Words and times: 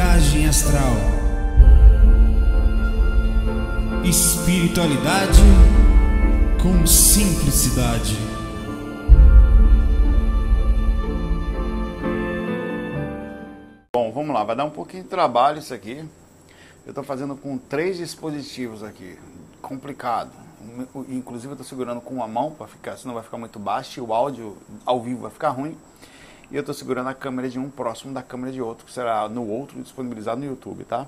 Viagem 0.00 0.48
astral. 0.48 0.94
Espiritualidade 4.02 5.42
com 6.62 6.86
simplicidade. 6.86 8.16
Bom, 13.92 14.10
vamos 14.10 14.34
lá, 14.34 14.42
vai 14.42 14.56
dar 14.56 14.64
um 14.64 14.70
pouquinho 14.70 15.02
de 15.02 15.10
trabalho 15.10 15.58
isso 15.58 15.74
aqui. 15.74 16.02
Eu 16.86 16.92
estou 16.92 17.04
fazendo 17.04 17.36
com 17.36 17.58
três 17.58 17.98
dispositivos 17.98 18.82
aqui, 18.82 19.18
complicado. 19.60 20.30
Inclusive 21.10 21.48
eu 21.48 21.56
estou 21.56 21.66
segurando 21.66 22.00
com 22.00 22.14
uma 22.14 22.26
mão 22.26 22.52
para 22.52 22.66
ficar, 22.66 22.96
senão 22.96 23.12
vai 23.12 23.22
ficar 23.22 23.36
muito 23.36 23.58
baixo 23.58 24.00
e 24.00 24.02
o 24.02 24.14
áudio 24.14 24.56
ao 24.86 25.02
vivo 25.02 25.20
vai 25.20 25.30
ficar 25.30 25.50
ruim. 25.50 25.76
E 26.50 26.56
eu 26.56 26.60
estou 26.60 26.74
segurando 26.74 27.08
a 27.08 27.14
câmera 27.14 27.48
de 27.48 27.58
um 27.58 27.70
próximo 27.70 28.12
da 28.12 28.22
câmera 28.22 28.50
de 28.52 28.60
outro, 28.60 28.84
que 28.84 28.92
será 28.92 29.28
no 29.28 29.46
outro 29.46 29.80
disponibilizado 29.80 30.40
no 30.40 30.46
YouTube, 30.46 30.84
tá? 30.84 31.06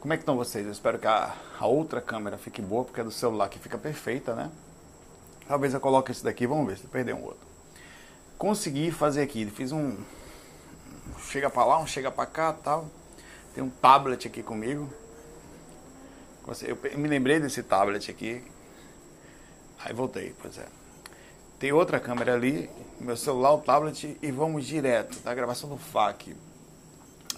Como 0.00 0.12
é 0.12 0.16
que 0.16 0.22
estão 0.22 0.36
vocês? 0.36 0.66
Eu 0.66 0.72
espero 0.72 0.98
que 0.98 1.06
a, 1.06 1.32
a 1.60 1.66
outra 1.66 2.00
câmera 2.00 2.36
fique 2.36 2.60
boa, 2.60 2.84
porque 2.84 3.00
é 3.00 3.04
do 3.04 3.10
celular 3.10 3.48
que 3.48 3.58
fica 3.58 3.78
perfeita, 3.78 4.34
né? 4.34 4.50
Talvez 5.46 5.74
eu 5.74 5.80
coloque 5.80 6.10
esse 6.10 6.24
daqui, 6.24 6.44
vamos 6.44 6.66
ver 6.66 6.76
se 6.76 6.86
perder 6.88 7.14
um 7.14 7.22
outro. 7.22 7.46
Consegui 8.36 8.90
fazer 8.90 9.22
aqui, 9.22 9.46
fiz 9.46 9.70
um 9.70 9.96
chega 11.20 11.48
para 11.48 11.64
lá, 11.64 11.78
um 11.78 11.86
chega 11.86 12.10
para 12.10 12.26
cá, 12.26 12.52
tal. 12.52 12.90
Tem 13.54 13.62
um 13.62 13.70
tablet 13.70 14.26
aqui 14.26 14.42
comigo. 14.42 14.92
Eu 16.62 16.98
me 16.98 17.08
lembrei 17.08 17.38
desse 17.38 17.62
tablet 17.62 18.10
aqui. 18.10 18.42
Aí 19.84 19.94
voltei, 19.94 20.34
pois 20.42 20.58
é. 20.58 20.83
Tem 21.64 21.72
outra 21.72 21.98
câmera 21.98 22.34
ali, 22.34 22.68
meu 23.00 23.16
celular, 23.16 23.54
o 23.54 23.58
tablet 23.58 24.18
e 24.20 24.30
vamos 24.30 24.66
direto 24.66 25.18
da 25.20 25.32
gravação 25.32 25.66
do 25.66 25.78
FAC. 25.78 26.36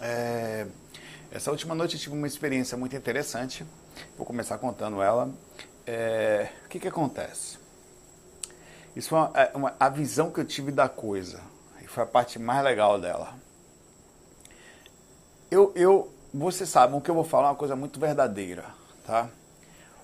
É, 0.00 0.66
essa 1.30 1.52
última 1.52 1.76
noite 1.76 1.94
eu 1.94 2.00
tive 2.00 2.16
uma 2.16 2.26
experiência 2.26 2.76
muito 2.76 2.96
interessante. 2.96 3.64
Vou 4.16 4.26
começar 4.26 4.58
contando 4.58 5.00
ela. 5.00 5.32
É, 5.86 6.48
o 6.64 6.68
que, 6.68 6.80
que 6.80 6.88
acontece? 6.88 7.56
Isso 8.96 9.10
foi 9.10 9.18
uma, 9.20 9.30
é, 9.32 9.52
uma, 9.54 9.76
a 9.78 9.88
visão 9.88 10.28
que 10.32 10.40
eu 10.40 10.44
tive 10.44 10.72
da 10.72 10.88
coisa. 10.88 11.40
E 11.80 11.86
foi 11.86 12.02
a 12.02 12.06
parte 12.06 12.36
mais 12.36 12.64
legal 12.64 13.00
dela. 13.00 13.32
Eu, 15.48 15.72
eu, 15.76 16.12
você 16.34 16.66
sabe, 16.66 16.96
o 16.96 17.00
que 17.00 17.12
eu 17.12 17.14
vou 17.14 17.22
falar 17.22 17.46
é 17.46 17.50
uma 17.50 17.56
coisa 17.56 17.76
muito 17.76 18.00
verdadeira, 18.00 18.64
tá? 19.06 19.30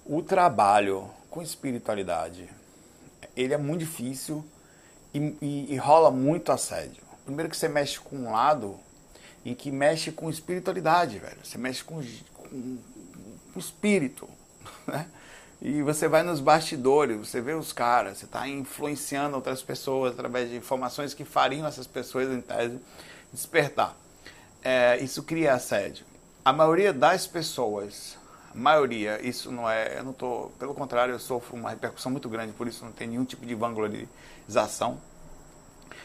O 0.07 0.23
trabalho 0.23 1.11
com 1.29 1.43
espiritualidade, 1.43 2.49
ele 3.37 3.55
é 3.55 3.59
muito 3.59 3.81
difícil 3.81 4.45
e, 5.13 5.37
e, 5.41 5.75
e 5.75 5.77
rola 5.77 6.11
muito 6.11 6.53
assédio. 6.53 7.03
Primeiro 7.25 7.51
que 7.51 7.57
você 7.57 7.69
mexe 7.69 7.99
com 8.01 8.17
um 8.17 8.33
lado 8.33 8.79
em 9.45 9.55
que 9.55 9.71
mexe 9.71 10.13
com 10.13 10.31
espiritualidade, 10.31 11.19
velho. 11.19 11.39
Você 11.43 11.59
mexe 11.59 11.83
com, 11.83 12.03
com, 12.35 12.79
com 13.53 13.59
espírito, 13.59 14.29
né? 14.87 15.07
E 15.65 15.81
você 15.81 16.09
vai 16.09 16.25
nos 16.25 16.41
bastidores, 16.41 17.17
você 17.17 17.41
vê 17.41 17.53
os 17.53 17.73
caras, 17.73 18.19
você 18.19 18.25
está 18.25 18.49
influenciando 18.49 19.37
outras 19.37 19.63
pessoas 19.63 20.13
através 20.13 20.51
de 20.51 20.57
informações 20.57 21.15
que 21.15 21.25
fariam 21.25 21.65
essas 21.65 21.87
pessoas, 21.87 22.29
em 22.29 22.41
tese, 22.41 22.81
despertar. 23.33 23.97
É, 24.65 24.99
isso 24.99 25.23
cria 25.23 25.55
assédio. 25.55 26.05
A 26.45 26.53
maioria 26.53 26.93
das 26.93 27.29
pessoas, 27.29 28.19
maioria, 28.55 29.21
isso 29.27 29.51
não 29.51 29.69
é, 29.69 29.99
eu 29.99 30.05
não 30.05 30.13
tô, 30.13 30.51
pelo 30.59 30.75
contrário, 30.75 31.15
eu 31.15 31.19
sofro 31.19 31.57
uma 31.57 31.71
repercussão 31.71 32.13
muito 32.13 32.29
grande, 32.29 32.53
por 32.53 32.67
isso 32.67 32.85
não 32.85 32.93
tem 32.93 33.09
nenhum 33.09 33.25
tipo 33.25 33.47
de 33.47 33.55
vanglorização, 33.55 35.01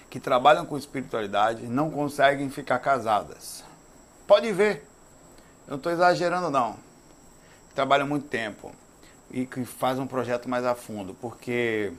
que 0.09 0.19
trabalham 0.19 0.65
com 0.65 0.77
espiritualidade 0.77 1.67
não 1.67 1.91
conseguem 1.91 2.49
ficar 2.49 2.79
casadas. 2.79 3.63
Pode 4.25 4.51
ver, 4.51 4.87
eu 5.67 5.71
não 5.71 5.77
estou 5.77 5.91
exagerando 5.91 6.49
não. 6.49 6.77
Trabalham 7.75 8.07
muito 8.07 8.27
tempo 8.27 8.73
e 9.29 9.45
que 9.45 9.63
faz 9.65 9.99
um 9.99 10.07
projeto 10.07 10.47
mais 10.47 10.65
a 10.65 10.73
fundo, 10.73 11.13
porque 11.15 11.91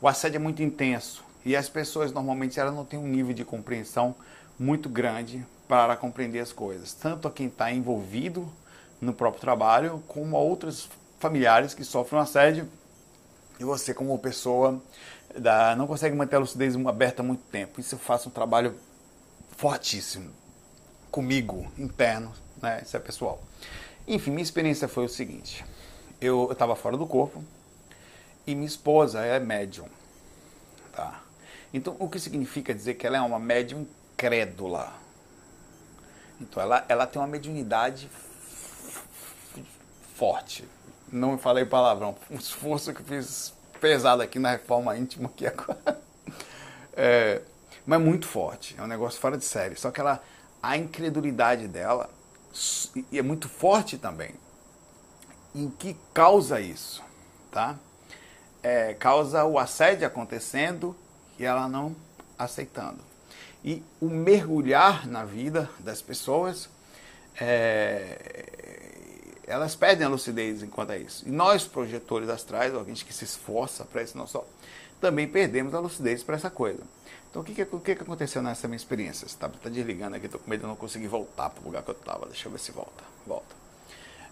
o 0.00 0.06
assédio 0.06 0.36
é 0.36 0.38
muito 0.38 0.62
intenso 0.62 1.24
e 1.44 1.56
as 1.56 1.68
pessoas 1.68 2.12
normalmente 2.12 2.60
elas 2.60 2.74
não 2.74 2.84
têm 2.84 2.98
um 2.98 3.06
nível 3.06 3.34
de 3.34 3.44
compreensão 3.44 4.14
muito 4.58 4.88
grande 4.88 5.44
para 5.66 5.96
compreender 5.96 6.40
as 6.40 6.52
coisas, 6.52 6.92
tanto 6.92 7.26
a 7.26 7.30
quem 7.30 7.46
está 7.46 7.72
envolvido 7.72 8.52
no 9.02 9.12
próprio 9.12 9.42
trabalho, 9.42 10.02
como 10.08 10.34
a 10.34 10.40
outros 10.40 10.88
familiares 11.18 11.74
que 11.74 11.84
sofrem 11.84 12.18
um 12.18 12.22
assédio 12.22 12.66
e 13.60 13.64
você 13.64 13.92
como 13.92 14.18
pessoa 14.18 14.80
da, 15.38 15.76
não 15.76 15.86
consegue 15.86 16.16
manter 16.16 16.36
a 16.36 16.38
lucidez 16.38 16.74
aberta 16.86 17.20
há 17.20 17.24
muito 17.24 17.42
tempo. 17.50 17.78
Isso 17.78 17.96
eu 17.96 17.98
faço 17.98 18.30
um 18.30 18.32
trabalho 18.32 18.74
fortíssimo 19.50 20.30
comigo, 21.10 21.70
interno, 21.76 22.32
né? 22.62 22.80
Isso 22.82 22.96
é 22.96 23.00
pessoal. 23.00 23.42
Enfim, 24.08 24.30
minha 24.30 24.42
experiência 24.42 24.88
foi 24.88 25.04
o 25.04 25.08
seguinte 25.08 25.62
eu 26.22 26.52
estava 26.52 26.76
fora 26.76 26.96
do 26.96 27.04
corpo 27.04 27.42
e 28.46 28.54
minha 28.54 28.66
esposa 28.66 29.20
é 29.22 29.40
médium. 29.40 29.88
Tá? 30.92 31.20
Então, 31.74 31.96
o 31.98 32.08
que 32.08 32.20
significa 32.20 32.72
dizer 32.72 32.94
que 32.94 33.06
ela 33.06 33.16
é 33.16 33.20
uma 33.20 33.40
médium 33.40 33.86
crédula? 34.16 34.92
Então, 36.40 36.62
ela, 36.62 36.84
ela 36.88 37.06
tem 37.06 37.20
uma 37.20 37.26
mediunidade 37.26 38.08
forte. 40.14 40.68
Não 41.10 41.36
falei 41.36 41.64
palavrão. 41.64 42.16
Um 42.30 42.36
esforço 42.36 42.92
que 42.92 43.02
fiz 43.02 43.52
pesado 43.80 44.22
aqui 44.22 44.38
na 44.38 44.52
reforma 44.52 44.96
íntima 44.96 45.28
aqui 45.28 45.46
agora. 45.46 46.00
É, 46.94 47.42
mas 47.86 48.00
muito 48.00 48.26
forte. 48.26 48.74
É 48.78 48.82
um 48.82 48.86
negócio 48.86 49.20
fora 49.20 49.36
de 49.36 49.44
série. 49.44 49.76
Só 49.76 49.90
que 49.90 50.00
ela, 50.00 50.22
a 50.62 50.76
incredulidade 50.76 51.66
dela 51.68 52.08
é 53.12 53.22
muito 53.22 53.48
forte 53.48 53.96
também 53.98 54.34
em 55.54 55.68
que 55.68 55.96
causa 56.14 56.60
isso, 56.60 57.02
tá? 57.50 57.76
É, 58.62 58.94
causa 58.94 59.44
o 59.44 59.58
assédio 59.58 60.06
acontecendo 60.06 60.96
e 61.38 61.44
ela 61.44 61.68
não 61.68 61.94
aceitando. 62.38 63.00
E 63.64 63.82
o 64.00 64.08
mergulhar 64.08 65.06
na 65.06 65.24
vida 65.24 65.68
das 65.80 66.00
pessoas, 66.00 66.68
é, 67.40 68.61
elas 69.52 69.76
perdem 69.76 70.06
a 70.06 70.08
lucidez 70.08 70.62
enquanto 70.62 70.90
é 70.90 70.98
isso. 70.98 71.28
E 71.28 71.30
nós, 71.30 71.64
projetores 71.64 72.28
astrais, 72.30 72.74
alguém 72.74 72.94
que 72.94 73.12
se 73.12 73.24
esforça 73.24 73.84
para 73.84 74.02
isso, 74.02 74.16
não 74.16 74.26
só, 74.26 74.46
também 74.98 75.28
perdemos 75.28 75.74
a 75.74 75.80
lucidez 75.80 76.22
para 76.22 76.36
essa 76.36 76.48
coisa. 76.48 76.80
Então, 77.30 77.42
o 77.42 77.44
que, 77.44 77.54
que, 77.54 77.62
o 77.62 77.80
que, 77.80 77.94
que 77.94 78.02
aconteceu 78.02 78.42
nessa 78.42 78.66
minha 78.66 78.76
experiência? 78.76 79.28
Você 79.28 79.34
está 79.34 79.48
tá 79.48 79.68
desligando 79.68 80.16
aqui, 80.16 80.26
estou 80.26 80.40
com 80.40 80.48
medo 80.48 80.62
de 80.62 80.66
não 80.66 80.76
conseguir 80.76 81.06
voltar 81.06 81.50
para 81.50 81.60
o 81.60 81.64
lugar 81.64 81.82
que 81.82 81.90
eu 81.90 81.94
estava. 81.94 82.26
Deixa 82.26 82.48
eu 82.48 82.52
ver 82.52 82.58
se 82.58 82.72
volta. 82.72 83.04
Volta. 83.26 83.54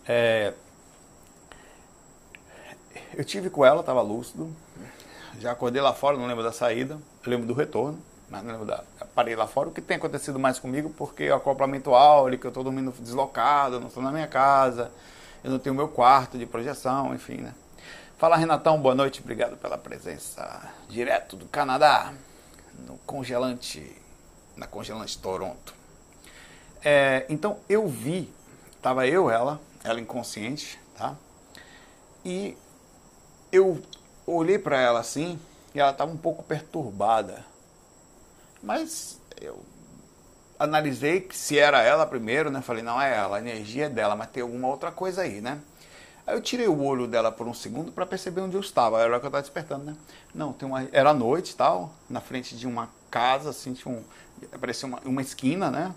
É, 0.06 0.54
eu 3.14 3.24
tive 3.24 3.50
com 3.50 3.64
ela, 3.64 3.80
estava 3.80 4.00
lúcido. 4.00 4.54
Já 5.38 5.52
acordei 5.52 5.82
lá 5.82 5.92
fora, 5.92 6.16
não 6.16 6.26
lembro 6.26 6.42
da 6.42 6.52
saída. 6.52 6.98
Lembro 7.26 7.46
do 7.46 7.54
retorno, 7.54 8.00
mas 8.30 8.44
não 8.44 8.64
da. 8.64 8.84
Parei 9.14 9.34
lá 9.34 9.46
fora. 9.46 9.68
O 9.68 9.72
que 9.72 9.80
tem 9.80 9.96
acontecido 9.96 10.38
mais 10.38 10.58
comigo? 10.58 10.88
Porque 10.90 11.28
o 11.28 11.34
acoplamento 11.34 11.94
áurico, 11.94 12.46
eu 12.46 12.50
estou 12.50 12.62
dormindo 12.62 12.94
deslocado, 13.00 13.80
não 13.80 13.88
estou 13.88 14.02
na 14.02 14.12
minha 14.12 14.28
casa, 14.28 14.90
eu 15.42 15.50
não 15.50 15.58
tenho 15.58 15.74
meu 15.74 15.88
quarto 15.88 16.38
de 16.38 16.46
projeção, 16.46 17.12
enfim, 17.12 17.38
né? 17.38 17.52
Fala 18.16 18.36
Renatão, 18.36 18.80
boa 18.80 18.94
noite, 18.94 19.20
obrigado 19.20 19.56
pela 19.56 19.76
presença. 19.76 20.70
Direto 20.88 21.36
do 21.36 21.46
Canadá, 21.46 22.12
no 22.86 22.98
congelante, 22.98 23.96
na 24.56 24.66
congelante 24.66 25.18
Toronto. 25.18 25.74
É, 26.84 27.26
então 27.28 27.58
eu 27.68 27.88
vi, 27.88 28.32
estava 28.76 29.06
eu, 29.06 29.30
ela, 29.30 29.60
ela 29.82 30.00
inconsciente, 30.00 30.78
tá? 30.96 31.16
E 32.24 32.56
eu 33.50 33.82
olhei 34.26 34.58
para 34.58 34.80
ela 34.80 35.00
assim 35.00 35.38
e 35.74 35.80
ela 35.80 35.90
estava 35.90 36.12
um 36.12 36.16
pouco 36.16 36.42
perturbada. 36.42 37.49
Mas 38.62 39.20
eu 39.40 39.58
analisei 40.58 41.20
que 41.20 41.36
se 41.36 41.58
era 41.58 41.82
ela 41.82 42.06
primeiro, 42.06 42.50
né? 42.50 42.60
Falei, 42.60 42.82
não 42.82 43.00
é 43.00 43.16
ela, 43.16 43.36
a 43.36 43.40
energia 43.40 43.86
é 43.86 43.88
dela, 43.88 44.14
mas 44.14 44.28
tem 44.30 44.42
alguma 44.42 44.68
outra 44.68 44.90
coisa 44.90 45.22
aí, 45.22 45.40
né? 45.40 45.60
Aí 46.26 46.34
eu 46.34 46.40
tirei 46.40 46.68
o 46.68 46.82
olho 46.82 47.06
dela 47.06 47.32
por 47.32 47.48
um 47.48 47.54
segundo 47.54 47.90
para 47.90 48.04
perceber 48.04 48.42
onde 48.42 48.56
eu 48.56 48.60
estava. 48.60 49.00
Era 49.00 49.16
o 49.16 49.20
que 49.20 49.26
eu 49.26 49.28
estava 49.28 49.42
despertando, 49.42 49.84
né? 49.84 49.96
Não, 50.34 50.52
tem 50.52 50.68
uma, 50.68 50.86
era 50.92 51.14
noite 51.14 51.56
tal, 51.56 51.92
na 52.08 52.20
frente 52.20 52.56
de 52.56 52.66
uma 52.66 52.88
casa, 53.10 53.50
assim, 53.50 53.72
tinha 53.72 53.92
um, 53.92 54.04
uma, 54.84 55.00
uma 55.04 55.22
esquina, 55.22 55.70
né? 55.70 55.94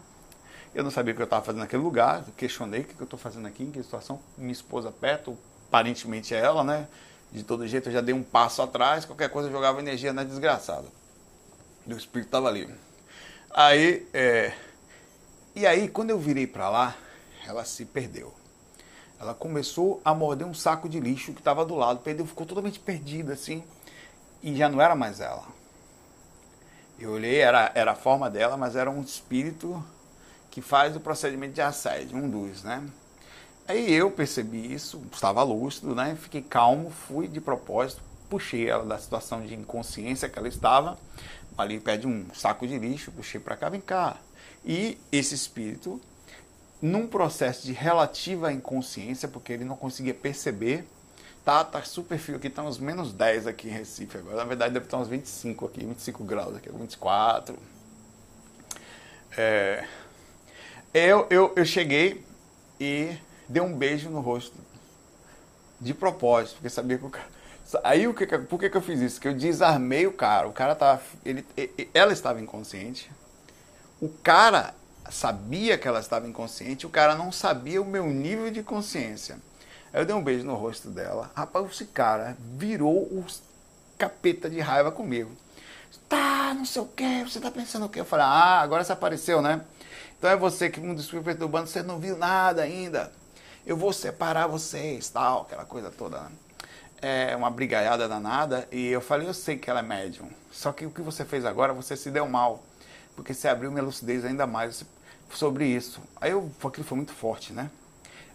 Eu 0.73 0.83
não 0.83 0.89
sabia 0.89 1.13
o 1.13 1.15
que 1.15 1.21
eu 1.21 1.25
estava 1.25 1.45
fazendo 1.45 1.61
naquele 1.61 1.83
lugar, 1.83 2.25
questionei 2.35 2.81
o 2.81 2.83
que 2.85 2.99
eu 2.99 3.03
estou 3.03 3.19
fazendo 3.19 3.47
aqui, 3.47 3.63
em 3.63 3.69
que 3.69 3.83
situação. 3.83 4.19
Minha 4.37 4.53
esposa 4.53 4.91
perto, 4.91 5.37
aparentemente 5.67 6.33
é 6.33 6.39
ela, 6.39 6.63
né? 6.63 6.87
de 7.33 7.43
todo 7.43 7.67
jeito, 7.67 7.89
eu 7.89 7.93
já 7.93 8.01
dei 8.01 8.13
um 8.13 8.21
passo 8.21 8.61
atrás, 8.61 9.05
qualquer 9.05 9.27
coisa 9.27 9.49
eu 9.49 9.51
jogava 9.51 9.79
energia 9.79 10.13
na 10.13 10.23
desgraçada. 10.23 10.85
E 11.85 11.93
o 11.93 11.97
espírito 11.97 12.27
estava 12.27 12.47
ali. 12.47 12.69
Aí, 13.51 14.07
é... 14.13 14.53
e 15.55 15.65
aí, 15.65 15.87
quando 15.87 16.09
eu 16.09 16.19
virei 16.19 16.47
para 16.47 16.69
lá, 16.69 16.95
ela 17.45 17.65
se 17.65 17.85
perdeu. 17.85 18.33
Ela 19.19 19.33
começou 19.33 20.01
a 20.03 20.13
morder 20.13 20.45
um 20.45 20.53
saco 20.53 20.89
de 20.89 20.99
lixo 20.99 21.33
que 21.33 21.39
estava 21.39 21.65
do 21.65 21.75
lado, 21.75 21.99
perdeu, 21.99 22.25
ficou 22.25 22.45
totalmente 22.45 22.79
perdida 22.79 23.33
assim, 23.33 23.63
e 24.41 24.55
já 24.55 24.67
não 24.67 24.81
era 24.81 24.95
mais 24.95 25.19
ela. 25.19 25.45
Eu 26.99 27.11
olhei, 27.11 27.39
era, 27.39 27.71
era 27.75 27.91
a 27.91 27.95
forma 27.95 28.29
dela, 28.29 28.57
mas 28.57 28.75
era 28.75 28.89
um 28.89 29.01
espírito 29.01 29.83
que 30.51 30.61
faz 30.61 30.95
o 30.95 30.99
procedimento 30.99 31.53
de 31.53 31.61
assédio, 31.61 32.17
um 32.17 32.29
dos, 32.29 32.63
né? 32.63 32.87
Aí 33.67 33.93
eu 33.93 34.11
percebi 34.11 34.73
isso, 34.73 35.01
estava 35.11 35.41
lúcido, 35.41 35.95
né? 35.95 36.17
Fiquei 36.19 36.41
calmo, 36.41 36.91
fui 36.91 37.27
de 37.27 37.39
propósito, 37.39 38.01
puxei 38.29 38.69
ela 38.69 38.85
da 38.85 38.97
situação 38.97 39.41
de 39.45 39.53
inconsciência 39.53 40.27
que 40.27 40.37
ela 40.37 40.47
estava, 40.47 40.97
ali 41.57 41.79
pede 41.79 42.07
um 42.07 42.25
saco 42.33 42.67
de 42.67 42.77
lixo, 42.77 43.11
puxei 43.11 43.39
para 43.39 43.55
cá, 43.55 43.69
vem 43.69 43.81
cá. 43.81 44.17
E 44.65 44.97
esse 45.11 45.35
espírito, 45.35 45.99
num 46.81 47.07
processo 47.07 47.65
de 47.65 47.73
relativa 47.73 48.51
inconsciência, 48.51 49.27
porque 49.27 49.53
ele 49.53 49.65
não 49.65 49.75
conseguia 49.75 50.13
perceber, 50.13 50.85
tá, 51.43 51.63
tá 51.63 51.81
super 51.83 52.17
frio 52.17 52.37
aqui, 52.37 52.49
tá 52.49 52.63
uns 52.63 52.77
menos 52.77 53.13
10 53.13 53.47
aqui 53.47 53.67
em 53.67 53.71
Recife 53.71 54.17
agora, 54.17 54.37
na 54.37 54.45
verdade 54.45 54.73
deve 54.73 54.85
estar 54.85 54.97
uns 54.97 55.07
25 55.07 55.65
aqui, 55.65 55.85
25 55.85 56.23
graus 56.23 56.55
aqui, 56.55 56.69
24. 56.71 57.57
É, 59.37 59.85
eu, 60.93 61.25
eu, 61.29 61.53
eu 61.55 61.65
cheguei 61.65 62.23
e 62.79 63.17
deu 63.49 63.63
um 63.63 63.75
beijo 63.75 64.09
no 64.09 64.19
rosto. 64.19 64.55
De 65.81 65.93
propósito, 65.93 66.55
porque 66.55 66.69
sabia 66.69 66.97
que 66.97 67.05
o 67.05 67.09
cara. 67.09 67.27
Aí 67.83 68.07
o 68.07 68.13
que, 68.13 68.25
por 68.25 68.59
que, 68.59 68.69
que 68.69 68.77
eu 68.77 68.81
fiz 68.81 68.99
isso? 68.99 69.21
Que 69.21 69.27
eu 69.27 69.33
desarmei 69.33 70.05
o 70.05 70.13
cara. 70.13 70.47
O 70.47 70.53
cara 70.53 70.75
tava. 70.75 71.01
Ele, 71.25 71.45
ela 71.93 72.11
estava 72.13 72.41
inconsciente. 72.41 73.11
O 74.01 74.09
cara 74.09 74.73
sabia 75.09 75.77
que 75.77 75.87
ela 75.87 75.99
estava 75.99 76.27
inconsciente. 76.27 76.85
O 76.85 76.89
cara 76.89 77.15
não 77.15 77.31
sabia 77.31 77.81
o 77.81 77.85
meu 77.85 78.05
nível 78.07 78.51
de 78.51 78.63
consciência. 78.63 79.37
Aí 79.93 80.01
eu 80.01 80.05
dei 80.05 80.15
um 80.15 80.23
beijo 80.23 80.45
no 80.45 80.55
rosto 80.55 80.89
dela. 80.89 81.31
Rapaz, 81.35 81.71
esse 81.71 81.85
cara 81.85 82.37
virou 82.39 82.97
o 82.97 83.25
capeta 83.97 84.49
de 84.49 84.59
raiva 84.59 84.91
comigo. 84.91 85.31
Tá, 86.09 86.53
não 86.53 86.65
sei 86.65 86.81
o 86.81 86.85
que, 86.85 87.23
você 87.23 87.39
tá 87.39 87.49
pensando 87.49 87.85
o 87.85 87.89
quê? 87.89 88.01
Eu 88.01 88.05
falei, 88.05 88.25
ah, 88.25 88.61
agora 88.61 88.83
você 88.83 88.91
apareceu, 88.91 89.41
né? 89.41 89.61
Então 90.17 90.29
é 90.29 90.35
você 90.35 90.69
que 90.69 90.79
um 90.79 90.93
dos 90.93 91.09
perturbando, 91.09 91.67
você 91.67 91.81
não 91.81 91.99
viu 91.99 92.17
nada 92.17 92.61
ainda 92.61 93.11
eu 93.65 93.77
vou 93.77 93.93
separar 93.93 94.47
vocês, 94.47 95.09
tal, 95.09 95.43
aquela 95.43 95.65
coisa 95.65 95.89
toda. 95.89 96.19
Né? 96.19 96.31
É 97.05 97.35
uma 97.35 97.49
brigaiada 97.49 98.07
danada. 98.07 98.65
E 98.71 98.87
eu 98.87 99.01
falei, 99.01 99.27
eu 99.27 99.33
sei 99.33 99.57
que 99.57 99.69
ela 99.69 99.81
é 99.81 99.83
médium. 99.83 100.29
Só 100.51 100.71
que 100.71 100.85
o 100.85 100.89
que 100.89 101.01
você 101.01 101.25
fez 101.25 101.43
agora, 101.43 101.73
você 101.73 101.97
se 101.97 102.09
deu 102.09 102.25
mal. 102.27 102.63
Porque 103.13 103.33
você 103.33 103.49
abriu 103.49 103.69
minha 103.69 103.83
lucidez 103.83 104.23
ainda 104.23 104.47
mais 104.47 104.85
sobre 105.29 105.65
isso. 105.65 106.01
Aí 106.21 106.31
eu, 106.31 106.49
aquilo 106.63 106.85
foi 106.85 106.95
muito 106.95 107.11
forte, 107.11 107.51
né? 107.51 107.69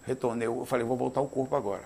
Retornei, 0.06 0.46
eu 0.46 0.66
falei, 0.66 0.84
vou 0.84 0.96
voltar 0.96 1.20
ao 1.20 1.26
corpo 1.26 1.56
agora. 1.56 1.82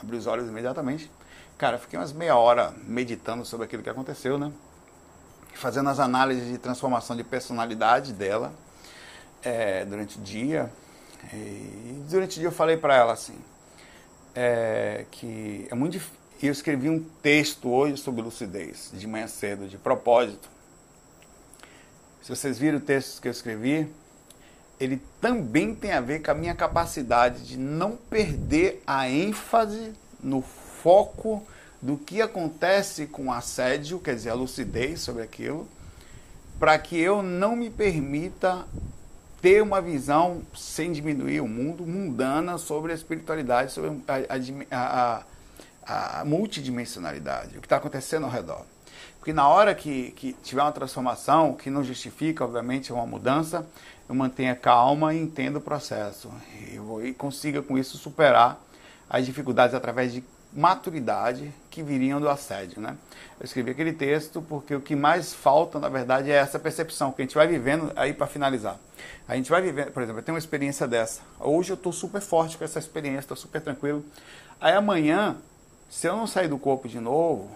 Abri 0.00 0.16
os 0.16 0.26
olhos 0.28 0.48
imediatamente. 0.48 1.10
Cara, 1.58 1.78
fiquei 1.78 1.98
umas 1.98 2.12
meia 2.12 2.36
hora 2.36 2.72
meditando 2.86 3.44
sobre 3.44 3.66
aquilo 3.66 3.82
que 3.82 3.90
aconteceu, 3.90 4.38
né? 4.38 4.52
Fazendo 5.54 5.90
as 5.90 5.98
análises 5.98 6.48
de 6.48 6.58
transformação 6.58 7.16
de 7.16 7.24
personalidade 7.24 8.12
dela 8.12 8.52
é, 9.42 9.84
durante 9.84 10.18
o 10.18 10.22
dia 10.22 10.72
e 11.32 12.02
durante 12.08 12.36
o 12.36 12.40
dia 12.40 12.48
eu 12.48 12.52
falei 12.52 12.76
para 12.76 12.96
ela 12.96 13.12
assim, 13.12 13.38
é, 14.34 15.04
que 15.10 15.66
é 15.70 15.74
muito 15.74 15.92
difícil. 15.92 16.18
Eu 16.42 16.52
escrevi 16.52 16.90
um 16.90 17.02
texto 17.22 17.70
hoje 17.70 17.96
sobre 17.96 18.20
lucidez, 18.20 18.90
de 18.92 19.06
manhã 19.06 19.26
cedo, 19.26 19.66
de 19.66 19.78
propósito. 19.78 20.48
Se 22.20 22.28
vocês 22.28 22.58
viram 22.58 22.78
o 22.78 22.80
texto 22.80 23.22
que 23.22 23.28
eu 23.28 23.32
escrevi, 23.32 23.88
ele 24.78 25.00
também 25.20 25.74
tem 25.74 25.92
a 25.92 26.00
ver 26.00 26.22
com 26.22 26.30
a 26.30 26.34
minha 26.34 26.54
capacidade 26.54 27.46
de 27.46 27.56
não 27.56 27.96
perder 27.96 28.82
a 28.86 29.08
ênfase 29.08 29.92
no 30.22 30.42
foco 30.42 31.46
do 31.80 31.96
que 31.96 32.20
acontece 32.20 33.06
com 33.06 33.26
o 33.26 33.32
assédio, 33.32 33.98
quer 34.00 34.14
dizer, 34.14 34.30
a 34.30 34.34
lucidez 34.34 35.00
sobre 35.00 35.22
aquilo, 35.22 35.68
para 36.58 36.78
que 36.78 36.98
eu 36.98 37.22
não 37.22 37.54
me 37.54 37.70
permita 37.70 38.66
ter 39.44 39.62
uma 39.62 39.78
visão, 39.82 40.40
sem 40.54 40.90
diminuir 40.90 41.42
o 41.42 41.46
mundo, 41.46 41.86
mundana 41.86 42.56
sobre 42.56 42.92
a 42.92 42.94
espiritualidade, 42.94 43.72
sobre 43.72 44.00
a, 44.70 45.22
a, 45.86 46.20
a 46.20 46.24
multidimensionalidade, 46.24 47.58
o 47.58 47.60
que 47.60 47.66
está 47.66 47.76
acontecendo 47.76 48.24
ao 48.24 48.30
redor. 48.30 48.64
Porque 49.18 49.34
na 49.34 49.46
hora 49.46 49.74
que, 49.74 50.12
que 50.12 50.32
tiver 50.42 50.62
uma 50.62 50.72
transformação, 50.72 51.52
que 51.52 51.68
não 51.68 51.84
justifica, 51.84 52.42
obviamente, 52.42 52.90
uma 52.90 53.04
mudança, 53.04 53.66
eu 54.08 54.14
mantenha 54.14 54.56
calma 54.56 55.12
e 55.12 55.20
entenda 55.20 55.58
o 55.58 55.60
processo. 55.60 56.32
E, 56.62 57.08
e 57.08 57.12
consiga 57.12 57.60
com 57.60 57.76
isso 57.76 57.98
superar 57.98 58.58
as 59.10 59.26
dificuldades 59.26 59.74
através 59.74 60.10
de 60.10 60.24
maturidade 60.54 61.52
que 61.70 61.82
viriam 61.82 62.20
do 62.20 62.28
assédio. 62.28 62.80
Né? 62.80 62.96
Eu 63.40 63.44
escrevi 63.44 63.72
aquele 63.72 63.92
texto 63.92 64.40
porque 64.42 64.74
o 64.74 64.80
que 64.80 64.94
mais 64.94 65.34
falta, 65.34 65.78
na 65.78 65.88
verdade, 65.88 66.30
é 66.30 66.36
essa 66.36 66.58
percepção 66.58 67.10
que 67.12 67.22
a 67.22 67.24
gente 67.24 67.34
vai 67.34 67.46
vivendo, 67.46 67.92
aí 67.96 68.12
para 68.12 68.26
finalizar. 68.26 68.78
A 69.26 69.34
gente 69.34 69.50
vai 69.50 69.60
vivendo, 69.60 69.90
por 69.90 70.02
exemplo, 70.02 70.20
eu 70.20 70.24
tenho 70.24 70.34
uma 70.34 70.38
experiência 70.38 70.86
dessa. 70.86 71.20
Hoje 71.40 71.72
eu 71.72 71.74
estou 71.74 71.92
super 71.92 72.20
forte 72.20 72.56
com 72.56 72.64
essa 72.64 72.78
experiência, 72.78 73.20
estou 73.20 73.36
super 73.36 73.60
tranquilo. 73.60 74.04
Aí 74.60 74.72
amanhã, 74.72 75.36
se 75.90 76.06
eu 76.06 76.16
não 76.16 76.26
sair 76.26 76.48
do 76.48 76.58
corpo 76.58 76.88
de 76.88 77.00
novo, 77.00 77.50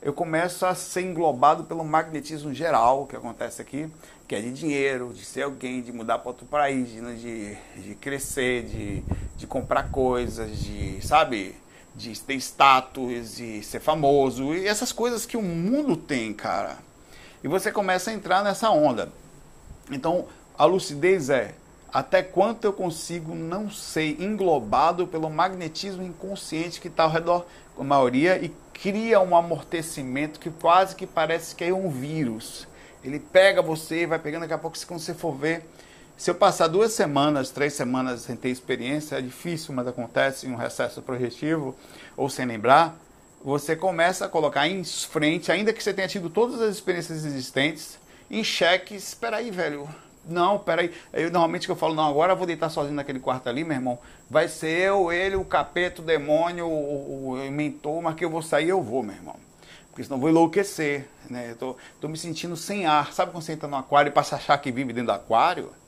eu 0.00 0.12
começo 0.12 0.66
a 0.66 0.74
ser 0.74 1.02
englobado 1.02 1.64
pelo 1.64 1.84
magnetismo 1.84 2.52
geral 2.52 3.06
que 3.06 3.14
acontece 3.14 3.62
aqui, 3.62 3.88
que 4.26 4.34
é 4.34 4.40
de 4.40 4.52
dinheiro, 4.52 5.12
de 5.14 5.24
ser 5.24 5.42
alguém, 5.42 5.82
de 5.82 5.92
mudar 5.92 6.18
para 6.18 6.28
outro 6.28 6.46
país, 6.46 6.88
de, 6.88 7.54
de 7.82 7.94
crescer, 7.96 8.64
de, 8.64 9.04
de 9.36 9.46
comprar 9.46 9.90
coisas, 9.90 10.58
de, 10.58 11.06
sabe, 11.06 11.54
de 11.94 12.18
ter 12.20 12.34
status 12.34 13.38
e 13.38 13.62
ser 13.62 13.80
famoso 13.80 14.54
e 14.54 14.66
essas 14.66 14.92
coisas 14.92 15.26
que 15.26 15.36
o 15.36 15.42
mundo 15.42 15.96
tem, 15.96 16.32
cara. 16.32 16.78
E 17.44 17.48
você 17.48 17.70
começa 17.70 18.10
a 18.10 18.14
entrar 18.14 18.42
nessa 18.42 18.70
onda. 18.70 19.12
Então, 19.90 20.26
a 20.56 20.64
lucidez 20.64 21.28
é 21.28 21.54
até 21.92 22.22
quanto 22.22 22.64
eu 22.64 22.72
consigo 22.72 23.34
não 23.34 23.70
ser 23.70 24.20
englobado 24.22 25.06
pelo 25.06 25.28
magnetismo 25.28 26.02
inconsciente 26.02 26.80
que 26.80 26.88
está 26.88 27.02
ao 27.02 27.10
redor, 27.10 27.44
a 27.78 27.84
maioria, 27.84 28.42
e 28.42 28.48
cria 28.72 29.20
um 29.20 29.36
amortecimento 29.36 30.40
que 30.40 30.50
quase 30.50 30.96
que 30.96 31.06
parece 31.06 31.54
que 31.54 31.64
é 31.64 31.72
um 31.72 31.90
vírus. 31.90 32.66
Ele 33.04 33.18
pega 33.18 33.60
você, 33.60 34.06
vai 34.06 34.18
pegando, 34.18 34.42
daqui 34.42 34.54
a 34.54 34.58
pouco, 34.58 34.78
quando 34.86 35.00
você 35.00 35.12
for 35.12 35.36
ver, 35.36 35.68
se 36.22 36.30
eu 36.30 36.36
passar 36.36 36.68
duas 36.68 36.92
semanas, 36.92 37.50
três 37.50 37.72
semanas 37.72 38.20
sem 38.20 38.36
ter 38.36 38.48
experiência, 38.48 39.16
é 39.16 39.20
difícil, 39.20 39.74
mas 39.74 39.88
acontece 39.88 40.46
em 40.46 40.52
um 40.52 40.54
recesso 40.54 41.02
projetivo 41.02 41.74
ou 42.16 42.30
sem 42.30 42.46
lembrar, 42.46 42.96
você 43.44 43.74
começa 43.74 44.26
a 44.26 44.28
colocar 44.28 44.68
em 44.68 44.84
frente, 44.84 45.50
ainda 45.50 45.72
que 45.72 45.82
você 45.82 45.92
tenha 45.92 46.06
tido 46.06 46.30
todas 46.30 46.62
as 46.62 46.76
experiências 46.76 47.24
existentes, 47.24 47.98
em 48.30 48.44
xeque, 48.44 48.94
espera 48.94 49.38
aí, 49.38 49.50
velho. 49.50 49.88
Não, 50.24 50.60
peraí. 50.60 50.92
Eu 51.12 51.28
normalmente 51.28 51.66
que 51.66 51.72
eu 51.72 51.76
falo, 51.76 51.92
não, 51.92 52.08
agora 52.08 52.34
eu 52.34 52.36
vou 52.36 52.46
deitar 52.46 52.70
sozinho 52.70 52.94
naquele 52.94 53.18
quarto 53.18 53.48
ali, 53.48 53.64
meu 53.64 53.74
irmão. 53.74 53.98
Vai 54.30 54.46
ser 54.46 54.68
eu, 54.68 55.10
ele, 55.10 55.34
o 55.34 55.44
capeta, 55.44 56.02
o 56.02 56.04
demônio, 56.04 56.68
o, 56.68 57.32
o, 57.32 57.34
o 57.34 57.50
mentor, 57.50 58.00
mas 58.00 58.14
que 58.14 58.24
eu 58.24 58.30
vou 58.30 58.42
sair, 58.42 58.68
eu 58.68 58.80
vou, 58.80 59.02
meu 59.02 59.16
irmão. 59.16 59.34
Porque 59.90 60.04
senão 60.04 60.20
vou 60.20 60.30
enlouquecer, 60.30 61.08
né? 61.28 61.50
Eu 61.50 61.56
tô, 61.56 61.76
tô 62.00 62.06
me 62.06 62.16
sentindo 62.16 62.56
sem 62.56 62.86
ar. 62.86 63.12
Sabe 63.12 63.32
quando 63.32 63.42
você 63.42 63.54
entra 63.54 63.68
no 63.68 63.74
aquário 63.74 64.10
e 64.10 64.12
passa 64.12 64.36
a 64.36 64.38
achar 64.38 64.56
que 64.58 64.70
vive 64.70 64.92
dentro 64.92 65.06
do 65.06 65.16
aquário? 65.16 65.81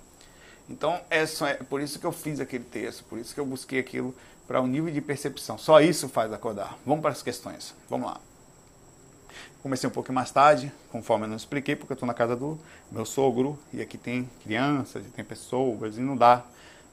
Então, 0.68 1.00
é, 1.10 1.26
só, 1.26 1.46
é 1.46 1.54
por 1.54 1.80
isso 1.80 1.98
que 1.98 2.06
eu 2.06 2.12
fiz 2.12 2.40
aquele 2.40 2.64
texto, 2.64 3.04
por 3.04 3.18
isso 3.18 3.34
que 3.34 3.40
eu 3.40 3.44
busquei 3.44 3.78
aquilo 3.78 4.14
para 4.46 4.60
o 4.60 4.64
um 4.64 4.66
nível 4.66 4.92
de 4.92 5.00
percepção. 5.00 5.58
Só 5.58 5.80
isso 5.80 6.08
faz 6.08 6.32
acordar. 6.32 6.78
Vamos 6.84 7.02
para 7.02 7.10
as 7.10 7.22
questões. 7.22 7.74
Vamos 7.88 8.06
lá. 8.06 8.20
Comecei 9.62 9.88
um 9.88 9.92
pouco 9.92 10.12
mais 10.12 10.30
tarde, 10.30 10.72
conforme 10.92 11.24
eu 11.24 11.28
não 11.28 11.36
expliquei, 11.36 11.74
porque 11.74 11.92
eu 11.92 11.94
estou 11.94 12.06
na 12.06 12.12
casa 12.14 12.36
do 12.36 12.58
meu 12.92 13.06
sogro 13.06 13.58
e 13.72 13.80
aqui 13.80 13.96
tem 13.96 14.28
crianças 14.42 15.02
tem 15.16 15.24
pessoas 15.24 15.96
e 15.96 16.00
não 16.00 16.16
dá 16.16 16.44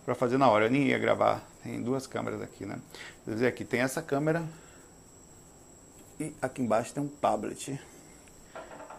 para 0.05 0.15
fazer 0.15 0.37
na 0.37 0.49
hora. 0.49 0.65
Eu 0.65 0.71
nem 0.71 0.87
ia 0.87 0.97
gravar. 0.97 1.43
Tem 1.63 1.81
duas 1.81 2.07
câmeras 2.07 2.41
aqui, 2.41 2.65
né? 2.65 2.79
Quer 3.25 3.33
dizer, 3.33 3.47
aqui 3.47 3.63
tem 3.63 3.81
essa 3.81 4.01
câmera 4.01 4.43
e 6.19 6.33
aqui 6.41 6.61
embaixo 6.61 6.93
tem 6.93 7.03
um 7.03 7.07
tablet. 7.07 7.79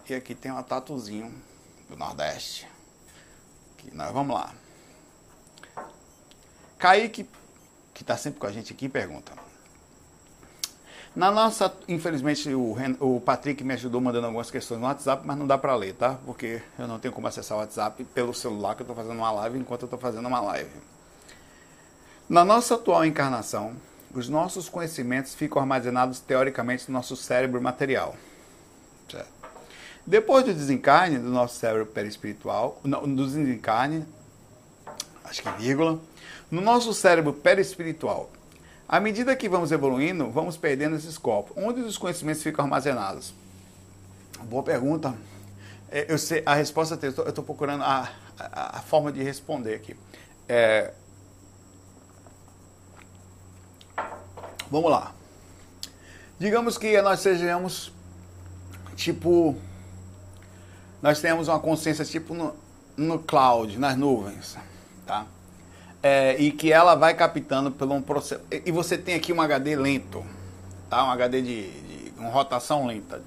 E 0.08 0.14
aqui 0.14 0.34
tem 0.34 0.52
um 0.52 0.62
tatuzinho 0.62 1.32
do 1.88 1.96
Nordeste. 1.96 2.68
Aqui, 3.72 3.94
nós 3.94 4.12
vamos 4.12 4.34
lá. 4.34 4.52
Kaique, 6.82 7.28
que 7.94 8.02
está 8.02 8.16
sempre 8.16 8.40
com 8.40 8.46
a 8.48 8.50
gente 8.50 8.72
aqui, 8.72 8.88
pergunta. 8.88 9.30
Na 11.14 11.30
nossa, 11.30 11.72
infelizmente, 11.86 12.52
o, 12.52 12.74
o 12.98 13.20
Patrick 13.20 13.62
me 13.62 13.74
ajudou 13.74 14.00
mandando 14.00 14.26
algumas 14.26 14.50
questões 14.50 14.80
no 14.80 14.88
WhatsApp, 14.88 15.22
mas 15.24 15.38
não 15.38 15.46
dá 15.46 15.56
para 15.56 15.76
ler, 15.76 15.94
tá? 15.94 16.18
Porque 16.26 16.60
eu 16.76 16.88
não 16.88 16.98
tenho 16.98 17.14
como 17.14 17.28
acessar 17.28 17.56
o 17.56 17.60
WhatsApp 17.60 18.02
pelo 18.06 18.34
celular 18.34 18.74
que 18.74 18.82
eu 18.82 18.84
estou 18.84 18.96
fazendo 18.96 19.16
uma 19.16 19.30
live 19.30 19.60
enquanto 19.60 19.82
eu 19.82 19.86
estou 19.86 19.98
fazendo 20.00 20.26
uma 20.26 20.40
live. 20.40 20.72
Na 22.28 22.44
nossa 22.44 22.74
atual 22.74 23.04
encarnação, 23.06 23.76
os 24.12 24.28
nossos 24.28 24.68
conhecimentos 24.68 25.36
ficam 25.36 25.62
armazenados 25.62 26.18
teoricamente 26.18 26.88
no 26.88 26.94
nosso 26.94 27.14
cérebro 27.14 27.62
material. 27.62 28.16
Certo? 29.08 29.30
Depois 30.04 30.44
do 30.44 30.52
desencarne 30.52 31.16
do 31.20 31.28
nosso 31.28 31.60
cérebro 31.60 31.86
perispiritual, 31.86 32.80
do 32.82 33.24
desencarne, 33.24 34.04
acho 35.24 35.42
que 35.42 35.50
vírgula, 35.52 36.00
no 36.52 36.60
nosso 36.60 36.92
cérebro 36.92 37.32
perispiritual, 37.32 38.30
à 38.86 39.00
medida 39.00 39.34
que 39.34 39.48
vamos 39.48 39.72
evoluindo, 39.72 40.30
vamos 40.30 40.54
perdendo 40.54 40.94
esses 40.94 41.16
corpos. 41.16 41.56
Onde 41.56 41.80
os 41.80 41.96
conhecimentos 41.96 42.42
ficam 42.42 42.66
armazenados? 42.66 43.32
Boa 44.42 44.62
pergunta. 44.62 45.14
É, 45.90 46.12
eu 46.12 46.18
sei, 46.18 46.42
a 46.44 46.52
resposta 46.54 46.98
eu 47.02 47.26
estou 47.26 47.42
procurando 47.42 47.82
a, 47.82 48.06
a, 48.38 48.78
a 48.78 48.82
forma 48.82 49.10
de 49.10 49.22
responder 49.22 49.76
aqui. 49.76 49.96
É, 50.46 50.92
vamos 54.70 54.90
lá. 54.90 55.14
Digamos 56.38 56.76
que 56.76 57.00
nós 57.00 57.20
sejamos 57.20 57.90
tipo. 58.94 59.56
Nós 61.00 61.18
temos 61.18 61.48
uma 61.48 61.58
consciência 61.58 62.04
tipo 62.04 62.34
no, 62.34 62.54
no 62.94 63.18
cloud, 63.18 63.78
nas 63.78 63.96
nuvens, 63.96 64.58
tá? 65.06 65.26
É, 66.02 66.36
e 66.36 66.50
que 66.50 66.72
ela 66.72 66.94
vai 66.94 67.14
captando 67.14 67.70
pelo 67.70 67.94
um 67.94 68.02
processo. 68.02 68.42
E 68.50 68.72
você 68.72 68.98
tem 68.98 69.14
aqui 69.14 69.32
um 69.32 69.40
HD 69.40 69.76
lento, 69.76 70.24
tá? 70.90 71.04
Um 71.04 71.10
HD 71.10 71.42
de, 71.42 71.70
de 71.70 72.12
uma 72.18 72.30
rotação 72.30 72.86
lenta. 72.86 73.22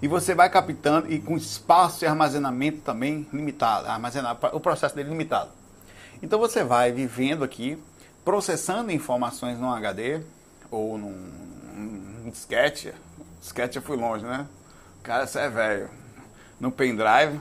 E 0.00 0.08
você 0.08 0.34
vai 0.34 0.50
captando 0.50 1.12
e 1.12 1.20
com 1.20 1.36
espaço 1.36 2.04
e 2.04 2.08
armazenamento 2.08 2.80
também 2.80 3.26
limitado, 3.32 3.88
armazenar 3.88 4.38
o 4.52 4.60
processo 4.60 4.94
dele 4.94 5.10
limitado. 5.10 5.50
Então 6.22 6.38
você 6.38 6.62
vai 6.62 6.92
vivendo 6.92 7.42
aqui, 7.42 7.76
processando 8.24 8.90
informações 8.92 9.58
num 9.58 9.70
HD 9.70 10.20
ou 10.70 10.96
num, 10.98 11.12
num 11.74 12.30
disquete. 12.30 12.92
Disquete 13.40 13.76
eu 13.76 13.82
fui 13.82 13.96
longe, 13.96 14.24
né? 14.24 14.46
Cara, 15.02 15.26
você 15.26 15.40
é 15.40 15.48
velho. 15.48 15.90
No 16.60 16.70
pendrive, 16.70 17.40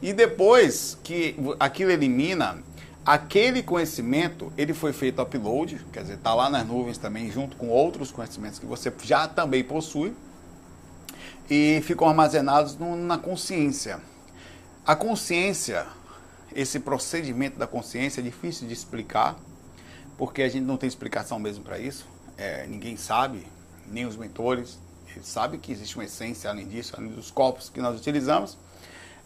e 0.00 0.12
depois 0.12 0.96
que 1.02 1.36
aquilo 1.58 1.90
elimina, 1.90 2.62
aquele 3.08 3.62
conhecimento, 3.62 4.52
ele 4.54 4.74
foi 4.74 4.92
feito 4.92 5.22
upload, 5.22 5.82
quer 5.90 6.02
dizer, 6.02 6.16
está 6.16 6.34
lá 6.34 6.50
nas 6.50 6.66
nuvens 6.66 6.98
também, 6.98 7.30
junto 7.30 7.56
com 7.56 7.70
outros 7.70 8.12
conhecimentos 8.12 8.58
que 8.58 8.66
você 8.66 8.92
já 9.02 9.26
também 9.26 9.64
possui, 9.64 10.14
e 11.48 11.80
ficam 11.84 12.06
armazenados 12.06 12.76
no, 12.76 12.94
na 12.96 13.16
consciência. 13.16 13.98
A 14.84 14.94
consciência, 14.94 15.86
esse 16.54 16.80
procedimento 16.80 17.58
da 17.58 17.66
consciência 17.66 18.20
é 18.20 18.22
difícil 18.22 18.68
de 18.68 18.74
explicar, 18.74 19.36
porque 20.18 20.42
a 20.42 20.48
gente 20.50 20.66
não 20.66 20.76
tem 20.76 20.86
explicação 20.86 21.38
mesmo 21.38 21.64
para 21.64 21.78
isso, 21.78 22.06
é, 22.36 22.66
ninguém 22.66 22.98
sabe, 22.98 23.46
nem 23.86 24.04
os 24.04 24.18
mentores, 24.18 24.78
eles 25.16 25.26
sabem 25.26 25.58
que 25.58 25.72
existe 25.72 25.96
uma 25.96 26.04
essência 26.04 26.50
além 26.50 26.68
disso, 26.68 26.92
além 26.94 27.08
dos 27.08 27.30
corpos 27.30 27.70
que 27.70 27.80
nós 27.80 27.98
utilizamos, 27.98 28.58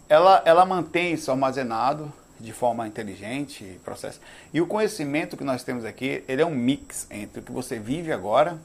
ela, 0.07 0.41
ela 0.45 0.65
mantém 0.65 1.15
isso 1.15 1.29
armazenado 1.29 2.13
de 2.43 2.51
forma 2.51 2.85
inteligente 2.85 3.63
e 3.63 3.79
processo. 3.85 4.19
E 4.53 4.59
o 4.59 4.67
conhecimento 4.67 5.37
que 5.37 5.43
nós 5.43 5.63
temos 5.63 5.85
aqui, 5.85 6.23
ele 6.27 6.41
é 6.41 6.45
um 6.45 6.53
mix 6.53 7.07
entre 7.09 7.39
o 7.39 7.43
que 7.43 7.51
você 7.51 7.79
vive 7.79 8.11
agora 8.11 8.59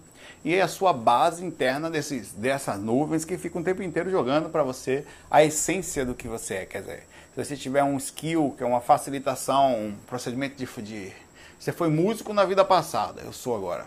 e 0.44 0.60
a 0.60 0.66
sua 0.66 0.92
base 0.92 1.44
interna 1.44 1.88
desses, 1.88 2.32
dessas 2.32 2.78
nuvens 2.78 3.24
que 3.24 3.38
ficam 3.38 3.60
o 3.60 3.64
tempo 3.64 3.82
inteiro 3.82 4.10
jogando 4.10 4.48
para 4.48 4.64
você 4.64 5.06
a 5.30 5.44
essência 5.44 6.04
do 6.04 6.14
que 6.14 6.26
você 6.26 6.54
é. 6.54 6.66
Quer 6.66 6.80
dizer, 6.80 7.06
se 7.34 7.44
você 7.44 7.56
tiver 7.56 7.84
um 7.84 7.96
skill, 7.96 8.54
que 8.56 8.64
é 8.64 8.66
uma 8.66 8.80
facilitação, 8.80 9.74
um 9.74 9.94
procedimento 10.06 10.56
de, 10.56 10.66
de 10.82 11.12
você 11.58 11.72
foi 11.72 11.88
músico 11.88 12.32
na 12.32 12.44
vida 12.44 12.64
passada, 12.64 13.22
eu 13.22 13.32
sou 13.32 13.54
agora. 13.54 13.86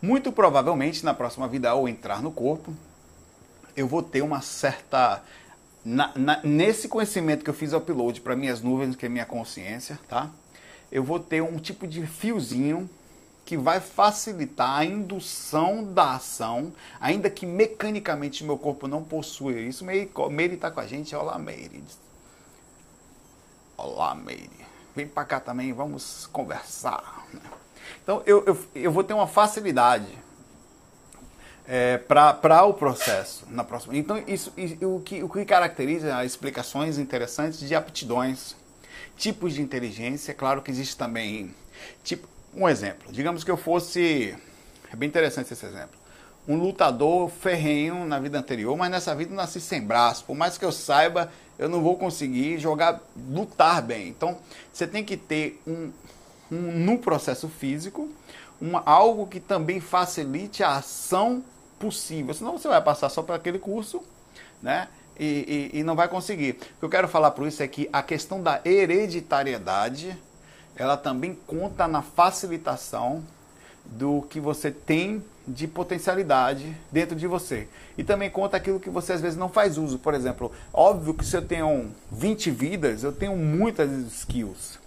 Muito 0.00 0.32
provavelmente 0.32 1.04
na 1.04 1.12
próxima 1.12 1.48
vida, 1.48 1.70
ao 1.70 1.88
entrar 1.88 2.22
no 2.22 2.30
corpo, 2.30 2.72
eu 3.76 3.86
vou 3.86 4.02
ter 4.02 4.22
uma 4.22 4.40
certa 4.40 5.22
na, 5.84 6.12
na, 6.16 6.40
nesse 6.42 6.88
conhecimento 6.88 7.44
que 7.44 7.50
eu 7.50 7.54
fiz 7.54 7.72
upload 7.72 8.20
para 8.20 8.36
minhas 8.36 8.60
nuvens, 8.60 8.96
que 8.96 9.06
é 9.06 9.08
minha 9.08 9.26
consciência, 9.26 9.98
tá? 10.08 10.30
Eu 10.90 11.02
vou 11.02 11.20
ter 11.20 11.42
um 11.42 11.58
tipo 11.58 11.86
de 11.86 12.06
fiozinho 12.06 12.88
que 13.44 13.56
vai 13.56 13.80
facilitar 13.80 14.80
a 14.80 14.84
indução 14.84 15.82
da 15.82 16.16
ação, 16.16 16.72
ainda 17.00 17.30
que 17.30 17.46
mecanicamente 17.46 18.44
meu 18.44 18.58
corpo 18.58 18.86
não 18.86 19.02
possua 19.02 19.52
isso. 19.52 19.84
Meire 19.84 20.54
está 20.54 20.70
com 20.70 20.80
a 20.80 20.86
gente. 20.86 21.14
Olá, 21.16 21.38
Meire. 21.38 21.82
Olá, 23.76 24.14
Meire. 24.14 24.50
Vem 24.94 25.06
para 25.06 25.24
cá 25.24 25.40
também, 25.40 25.72
vamos 25.72 26.26
conversar. 26.26 27.26
Então, 28.02 28.22
eu, 28.26 28.44
eu, 28.44 28.58
eu 28.74 28.92
vou 28.92 29.02
ter 29.02 29.14
uma 29.14 29.26
facilidade 29.26 30.06
é, 31.68 31.98
para 31.98 32.64
o 32.64 32.72
processo 32.72 33.46
na 33.50 33.62
próxima. 33.62 33.94
Então, 33.94 34.22
isso, 34.26 34.50
o, 34.80 35.00
que, 35.00 35.22
o 35.22 35.28
que 35.28 35.44
caracteriza 35.44 36.16
as 36.16 36.24
explicações 36.24 36.96
interessantes 36.96 37.60
de 37.60 37.74
aptidões, 37.74 38.56
tipos 39.18 39.52
de 39.52 39.60
inteligência. 39.60 40.32
Claro 40.32 40.62
que 40.62 40.70
existe 40.70 40.96
também. 40.96 41.54
Tipo, 42.02 42.26
um 42.54 42.66
exemplo. 42.66 43.12
Digamos 43.12 43.44
que 43.44 43.50
eu 43.50 43.56
fosse. 43.58 44.34
É 44.90 44.96
bem 44.96 45.06
interessante 45.06 45.52
esse 45.52 45.66
exemplo. 45.66 45.98
Um 46.48 46.56
lutador 46.56 47.28
ferrenho 47.28 48.06
na 48.06 48.18
vida 48.18 48.38
anterior, 48.38 48.74
mas 48.74 48.90
nessa 48.90 49.14
vida 49.14 49.32
eu 49.32 49.36
nasci 49.36 49.60
sem 49.60 49.82
braço. 49.82 50.24
Por 50.24 50.34
mais 50.34 50.56
que 50.56 50.64
eu 50.64 50.72
saiba, 50.72 51.30
eu 51.58 51.68
não 51.68 51.82
vou 51.82 51.98
conseguir 51.98 52.58
jogar, 52.58 53.02
lutar 53.30 53.82
bem. 53.82 54.08
Então, 54.08 54.38
você 54.72 54.86
tem 54.86 55.04
que 55.04 55.18
ter 55.18 55.60
um, 55.66 55.92
um 56.50 56.56
no 56.56 56.98
processo 56.98 57.46
físico, 57.46 58.08
uma, 58.58 58.82
algo 58.86 59.26
que 59.26 59.38
também 59.38 59.78
facilite 59.78 60.62
a 60.62 60.76
ação 60.76 61.44
possível. 61.78 62.34
Senão 62.34 62.52
você 62.58 62.68
vai 62.68 62.82
passar 62.82 63.08
só 63.08 63.22
para 63.22 63.36
aquele 63.36 63.58
curso, 63.58 64.02
né? 64.62 64.88
E, 65.18 65.70
e, 65.72 65.80
e, 65.80 65.82
não 65.82 65.96
vai 65.96 66.06
conseguir. 66.06 66.50
O 66.76 66.78
que 66.78 66.84
eu 66.84 66.88
quero 66.88 67.08
falar 67.08 67.32
por 67.32 67.46
isso 67.46 67.62
é 67.62 67.66
que 67.66 67.88
a 67.92 68.02
questão 68.02 68.40
da 68.40 68.60
hereditariedade, 68.64 70.16
ela 70.76 70.96
também 70.96 71.36
conta 71.46 71.88
na 71.88 72.02
facilitação 72.02 73.24
do 73.84 74.22
que 74.30 74.38
você 74.38 74.70
tem 74.70 75.24
de 75.46 75.66
potencialidade 75.66 76.76
dentro 76.92 77.16
de 77.16 77.26
você. 77.26 77.66
E 77.96 78.04
também 78.04 78.30
conta 78.30 78.56
aquilo 78.56 78.78
que 78.78 78.90
você 78.90 79.14
às 79.14 79.20
vezes 79.20 79.36
não 79.36 79.48
faz 79.48 79.76
uso. 79.76 79.98
Por 79.98 80.14
exemplo, 80.14 80.52
óbvio 80.72 81.14
que 81.14 81.24
se 81.24 81.36
eu 81.36 81.42
tenho 81.42 81.90
20 82.12 82.50
vidas, 82.52 83.02
eu 83.02 83.10
tenho 83.10 83.34
muitas 83.34 83.90
skills. 83.90 84.78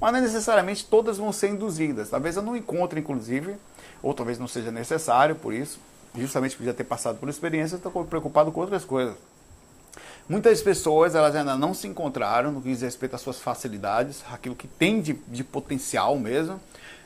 Mas 0.00 0.12
não 0.12 0.20
necessariamente 0.20 0.84
todas 0.84 1.18
vão 1.18 1.32
ser 1.32 1.50
induzidas. 1.50 2.10
Talvez 2.10 2.34
eu 2.34 2.42
não 2.42 2.56
encontre, 2.56 2.98
inclusive, 2.98 3.54
ou 4.02 4.12
talvez 4.12 4.36
não 4.38 4.48
seja 4.48 4.72
necessário 4.72 5.36
por 5.36 5.54
isso 5.54 5.78
justamente 6.18 6.56
por 6.56 6.64
já 6.64 6.72
ter 6.72 6.84
passado 6.84 7.18
por 7.18 7.28
experiência, 7.28 7.76
estou 7.76 8.04
preocupado 8.04 8.50
com 8.52 8.60
outras 8.60 8.84
coisas. 8.84 9.16
Muitas 10.28 10.60
pessoas 10.60 11.14
elas 11.14 11.36
ainda 11.36 11.56
não 11.56 11.72
se 11.72 11.86
encontraram 11.86 12.50
no 12.50 12.60
que 12.60 12.68
diz 12.68 12.82
respeito 12.82 13.14
às 13.14 13.20
suas 13.20 13.38
facilidades, 13.38 14.24
aquilo 14.30 14.56
que 14.56 14.66
tem 14.66 15.00
de, 15.00 15.12
de 15.28 15.44
potencial 15.44 16.18
mesmo, 16.18 16.60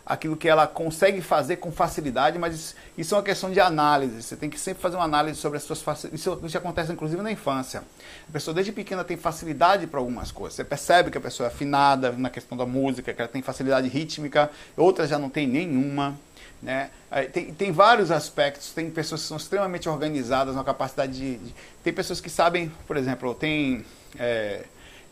aquilo 0.06 0.36
que 0.36 0.48
ela 0.48 0.66
consegue 0.66 1.20
fazer 1.20 1.56
com 1.56 1.70
facilidade, 1.70 2.38
mas 2.38 2.74
isso 2.96 3.14
é 3.14 3.18
uma 3.18 3.22
questão 3.22 3.50
de 3.50 3.60
análise. 3.60 4.22
Você 4.22 4.36
tem 4.36 4.48
que 4.48 4.58
sempre 4.58 4.82
fazer 4.82 4.96
uma 4.96 5.04
análise 5.04 5.38
sobre 5.38 5.58
as 5.58 5.64
suas 5.64 5.82
facilidades. 5.82 6.20
Isso, 6.20 6.40
isso 6.44 6.56
acontece 6.56 6.90
inclusive 6.90 7.20
na 7.22 7.30
infância. 7.30 7.82
A 8.28 8.32
pessoa 8.32 8.54
desde 8.54 8.72
pequena 8.72 9.04
tem 9.04 9.18
facilidade 9.18 9.86
para 9.86 10.00
algumas 10.00 10.32
coisas. 10.32 10.54
Você 10.54 10.64
percebe 10.64 11.10
que 11.10 11.18
a 11.18 11.20
pessoa 11.20 11.46
é 11.46 11.52
afinada 11.52 12.12
na 12.12 12.30
questão 12.30 12.56
da 12.56 12.64
música, 12.64 13.12
que 13.12 13.20
ela 13.20 13.30
tem 13.30 13.42
facilidade 13.42 13.86
rítmica, 13.86 14.50
outras 14.76 15.10
já 15.10 15.18
não 15.18 15.28
tem 15.28 15.46
nenhuma. 15.46 16.18
Né? 16.62 16.90
Tem, 17.32 17.54
tem 17.54 17.72
vários 17.72 18.10
aspectos, 18.10 18.72
tem 18.72 18.90
pessoas 18.90 19.22
que 19.22 19.28
são 19.28 19.36
extremamente 19.36 19.88
organizadas 19.88 20.54
na 20.54 20.62
capacidade 20.62 21.12
de, 21.12 21.38
de 21.38 21.54
Tem 21.82 21.92
pessoas 21.92 22.20
que 22.20 22.28
sabem, 22.28 22.70
por 22.86 22.96
exemplo, 22.96 23.34
tem. 23.34 23.84
É, 24.18 24.64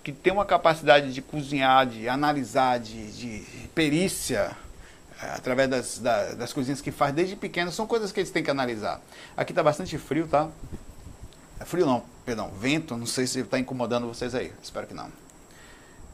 que 0.05 0.13
tem 0.13 0.33
uma 0.33 0.45
capacidade 0.45 1.13
de 1.13 1.21
cozinhar, 1.21 1.87
de 1.87 2.09
analisar, 2.09 2.79
de, 2.79 3.13
de 3.13 3.69
perícia, 3.75 4.57
é, 5.23 5.27
através 5.31 5.69
das, 5.69 5.99
das, 5.99 6.35
das, 6.37 6.81
que 6.81 6.91
faz 6.91 7.13
desde 7.15 7.35
pequeno, 7.35 7.73
são 7.73 7.87
coisas 7.87 8.13
que 8.13 8.21
eles 8.21 8.31
têm 8.31 8.43
que 8.43 8.51
analisar. 8.51 9.01
Aqui 9.37 9.53
está 9.53 9.63
bastante 9.63 9.99
frio, 9.99 10.27
tá? 10.27 10.49
É 11.61 11.65
frio 11.65 11.85
não, 11.85 12.05
perdão, 12.25 12.51
vento, 12.51 12.97
não 12.97 13.07
sei 13.07 13.27
se 13.27 13.41
está 13.41 13.59
incomodando 13.59 14.07
vocês 14.07 14.35
aí, 14.35 14.53
espero 14.63 14.87
que 14.87 14.95
não. 14.95 15.11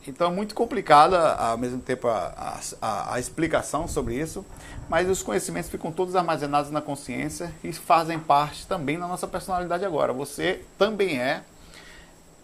Então 0.07 0.31
é 0.31 0.35
muito 0.35 0.55
complicada 0.55 1.35
ao 1.35 1.57
mesmo 1.57 1.81
tempo 1.81 2.09
a, 2.09 2.61
a, 2.81 3.15
a, 3.15 3.19
explicação 3.19 3.89
sobre 3.89 4.17
isso, 4.17 4.45
mas 4.89 5.09
os 5.09 5.23
conhecimentos 5.23 5.71
ficam 5.71 5.91
todos 5.91 6.15
armazenados 6.15 6.71
na 6.71 6.83
consciência 6.83 7.53
e 7.65 7.73
fazem 7.73 8.19
parte 8.19 8.67
também 8.67 8.99
da 8.99 9.09
nossa 9.09 9.27
personalidade 9.27 9.85
agora. 9.85 10.13
Você 10.13 10.63
também 10.79 11.19
é 11.19 11.43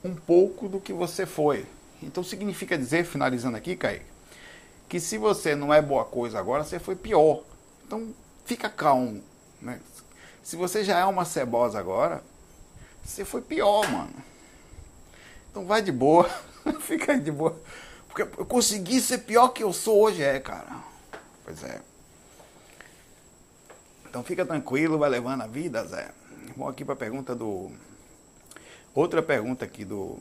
um 0.03 0.15
pouco 0.15 0.69
do 0.69 0.81
que 0.81 0.93
você 0.93 1.27
foi. 1.27 1.67
Então 2.03 2.25
significa 2.25 2.79
dizer, 2.79 3.05
finalizando 3.05 3.59
aqui, 3.59 3.77
Kaique, 3.77 4.07
que 4.89 4.99
se 4.99 5.19
você 5.19 5.55
não 5.55 5.73
é 5.73 5.83
boa 5.83 6.05
coisa 6.05 6.39
agora, 6.39 6.65
você 6.65 6.79
foi 6.79 6.97
pior. 6.97 7.43
Então 7.87 8.09
fica 8.47 8.71
calmo. 8.71 9.23
Né? 9.61 9.79
Se 10.43 10.57
você 10.57 10.83
já 10.83 10.99
é 10.99 11.05
uma 11.05 11.27
cebosa 11.27 11.79
agora, 11.79 12.23
você 13.05 13.25
foi 13.25 13.43
pior, 13.43 13.87
mano. 13.91 14.15
Então 15.51 15.67
vai 15.67 15.83
de 15.83 15.93
boa. 15.93 16.31
Fica 16.81 17.13
aí 17.13 17.21
de 17.21 17.31
boa. 17.31 17.61
Porque 18.07 18.23
eu 18.23 18.47
consegui 18.47 19.01
ser 19.01 19.19
pior 19.19 19.49
que 19.49 19.63
eu 19.63 19.73
sou 19.73 20.01
hoje, 20.01 20.23
é, 20.23 20.41
cara. 20.41 20.69
Pois 21.45 21.63
é. 21.63 21.81
Então 24.09 24.25
fica 24.25 24.45
tranquilo, 24.45 24.99
vai 24.99 25.09
levando 25.09 25.43
a 25.43 25.47
vida, 25.47 25.85
Zé. 25.85 26.11
Vamos 26.57 26.73
aqui 26.73 26.85
para 26.85 26.95
a 26.95 26.97
pergunta 26.97 27.35
do. 27.35 27.71
Outra 28.93 29.23
pergunta 29.23 29.65
aqui 29.65 29.85
do. 29.85 30.19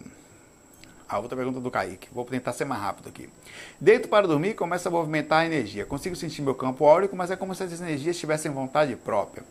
A 1.08 1.18
outra 1.18 1.36
pergunta 1.36 1.60
do 1.60 1.72
Kaique. 1.72 2.08
Vou 2.12 2.24
tentar 2.24 2.54
ser 2.54 2.66
mais 2.66 2.80
rápido 2.80 3.10
aqui. 3.10 3.28
Deito 3.82 4.08
para 4.08 4.28
dormir 4.28 4.54
começa 4.54 4.90
a 4.90 4.92
movimentar 4.92 5.40
a 5.40 5.46
energia. 5.48 5.88
Consigo 5.88 6.16
sentir 6.16 6.44
meu 6.44 6.54
campo 6.54 6.86
áurico, 6.86 7.16
mas 7.16 7.32
é 7.32 7.36
como 7.36 7.56
se 7.56 7.64
as 7.64 7.82
energias 7.82 8.16
tivessem 8.20 8.52
vontade 8.52 8.96
própria. 8.96 9.44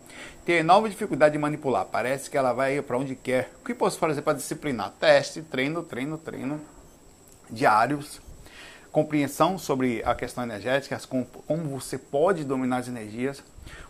Tenho 0.45 0.61
enorme 0.61 0.89
dificuldade 0.89 1.33
de 1.33 1.39
manipular. 1.39 1.87
Parece 1.87 2.31
que 2.31 2.39
ela 2.39 2.53
vai 2.53 2.81
para 2.81 2.97
onde 2.97 3.17
quer. 3.17 3.51
O 3.61 3.65
que 3.65 3.75
posso 3.75 3.99
fazer 3.99 4.23
para 4.23 4.35
disciplinar? 4.35 4.93
Teste, 5.01 5.43
treino, 5.43 5.83
treino, 5.83 6.17
treino 6.17 6.61
diários, 7.51 8.21
compreensão 8.91 9.59
sobre 9.59 10.03
a 10.05 10.15
questão 10.15 10.45
energética, 10.45 10.99
como 11.47 11.69
você 11.69 11.99
pode 11.99 12.45
dominar 12.45 12.79
as 12.79 12.89
energias, 12.89 13.43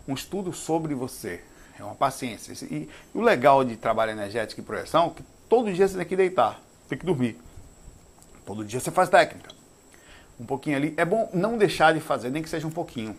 um 0.07 0.13
estudo 0.13 0.53
sobre 0.53 0.93
você, 0.93 1.41
é 1.79 1.83
uma 1.83 1.95
paciência. 1.95 2.53
E, 2.65 2.89
o 3.13 3.21
legal 3.21 3.63
de 3.63 3.75
trabalho 3.75 4.11
energético 4.11 4.61
e 4.61 4.63
projeção 4.63 5.07
é 5.07 5.09
que 5.17 5.23
todo 5.47 5.71
dia 5.71 5.87
você 5.87 5.97
tem 5.97 6.05
que 6.05 6.15
deitar, 6.15 6.61
tem 6.87 6.97
que 6.97 7.05
dormir. 7.05 7.39
Todo 8.45 8.65
dia 8.65 8.79
você 8.79 8.91
faz 8.91 9.09
técnica. 9.09 9.51
Um 10.39 10.45
pouquinho 10.45 10.75
ali. 10.75 10.93
É 10.97 11.05
bom 11.05 11.29
não 11.33 11.57
deixar 11.57 11.93
de 11.93 11.99
fazer, 11.99 12.29
nem 12.29 12.41
que 12.41 12.49
seja 12.49 12.67
um 12.67 12.71
pouquinho. 12.71 13.15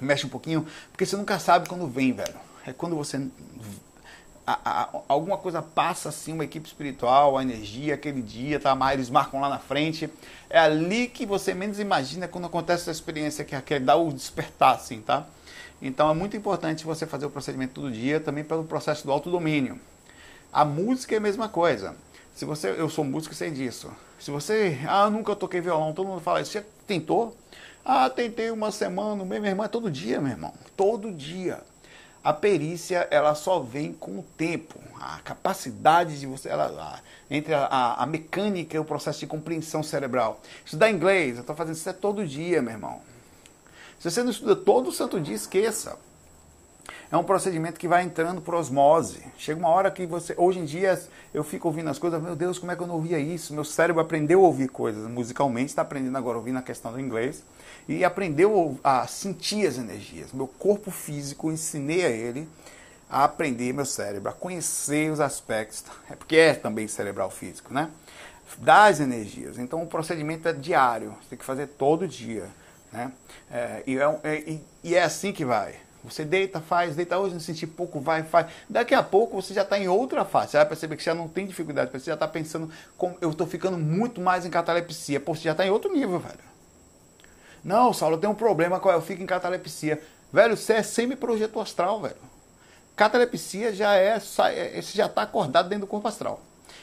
Mexe 0.00 0.26
um 0.26 0.28
pouquinho, 0.28 0.66
porque 0.92 1.06
você 1.06 1.16
nunca 1.16 1.38
sabe 1.38 1.68
quando 1.68 1.86
vem, 1.86 2.12
velho. 2.12 2.34
É 2.66 2.72
quando 2.72 2.96
você 2.96 3.26
a, 4.46 4.82
a, 4.82 4.88
alguma 5.08 5.36
coisa 5.36 5.60
passa 5.60 6.08
assim, 6.08 6.32
uma 6.32 6.44
equipe 6.44 6.66
espiritual, 6.66 7.36
a 7.36 7.42
energia, 7.42 7.94
aquele 7.94 8.22
dia, 8.22 8.60
tá? 8.60 8.74
Mas 8.74 8.94
eles 8.94 9.10
marcam 9.10 9.40
lá 9.40 9.48
na 9.48 9.58
frente. 9.58 10.08
É 10.48 10.58
ali 10.58 11.08
que 11.08 11.26
você 11.26 11.52
menos 11.52 11.80
imagina 11.80 12.28
quando 12.28 12.46
acontece 12.46 12.82
essa 12.82 12.92
experiência 12.92 13.44
que, 13.44 13.60
que 13.60 13.78
dá 13.80 13.96
o 13.96 14.12
despertar, 14.12 14.76
assim, 14.76 15.00
tá? 15.00 15.26
Então 15.82 16.08
é 16.08 16.14
muito 16.14 16.36
importante 16.36 16.84
você 16.84 17.06
fazer 17.06 17.26
o 17.26 17.30
procedimento 17.30 17.74
todo 17.74 17.90
dia, 17.90 18.20
também 18.20 18.44
pelo 18.44 18.64
processo 18.64 19.04
do 19.04 19.12
autodomínio. 19.12 19.78
A 20.52 20.64
música 20.64 21.14
é 21.14 21.18
a 21.18 21.20
mesma 21.20 21.48
coisa. 21.48 21.96
Se 22.34 22.44
você, 22.44 22.70
eu 22.70 22.88
sou 22.88 23.04
músico 23.04 23.34
e 23.34 23.36
sei 23.36 23.50
disso. 23.50 23.90
Se 24.18 24.30
você, 24.30 24.78
ah, 24.86 25.10
nunca 25.10 25.34
toquei 25.34 25.60
violão, 25.60 25.92
todo 25.92 26.06
mundo 26.06 26.20
fala. 26.20 26.44
Você 26.44 26.64
tentou? 26.86 27.36
Ah, 27.84 28.08
tentei 28.08 28.50
uma 28.50 28.70
semana, 28.70 29.24
meu 29.24 29.44
irmão, 29.44 29.64
é 29.64 29.68
todo 29.68 29.90
dia, 29.90 30.20
meu 30.20 30.30
irmão. 30.30 30.52
Todo 30.76 31.12
dia. 31.12 31.60
A 32.26 32.32
perícia 32.32 33.06
ela 33.08 33.36
só 33.36 33.60
vem 33.60 33.92
com 33.92 34.18
o 34.18 34.22
tempo, 34.36 34.80
a 35.00 35.20
capacidade 35.20 36.18
de 36.18 36.26
você, 36.26 36.48
ela, 36.48 37.00
entre 37.30 37.54
a, 37.54 37.66
a, 37.66 38.02
a 38.02 38.06
mecânica 38.06 38.76
e 38.76 38.80
o 38.80 38.84
processo 38.84 39.20
de 39.20 39.28
compreensão 39.28 39.80
cerebral. 39.80 40.40
Estudar 40.64 40.90
inglês, 40.90 41.36
eu 41.36 41.42
estou 41.42 41.54
fazendo 41.54 41.76
isso 41.76 41.94
todo 41.94 42.26
dia, 42.26 42.60
meu 42.60 42.72
irmão. 42.72 43.00
Se 44.00 44.10
você 44.10 44.24
não 44.24 44.32
estuda 44.32 44.56
todo 44.56 44.90
santo 44.90 45.20
dia, 45.20 45.36
esqueça. 45.36 45.96
É 47.12 47.16
um 47.16 47.22
procedimento 47.22 47.78
que 47.78 47.86
vai 47.86 48.02
entrando 48.02 48.40
por 48.40 48.56
osmose. 48.56 49.22
Chega 49.38 49.60
uma 49.60 49.68
hora 49.68 49.88
que 49.88 50.04
você. 50.04 50.34
Hoje 50.36 50.58
em 50.58 50.64
dia 50.64 51.00
eu 51.32 51.44
fico 51.44 51.68
ouvindo 51.68 51.90
as 51.90 51.98
coisas, 52.00 52.20
meu 52.20 52.34
Deus, 52.34 52.58
como 52.58 52.72
é 52.72 52.74
que 52.74 52.82
eu 52.82 52.88
não 52.88 52.96
ouvia 52.96 53.20
isso? 53.20 53.54
Meu 53.54 53.62
cérebro 53.62 54.02
aprendeu 54.02 54.40
a 54.40 54.48
ouvir 54.48 54.68
coisas 54.68 55.08
musicalmente, 55.08 55.66
está 55.66 55.82
aprendendo 55.82 56.18
agora 56.18 56.34
a 56.34 56.38
ouvir 56.38 56.50
na 56.50 56.62
questão 56.62 56.90
do 56.90 56.98
inglês 56.98 57.44
e 57.88 58.04
aprendeu 58.04 58.78
a 58.82 59.06
sentir 59.06 59.66
as 59.66 59.78
energias. 59.78 60.32
Meu 60.32 60.46
corpo 60.48 60.90
físico, 60.90 61.52
ensinei 61.52 62.04
a 62.04 62.10
ele 62.10 62.48
a 63.08 63.24
aprender 63.24 63.72
meu 63.72 63.86
cérebro, 63.86 64.28
a 64.28 64.32
conhecer 64.32 65.10
os 65.10 65.20
aspectos, 65.20 65.84
é 66.10 66.16
porque 66.16 66.36
é 66.36 66.54
também 66.54 66.88
cerebral 66.88 67.30
físico, 67.30 67.72
né? 67.72 67.90
Das 68.58 69.00
energias. 69.00 69.58
Então 69.58 69.82
o 69.82 69.86
procedimento 69.86 70.48
é 70.48 70.52
diário, 70.52 71.10
você 71.20 71.30
tem 71.30 71.38
que 71.38 71.44
fazer 71.44 71.66
todo 71.68 72.06
dia, 72.06 72.48
né? 72.92 73.12
É, 73.50 73.82
e, 73.86 73.98
é, 73.98 74.58
e 74.82 74.94
é 74.94 75.02
assim 75.02 75.32
que 75.32 75.44
vai. 75.44 75.76
Você 76.04 76.24
deita, 76.24 76.60
faz, 76.60 76.94
deita 76.94 77.18
hoje, 77.18 77.34
não 77.34 77.40
sentir 77.40 77.66
pouco, 77.66 78.00
vai, 78.00 78.22
faz. 78.22 78.46
Daqui 78.70 78.94
a 78.94 79.02
pouco 79.02 79.42
você 79.42 79.52
já 79.52 79.62
está 79.62 79.76
em 79.76 79.88
outra 79.88 80.24
fase. 80.24 80.52
Você 80.52 80.56
vai 80.58 80.66
perceber 80.66 80.96
que 80.96 81.02
já 81.02 81.14
não 81.14 81.26
tem 81.26 81.46
dificuldade, 81.46 81.90
você 81.90 82.06
já 82.06 82.14
está 82.14 82.28
pensando, 82.28 82.70
como 82.96 83.16
eu 83.20 83.30
estou 83.30 83.44
ficando 83.44 83.76
muito 83.76 84.20
mais 84.20 84.46
em 84.46 84.50
catalepsia. 84.50 85.18
Pô, 85.18 85.34
você 85.34 85.42
já 85.42 85.52
está 85.52 85.66
em 85.66 85.70
outro 85.70 85.92
nível, 85.92 86.20
velho. 86.20 86.55
Não, 87.66 87.92
Saulo, 87.92 88.14
eu 88.14 88.20
tenho 88.20 88.32
um 88.32 88.36
problema, 88.36 88.78
qual 88.78 88.94
eu 88.94 89.02
fico 89.02 89.20
em 89.20 89.26
catalepsia. 89.26 90.00
Velho, 90.32 90.56
você 90.56 90.74
é 90.74 90.82
semi-projeto 90.84 91.58
astral, 91.58 92.00
velho. 92.00 92.14
Catalepsia 92.94 93.74
já 93.74 93.96
é, 93.96 94.10
é, 94.14 94.20
você 94.20 94.96
já 94.96 95.06
está 95.06 95.22
acordado 95.22 95.68
dentro 95.68 95.84
do 95.84 95.90
corpo 95.90 96.06
astral. 96.06 96.40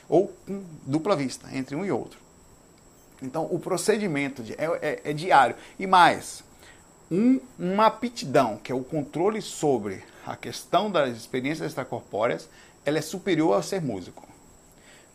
Ou 0.10 0.28
com 0.46 0.62
dupla 0.86 1.16
vista, 1.16 1.48
entre 1.54 1.74
um 1.74 1.86
e 1.86 1.92
outro. 1.92 2.20
Então, 3.22 3.48
o 3.50 3.60
procedimento 3.60 4.44
é, 4.58 4.66
é, 4.82 5.02
é 5.12 5.14
diário. 5.14 5.56
E 5.80 5.88
mais, 5.88 6.44
um, 7.10 7.40
uma 7.58 7.86
aptidão, 7.86 8.58
que 8.58 8.70
é 8.70 8.76
o 8.76 8.84
controle 8.84 9.42
sobre 9.42 10.04
a 10.26 10.36
questão 10.36 10.92
das 10.92 11.16
experiências 11.16 11.68
extracorpóreas, 11.68 12.50
ela 12.84 12.98
é 12.98 13.02
superior 13.02 13.54
ao 13.54 13.64
ser 13.64 13.82
músico. 13.82 14.28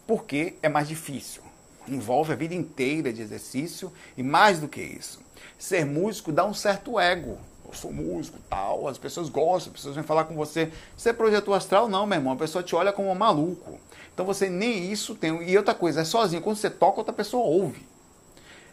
Porque 0.06 0.54
é 0.62 0.68
mais 0.70 0.88
difícil. 0.88 1.42
Envolve 1.86 2.32
a 2.32 2.36
vida 2.36 2.54
inteira 2.54 3.12
de 3.12 3.20
exercício 3.20 3.92
e 4.16 4.22
mais 4.22 4.60
do 4.60 4.66
que 4.66 4.80
isso 4.80 5.27
ser 5.58 5.84
músico 5.84 6.32
dá 6.32 6.44
um 6.44 6.54
certo 6.54 6.98
ego. 6.98 7.36
Eu 7.66 7.74
sou 7.74 7.92
músico, 7.92 8.38
tal, 8.48 8.88
as 8.88 8.96
pessoas 8.96 9.28
gostam, 9.28 9.70
as 9.70 9.76
pessoas 9.76 9.94
vêm 9.94 10.04
falar 10.04 10.24
com 10.24 10.34
você. 10.34 10.72
Ser 10.96 11.12
projetor 11.12 11.54
astral, 11.54 11.86
não, 11.86 12.06
meu 12.06 12.16
irmão, 12.16 12.32
a 12.32 12.36
pessoa 12.36 12.62
te 12.62 12.74
olha 12.74 12.92
como 12.92 13.10
um 13.10 13.14
maluco. 13.14 13.78
Então 14.14 14.24
você 14.24 14.48
nem 14.48 14.90
isso 14.90 15.14
tem. 15.14 15.42
E 15.42 15.56
outra 15.56 15.74
coisa, 15.74 16.00
é 16.00 16.04
sozinho. 16.04 16.40
Quando 16.40 16.56
você 16.56 16.70
toca, 16.70 17.00
outra 17.00 17.12
pessoa 17.12 17.44
ouve. 17.44 17.86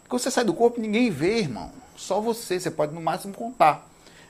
Quando 0.07 0.21
você 0.21 0.31
sai 0.31 0.45
do 0.45 0.53
corpo, 0.53 0.79
ninguém 0.79 1.09
vê, 1.09 1.39
irmão. 1.39 1.71
Só 1.97 2.21
você, 2.21 2.59
você 2.59 2.71
pode 2.71 2.93
no 2.93 3.01
máximo 3.01 3.33
contar. 3.33 3.85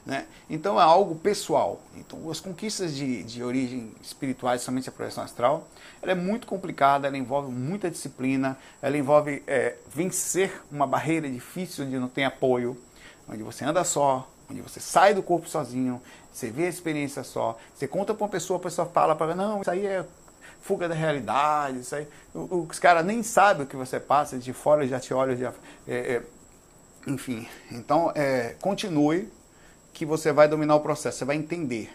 Né? 0.06 0.28
Então 0.48 0.80
é 0.80 0.84
algo 0.84 1.16
pessoal. 1.16 1.82
Então 1.96 2.30
as 2.30 2.40
conquistas 2.40 2.96
de, 2.96 3.24
de 3.24 3.44
origem 3.44 3.92
espirituais, 4.02 4.62
somente 4.62 4.88
a 4.88 4.92
projeção 4.92 5.24
astral, 5.24 5.68
ela 6.02 6.12
é 6.12 6.16
muito 6.16 6.46
complicada, 6.46 7.08
ela 7.08 7.18
envolve 7.18 7.52
muita 7.52 7.90
disciplina, 7.90 8.56
ela 8.82 8.96
envolve 8.96 9.42
é, 9.48 9.76
vencer 9.90 10.62
uma 10.72 10.86
barreira 10.86 11.28
difícil 11.28 11.86
onde 11.86 11.98
não 11.98 12.08
tem 12.08 12.24
apoio, 12.24 12.78
onde 13.28 13.42
você 13.42 13.66
anda 13.66 13.84
só, 13.84 14.30
onde 14.50 14.62
você 14.62 14.80
sai 14.80 15.16
do 15.16 15.24
corpo 15.24 15.50
sozinho, 15.50 16.00
você 16.32 16.52
vê 16.52 16.68
a 16.68 16.70
experiência 16.70 17.24
só, 17.24 17.58
você 17.74 17.88
conta 17.88 18.14
para 18.14 18.24
uma 18.24 18.30
pessoa, 18.30 18.60
a 18.60 18.62
pessoa 18.62 18.88
fala 18.88 19.16
para 19.16 19.34
não, 19.34 19.62
isso 19.62 19.72
aí 19.72 19.88
é 19.88 20.06
fuga 20.62 20.88
da 20.88 20.94
realidade, 20.94 21.80
isso 21.80 21.96
aí, 21.96 22.08
os 22.34 22.78
caras 22.78 23.04
nem 23.04 23.24
sabem 23.24 23.64
o 23.64 23.68
que 23.68 23.76
você 23.76 24.00
passa, 24.00 24.38
de 24.38 24.54
fora 24.54 24.86
já 24.88 25.00
te 25.00 25.14
olham, 25.14 25.36
já, 25.36 25.54
é, 25.88 25.96
é, 25.96 26.24
enfim. 27.08 27.48
Então, 27.72 28.12
é, 28.16 28.56
continue 28.62 29.32
que 29.96 30.06
você 30.06 30.34
vai 30.34 30.48
dominar 30.48 30.76
o 30.76 30.82
processo, 30.82 31.20
você 31.20 31.26
vai 31.26 31.38
entender. 31.38 31.90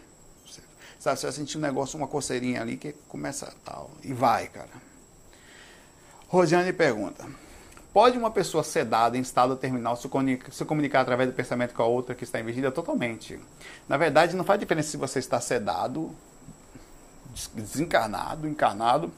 Você, 0.46 0.62
sabe, 0.98 1.20
você 1.20 1.26
vai 1.26 1.32
sentir 1.34 1.58
um 1.58 1.60
negócio, 1.60 1.98
uma 1.98 2.08
coceirinha 2.08 2.62
ali 2.62 2.78
que 2.78 2.94
começa 3.06 3.52
tal. 3.62 3.90
E 4.02 4.14
vai, 4.14 4.48
cara. 4.48 4.70
Rosiane 6.26 6.72
pergunta: 6.72 7.26
Pode 7.92 8.16
uma 8.16 8.30
pessoa 8.30 8.64
sedada 8.64 9.18
em 9.18 9.20
estado 9.20 9.54
terminal 9.54 9.96
se 9.96 10.08
comunicar, 10.08 10.50
se 10.50 10.64
comunicar 10.64 11.02
através 11.02 11.28
do 11.28 11.34
pensamento 11.34 11.74
com 11.74 11.82
a 11.82 11.86
outra 11.86 12.14
que 12.14 12.24
está 12.24 12.40
em 12.40 12.70
Totalmente. 12.70 13.38
Na 13.86 13.98
verdade, 13.98 14.34
não 14.34 14.44
faz 14.44 14.58
diferença 14.58 14.88
se 14.88 14.96
você 14.96 15.18
está 15.18 15.38
sedado, 15.38 16.10
desencarnado, 17.52 18.48
encarnado, 18.48 19.12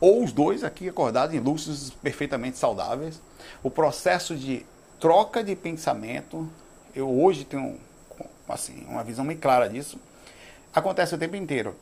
ou 0.00 0.24
os 0.24 0.32
dois 0.32 0.64
aqui 0.64 0.88
acordados 0.88 1.34
em 1.34 1.38
lúcidos 1.38 1.90
perfeitamente 1.90 2.56
saudáveis. 2.56 3.20
O 3.62 3.70
processo 3.70 4.34
de 4.34 4.64
troca 4.98 5.44
de 5.44 5.54
pensamento, 5.54 6.48
eu 6.94 7.10
hoje 7.22 7.44
tenho 7.44 7.78
assim, 8.52 8.84
uma 8.86 9.04
visão 9.04 9.24
muito 9.24 9.40
clara 9.40 9.68
disso, 9.68 9.98
acontece 10.74 11.14
o 11.14 11.18
tempo 11.18 11.36
inteiro. 11.36 11.76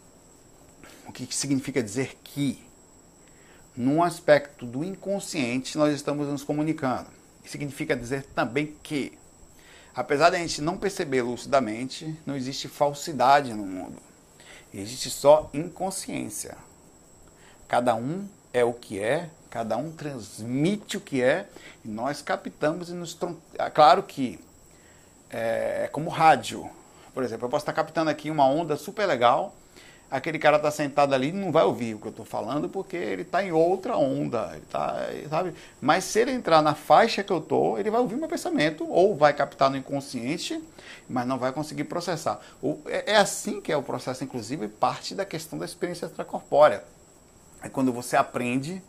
O 1.07 1.13
que 1.13 1.33
significa 1.35 1.83
dizer 1.83 2.17
que, 2.25 2.63
num 3.77 4.03
aspecto 4.03 4.65
do 4.65 4.85
inconsciente, 4.85 5.77
nós 5.77 5.95
estamos 5.95 6.29
nos 6.29 6.43
comunicando. 6.43 7.09
Significa 7.45 7.95
dizer 7.95 8.25
também 8.35 8.75
que, 8.83 9.19
apesar 9.95 10.31
de 10.31 10.37
a 10.37 10.39
gente 10.39 10.63
não 10.63 10.79
perceber 10.79 11.23
lucidamente, 11.23 12.19
não 12.25 12.35
existe 12.35 12.69
falsidade 12.69 13.53
no 13.53 13.67
mundo. 13.67 14.01
Existe 14.73 15.11
só 15.11 15.51
inconsciência. 15.53 16.57
Cada 17.69 17.95
um 17.95 18.27
é 18.53 18.65
o 18.65 18.73
que 18.73 18.99
é, 18.99 19.31
cada 19.51 19.77
um 19.77 19.93
transmite 19.93 20.97
o 20.97 21.01
que 21.01 21.23
é, 21.23 21.49
e 21.85 21.89
nós 21.89 22.23
captamos 22.23 22.89
e 22.89 22.93
nos. 22.93 23.17
Claro 23.73 24.03
que 24.03 24.41
é, 25.35 25.89
como 25.91 26.09
rádio. 26.09 26.71
Por 27.13 27.25
exemplo, 27.25 27.47
eu 27.47 27.51
posso 27.51 27.63
estar 27.63 27.73
captando 27.73 28.09
aqui 28.09 28.31
uma 28.31 28.47
onda 28.47 28.77
super 28.77 29.05
legal, 29.05 29.53
aquele 30.09 30.39
cara 30.39 30.59
está 30.59 30.71
sentado 30.71 31.13
ali 31.13 31.33
não 31.33 31.51
vai 31.51 31.65
ouvir 31.65 31.95
o 31.95 31.99
que 31.99 32.07
eu 32.07 32.11
estou 32.11 32.25
falando 32.25 32.69
porque 32.69 32.97
ele 32.97 33.23
está 33.23 33.43
em 33.43 33.51
outra 33.51 33.97
onda, 33.97 34.53
ele 34.53 34.65
tá, 34.71 34.97
sabe? 35.29 35.55
Mas 35.81 36.05
se 36.05 36.21
ele 36.21 36.31
entrar 36.31 36.63
na 36.63 36.75
faixa 36.75 37.25
que 37.25 37.33
eu 37.33 37.39
estou, 37.39 37.79
ele 37.79 37.91
vai 37.91 38.01
ouvir 38.01 38.17
meu 38.17 38.29
pensamento 38.29 38.89
ou 38.89 39.17
vai 39.17 39.33
captar 39.33 39.71
no 39.71 39.77
inconsciente, 39.77 40.63
mas 41.09 41.27
não 41.27 41.37
vai 41.37 41.53
conseguir 41.53 41.85
processar. 41.85 42.39
É, 42.87 43.13
é 43.13 43.17
assim 43.17 43.61
que 43.61 43.73
é 43.73 43.77
o 43.77 43.83
processo, 43.83 44.23
inclusive, 44.23 44.69
parte 44.69 45.17
da 45.17 45.25
questão 45.25 45.59
da 45.59 45.65
experiência 45.65 46.07
extracorpórea. 46.07 46.85
É 47.61 47.69
quando 47.69 47.93
você 47.93 48.17
aprende 48.17 48.81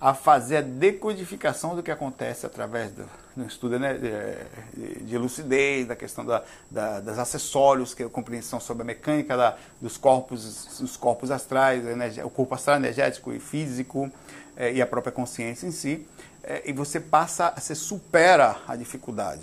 a 0.00 0.14
fazer 0.14 0.58
a 0.58 0.60
decodificação 0.62 1.74
do 1.74 1.82
que 1.82 1.90
acontece 1.90 2.46
através 2.46 2.92
do, 2.92 3.04
do 3.38 3.46
estudo 3.46 3.78
né, 3.78 3.94
de, 3.94 5.04
de, 5.04 5.18
lucidez, 5.18 5.86
da 5.86 5.96
questão 5.96 6.24
da, 6.24 6.42
da, 6.70 7.00
das 7.00 7.18
acessórios, 7.18 7.94
que 7.94 8.02
é 8.02 8.06
a 8.06 8.08
compreensão 8.08 8.60
sobre 8.60 8.82
a 8.82 8.86
mecânica 8.86 9.36
da, 9.36 9.56
dos 9.80 9.96
corpos, 9.96 10.78
dos 10.80 10.96
corpos 10.96 11.30
astrais, 11.30 11.82
o 12.24 12.30
corpo 12.30 12.54
astral 12.54 12.76
energético 12.76 13.32
e 13.32 13.38
físico 13.38 14.10
é, 14.56 14.72
e 14.72 14.82
a 14.82 14.86
própria 14.86 15.12
consciência 15.12 15.66
em 15.66 15.70
si, 15.70 16.06
é, 16.42 16.62
e 16.66 16.72
você 16.72 17.00
passa, 17.00 17.52
você 17.56 17.74
supera 17.74 18.56
a 18.66 18.76
dificuldade 18.76 19.42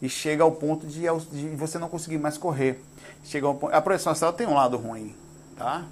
e 0.00 0.08
chega 0.08 0.42
ao 0.42 0.52
ponto 0.52 0.86
de, 0.86 1.02
de 1.32 1.56
você 1.56 1.78
não 1.78 1.88
conseguir 1.88 2.18
mais 2.18 2.38
correr. 2.38 2.80
Chega 3.24 3.46
ao 3.46 3.54
ponto, 3.54 3.74
a 3.74 3.80
projeção 3.80 4.12
astral 4.12 4.32
tem 4.32 4.46
um 4.46 4.54
lado 4.54 4.76
ruim, 4.76 5.14
tá? 5.56 5.84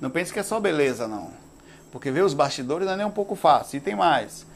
Não 0.00 0.10
pense 0.10 0.32
que 0.32 0.38
é 0.38 0.42
só 0.42 0.60
beleza, 0.60 1.08
não 1.08 1.46
porque 1.96 2.10
ver 2.10 2.22
os 2.22 2.34
bastidores 2.34 2.86
não 2.86 2.92
é 2.92 2.96
nem 2.98 3.06
um 3.06 3.10
pouco 3.10 3.34
fácil. 3.34 3.78
E 3.78 3.80
tem 3.80 3.96
mais. 3.96 4.46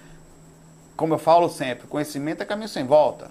Como 1.01 1.15
eu 1.15 1.19
falo 1.19 1.49
sempre, 1.49 1.87
conhecimento 1.87 2.43
é 2.43 2.45
caminho 2.45 2.69
sem 2.69 2.85
volta. 2.85 3.31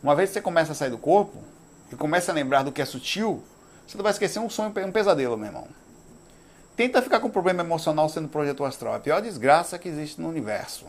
Uma 0.00 0.14
vez 0.14 0.30
que 0.30 0.34
você 0.34 0.40
começa 0.40 0.70
a 0.70 0.74
sair 0.76 0.90
do 0.90 0.96
corpo 0.96 1.42
e 1.90 1.96
começa 1.96 2.30
a 2.30 2.34
lembrar 2.34 2.62
do 2.62 2.70
que 2.70 2.80
é 2.80 2.84
sutil, 2.84 3.42
você 3.84 3.96
não 3.96 4.04
vai 4.04 4.12
esquecer 4.12 4.38
um 4.38 4.48
sonho, 4.48 4.72
um 4.86 4.92
pesadelo, 4.92 5.36
meu 5.36 5.46
irmão. 5.46 5.66
Tenta 6.76 7.02
ficar 7.02 7.18
com 7.18 7.28
problema 7.28 7.60
emocional 7.60 8.08
sendo 8.08 8.28
projeto 8.28 8.64
astral. 8.64 8.94
É 8.94 8.96
a 8.98 9.00
pior 9.00 9.20
desgraça 9.20 9.80
que 9.80 9.88
existe 9.88 10.20
no 10.20 10.28
universo. 10.28 10.86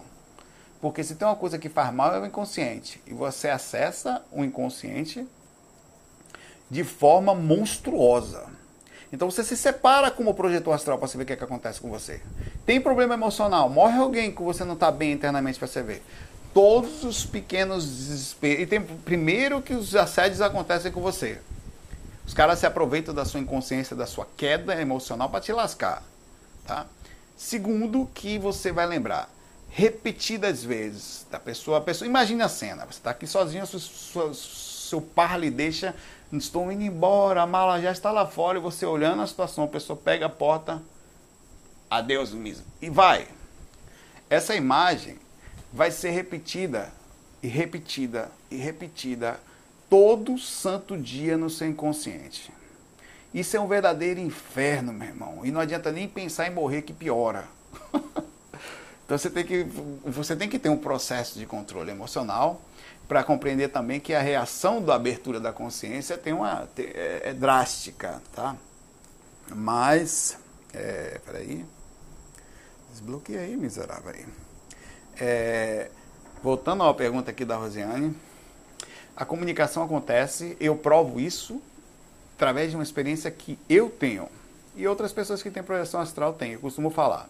Porque 0.79 1.03
se 1.03 1.15
tem 1.15 1.27
uma 1.27 1.35
coisa 1.35 1.57
que 1.57 1.67
faz 1.67 1.91
mal 1.91 2.13
é 2.13 2.19
o 2.19 2.25
inconsciente. 2.27 3.01
E 3.07 3.13
você 3.15 3.49
acessa 3.49 4.23
o 4.31 4.43
inconsciente 4.43 5.27
de 6.69 6.83
forma 6.83 7.33
monstruosa. 7.33 8.45
Então 9.13 9.29
você 9.29 9.43
se 9.43 9.55
separa 9.55 10.09
como 10.09 10.33
projetor 10.33 10.73
astral 10.73 10.97
para 10.97 11.07
saber 11.07 11.23
o 11.23 11.27
que, 11.27 11.33
é 11.33 11.35
que 11.35 11.43
acontece 11.43 11.79
com 11.79 11.87
você. 11.87 12.19
Tem 12.65 12.81
problema 12.81 13.13
emocional, 13.13 13.69
morre 13.69 13.99
alguém 13.99 14.31
que 14.31 14.41
você 14.41 14.65
não 14.65 14.73
está 14.73 14.89
bem 14.89 15.11
internamente 15.11 15.59
para 15.59 15.67
você 15.67 15.83
ver. 15.83 16.03
Todos 16.51 17.03
os 17.03 17.23
pequenos 17.23 17.85
desesperos. 17.85 18.63
E 18.63 18.65
tem 18.65 18.81
primeiro 18.81 19.61
que 19.61 19.75
os 19.75 19.95
assédios 19.95 20.41
acontecem 20.41 20.91
com 20.91 20.99
você. 20.99 21.39
Os 22.25 22.33
caras 22.33 22.57
se 22.57 22.65
aproveitam 22.65 23.13
da 23.13 23.23
sua 23.23 23.39
inconsciência, 23.39 23.95
da 23.95 24.07
sua 24.07 24.27
queda 24.35 24.81
emocional 24.81 25.29
para 25.29 25.41
te 25.41 25.53
lascar. 25.53 26.01
Tá? 26.65 26.87
Segundo, 27.37 28.09
que 28.15 28.39
você 28.39 28.71
vai 28.71 28.87
lembrar 28.87 29.29
repetidas 29.69 30.63
vezes 30.63 31.27
da 31.29 31.39
pessoa. 31.39 31.77
A 31.77 31.81
pessoa 31.81 32.07
imagine 32.07 32.41
a 32.41 32.49
cena. 32.49 32.83
Você 32.85 32.97
está 32.97 33.11
aqui 33.11 33.27
sozinho, 33.27 33.67
seu, 33.67 34.33
seu 34.33 35.01
par 35.01 35.39
lhe 35.39 35.51
deixa 35.51 35.93
estou 36.37 36.71
indo 36.71 36.83
embora, 36.83 37.41
a 37.41 37.47
mala 37.47 37.81
já 37.81 37.91
está 37.91 38.11
lá 38.11 38.25
fora, 38.25 38.57
e 38.57 38.61
você 38.61 38.85
olhando 38.85 39.21
a 39.21 39.27
situação, 39.27 39.65
a 39.65 39.67
pessoa 39.67 39.97
pega 39.97 40.25
a 40.25 40.29
porta, 40.29 40.81
adeus 41.89 42.33
mesmo, 42.33 42.65
e 42.81 42.89
vai. 42.89 43.27
Essa 44.29 44.55
imagem 44.55 45.19
vai 45.71 45.91
ser 45.91 46.11
repetida 46.11 46.91
e 47.41 47.47
repetida 47.47 48.31
e 48.49 48.55
repetida 48.55 49.39
todo 49.89 50.37
santo 50.37 50.97
dia 50.97 51.37
no 51.37 51.49
seu 51.49 51.67
inconsciente. 51.67 52.51
Isso 53.33 53.57
é 53.57 53.59
um 53.59 53.67
verdadeiro 53.67 54.19
inferno, 54.19 54.93
meu 54.93 55.07
irmão. 55.07 55.41
E 55.43 55.51
não 55.51 55.59
adianta 55.59 55.91
nem 55.91 56.07
pensar 56.07 56.47
em 56.47 56.53
morrer 56.53 56.83
que 56.83 56.93
piora. 56.93 57.47
então 59.05 59.17
você 59.17 59.29
tem 59.29 59.43
que, 59.43 59.63
você 60.05 60.35
tem 60.35 60.47
que 60.47 60.59
ter 60.59 60.69
um 60.69 60.77
processo 60.77 61.37
de 61.37 61.45
controle 61.45 61.91
emocional 61.91 62.61
para 63.07 63.23
compreender 63.23 63.69
também 63.69 63.99
que 63.99 64.13
a 64.13 64.21
reação 64.21 64.81
da 64.81 64.95
abertura 64.95 65.39
da 65.39 65.51
consciência 65.51 66.17
tem 66.17 66.33
uma 66.33 66.67
é, 66.77 67.21
é 67.25 67.33
drástica, 67.33 68.21
tá? 68.33 68.55
Mas, 69.53 70.37
é, 70.73 71.19
peraí, 71.25 71.65
desbloqueei 72.91 73.37
aí, 73.37 73.57
miserável 73.57 74.11
aí. 74.11 74.25
É, 75.19 75.91
voltando 76.41 76.83
à 76.83 76.93
pergunta 76.93 77.31
aqui 77.31 77.43
da 77.43 77.57
Rosiane, 77.57 78.15
a 79.15 79.25
comunicação 79.25 79.83
acontece, 79.83 80.57
eu 80.59 80.75
provo 80.75 81.19
isso 81.19 81.61
através 82.35 82.71
de 82.71 82.77
uma 82.77 82.83
experiência 82.83 83.29
que 83.29 83.59
eu 83.69 83.89
tenho 83.89 84.27
e 84.75 84.87
outras 84.87 85.13
pessoas 85.13 85.43
que 85.43 85.51
têm 85.51 85.61
projeção 85.61 85.99
astral 85.99 86.33
têm. 86.33 86.53
Eu 86.53 86.59
costumo 86.59 86.89
falar. 86.89 87.29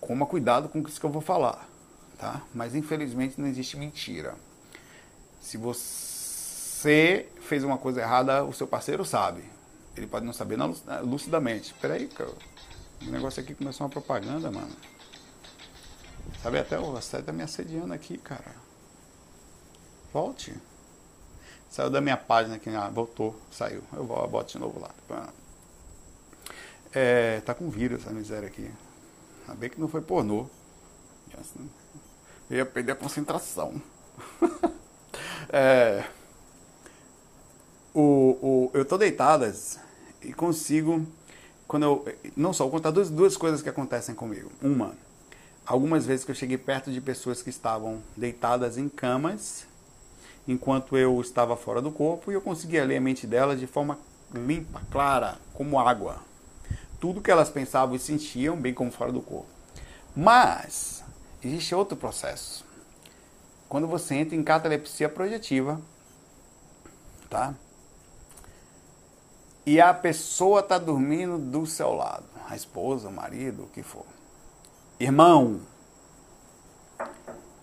Coma 0.00 0.26
cuidado 0.26 0.68
com 0.68 0.80
o 0.80 0.84
que 0.84 1.04
eu 1.04 1.10
vou 1.10 1.22
falar 1.22 1.71
tá? 2.22 2.40
Mas 2.54 2.76
infelizmente 2.76 3.40
não 3.40 3.48
existe 3.48 3.76
mentira. 3.76 4.36
Se 5.40 5.56
você 5.56 7.28
fez 7.40 7.64
uma 7.64 7.76
coisa 7.76 8.00
errada, 8.00 8.44
o 8.44 8.52
seu 8.52 8.66
parceiro 8.66 9.04
sabe. 9.04 9.42
Ele 9.96 10.06
pode 10.06 10.24
não 10.24 10.32
saber 10.32 10.56
lucidamente. 11.02 11.74
Peraí, 11.74 12.06
cara. 12.06 12.30
O 13.02 13.10
negócio 13.10 13.42
aqui 13.42 13.54
começou 13.54 13.84
uma 13.84 13.90
propaganda, 13.90 14.52
mano. 14.52 14.70
Sabe, 16.40 16.60
até 16.60 16.78
o 16.78 16.96
Assédio 16.96 17.26
tá 17.26 17.32
me 17.32 17.42
assediando 17.42 17.92
aqui, 17.92 18.16
cara. 18.18 18.54
Volte. 20.12 20.54
Saiu 21.68 21.90
da 21.90 22.00
minha 22.00 22.16
página 22.16 22.54
aqui, 22.54 22.70
ah, 22.70 22.88
voltou, 22.88 23.36
saiu. 23.50 23.82
Eu 23.92 24.04
boto 24.04 24.52
de 24.52 24.58
novo 24.58 24.78
lá. 24.78 24.90
É, 26.94 27.40
tá 27.40 27.52
com 27.52 27.68
vírus 27.68 28.06
a 28.06 28.10
miséria 28.10 28.46
aqui. 28.46 28.70
Bem 29.58 29.70
que 29.70 29.80
não 29.80 29.88
foi 29.88 30.02
pornô. 30.02 30.48
Eu 32.50 32.58
ia 32.58 32.66
perder 32.66 32.92
a 32.92 32.96
concentração. 32.96 33.80
é, 35.48 36.04
o, 37.94 38.00
o, 38.00 38.70
eu 38.74 38.84
tô 38.84 38.96
deitado 38.96 39.50
e 40.22 40.32
consigo, 40.32 41.06
quando 41.66 41.82
eu, 41.84 42.04
não 42.36 42.52
só, 42.52 42.64
vou 42.64 42.72
contar 42.72 42.90
duas, 42.90 43.10
duas 43.10 43.36
coisas 43.36 43.62
que 43.62 43.68
acontecem 43.68 44.14
comigo. 44.14 44.50
Uma, 44.62 44.94
algumas 45.66 46.06
vezes 46.06 46.24
que 46.24 46.30
eu 46.30 46.34
cheguei 46.34 46.58
perto 46.58 46.90
de 46.90 47.00
pessoas 47.00 47.42
que 47.42 47.50
estavam 47.50 48.02
deitadas 48.16 48.78
em 48.78 48.88
camas, 48.88 49.66
enquanto 50.46 50.96
eu 50.96 51.20
estava 51.20 51.56
fora 51.56 51.80
do 51.80 51.90
corpo, 51.90 52.30
e 52.30 52.34
eu 52.34 52.40
conseguia 52.40 52.84
ler 52.84 52.96
a 52.96 53.00
mente 53.00 53.26
delas 53.26 53.60
de 53.60 53.66
forma 53.66 53.98
limpa, 54.32 54.80
clara, 54.90 55.38
como 55.52 55.78
água. 55.78 56.20
Tudo 57.00 57.20
que 57.20 57.30
elas 57.30 57.50
pensavam 57.50 57.94
e 57.94 57.98
sentiam, 57.98 58.56
bem 58.56 58.72
como 58.72 58.90
fora 58.90 59.12
do 59.12 59.20
corpo. 59.20 59.48
Mas, 60.14 61.01
existe 61.42 61.74
outro 61.74 61.96
processo. 61.96 62.64
Quando 63.68 63.86
você 63.86 64.14
entra 64.14 64.36
em 64.36 64.42
catalepsia 64.44 65.08
projetiva, 65.08 65.80
tá? 67.28 67.54
E 69.64 69.80
a 69.80 69.94
pessoa 69.94 70.60
está 70.60 70.78
dormindo 70.78 71.38
do 71.38 71.64
seu 71.66 71.92
lado, 71.94 72.26
a 72.48 72.56
esposa, 72.56 73.08
o 73.08 73.12
marido, 73.12 73.64
o 73.64 73.68
que 73.68 73.82
for. 73.82 74.04
Irmão, 74.98 75.60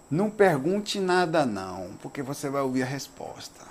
não 0.10 0.30
pergunte 0.30 1.00
nada 1.00 1.46
não, 1.46 1.96
porque 2.02 2.24
você 2.24 2.50
vai 2.50 2.62
ouvir 2.62 2.84
a 2.84 2.88
resposta. 2.88 3.68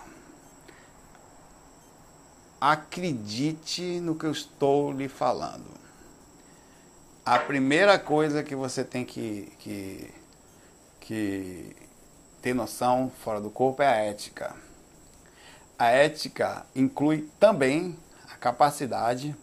Acredite 2.61 4.01
no 4.01 4.15
que 4.15 4.27
eu 4.27 4.33
estou 4.33 4.93
lhe 4.93 5.09
falando 5.09 5.78
a 7.31 7.39
primeira 7.39 7.99
coisa 7.99 8.43
que 8.43 8.55
você 8.55 8.83
tem 8.83 9.05
que, 9.05 9.53
que, 9.59 10.11
que 10.99 11.77
ter 12.41 12.55
noção 12.55 13.13
fora 13.23 13.39
do 13.39 13.51
corpo 13.51 13.83
é 13.83 13.87
a 13.87 13.97
ética. 13.97 14.57
A 15.79 15.91
ética 15.91 16.65
inclui 16.75 17.29
também 17.39 17.95
a 18.33 18.37
capacidade 18.37 19.37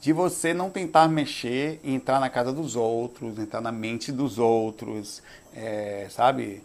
de 0.00 0.14
você 0.14 0.54
não 0.54 0.70
tentar 0.70 1.08
mexer 1.08 1.78
e 1.84 1.94
entrar 1.94 2.18
na 2.20 2.30
casa 2.30 2.54
dos 2.54 2.74
outros, 2.74 3.38
entrar 3.38 3.60
na 3.60 3.70
mente 3.70 4.10
dos 4.10 4.38
outros, 4.38 5.22
é, 5.54 6.06
sabe? 6.08 6.64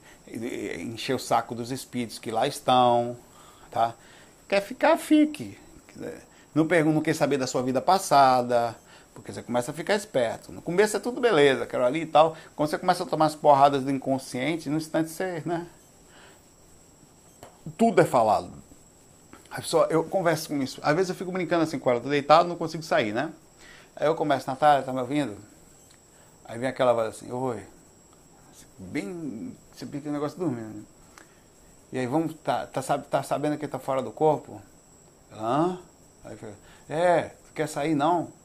Encher 0.80 1.18
o 1.18 1.20
saco 1.20 1.54
dos 1.54 1.70
espíritos 1.70 2.18
que 2.18 2.32
lá 2.32 2.48
estão, 2.48 3.18
tá? 3.70 3.94
Quer 4.48 4.62
ficar, 4.62 4.96
fique. 4.96 5.60
Não, 6.56 6.66
pergunta, 6.66 6.96
não 6.96 7.02
quer 7.02 7.14
saber 7.14 7.38
da 7.38 7.46
sua 7.46 7.62
vida 7.62 7.82
passada, 7.82 8.74
porque 9.22 9.32
você 9.32 9.44
começa 9.44 9.72
a 9.72 9.74
ficar 9.74 9.96
esperto. 9.96 10.52
No 10.52 10.62
começo 10.62 10.98
é 10.98 11.00
tudo 11.00 11.22
beleza, 11.22 11.68
quero 11.68 11.86
ali 11.86 12.02
e 12.02 12.06
tal. 12.08 12.36
Quando 12.56 12.70
você 12.70 12.78
começa 12.78 13.04
a 13.04 13.06
tomar 13.06 13.28
as 13.28 13.36
porradas 13.36 13.84
do 13.84 13.92
inconsciente, 13.92 14.68
no 14.68 14.78
instante 14.78 15.10
você, 15.10 15.44
né? 15.46 15.68
Tudo 17.78 18.02
é 18.02 18.06
falado. 18.06 18.52
A 19.52 19.58
pessoa, 19.58 19.86
eu 19.92 20.04
converso 20.04 20.50
com 20.50 20.62
isso. 20.62 20.82
Às 20.84 20.96
vezes 20.96 21.10
eu 21.10 21.16
fico 21.16 21.32
brincando 21.32 21.64
assim 21.64 21.78
com 21.78 21.92
ela, 21.92 22.02
tô 22.02 22.10
deitado, 22.10 22.50
não 22.50 22.56
consigo 22.56 22.82
sair, 22.82 23.14
né? 23.14 23.32
Aí 23.96 24.08
eu 24.08 24.16
começo, 24.16 24.50
Natália, 24.50 24.84
tá 24.84 24.92
me 24.92 25.00
ouvindo? 25.00 25.38
Aí 26.44 26.58
vem 26.58 26.68
aquela 26.68 26.92
voz 26.92 27.10
assim, 27.10 27.32
oi. 27.32 27.64
Bem, 28.80 29.56
você 29.72 29.86
fica 29.86 30.10
o 30.10 30.12
negócio 30.12 30.40
dormindo. 30.40 30.84
E 31.92 32.00
aí, 32.00 32.08
vamos, 32.08 32.34
tá, 32.44 32.66
tá, 32.66 32.82
tá 32.98 33.22
sabendo 33.22 33.58
que 33.58 33.68
tá 33.68 33.78
fora 33.78 34.02
do 34.02 34.12
corpo? 34.12 34.60
Hã? 35.32 35.78
Aí 36.24 36.36
fica, 36.36 36.56
é, 36.90 37.36
quer 37.54 37.68
sair 37.68 37.94
não? 37.94 38.41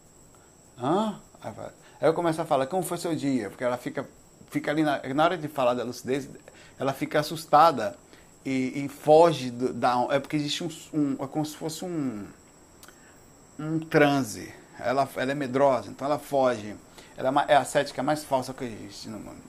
Hã? 0.79 1.21
Aí 1.43 2.09
eu 2.09 2.15
começo 2.15 2.41
a 2.41 2.45
falar, 2.45 2.67
como 2.67 2.83
foi 2.83 2.99
seu 2.99 3.15
dia? 3.15 3.49
Porque 3.49 3.65
ela 3.65 3.77
fica, 3.77 4.07
fica 4.51 4.71
ali, 4.71 4.83
na, 4.83 5.01
na 5.15 5.25
hora 5.25 5.39
de 5.39 5.49
falar 5.49 5.75
da 5.75 5.85
lucidez, 5.85 6.29
ela 6.79 6.93
fica 6.93 7.21
assustada 7.21 7.97
e, 8.45 8.85
e 8.85 8.89
foge 8.89 9.51
do, 9.51 9.73
da. 9.73 10.07
É 10.11 10.21
porque 10.21 10.37
existe 10.37 10.63
um, 10.63 10.69
um, 10.93 11.25
É 11.25 11.27
como 11.27 11.45
se 11.45 11.57
fosse 11.57 11.85
um. 11.85 12.27
Um 13.59 13.81
transe. 13.81 14.53
Ela, 14.79 15.09
ela 15.17 15.33
é 15.33 15.35
medrosa, 15.35 15.91
então 15.91 16.07
ela 16.07 16.19
foge. 16.19 16.77
Ela 17.17 17.45
é, 17.49 17.55
é 17.55 17.57
a 17.57 17.65
cética 17.65 18.03
mais 18.03 18.23
falsa 18.25 18.53
que 18.53 18.65
existe 18.65 19.09
no 19.09 19.19
mundo. 19.19 19.43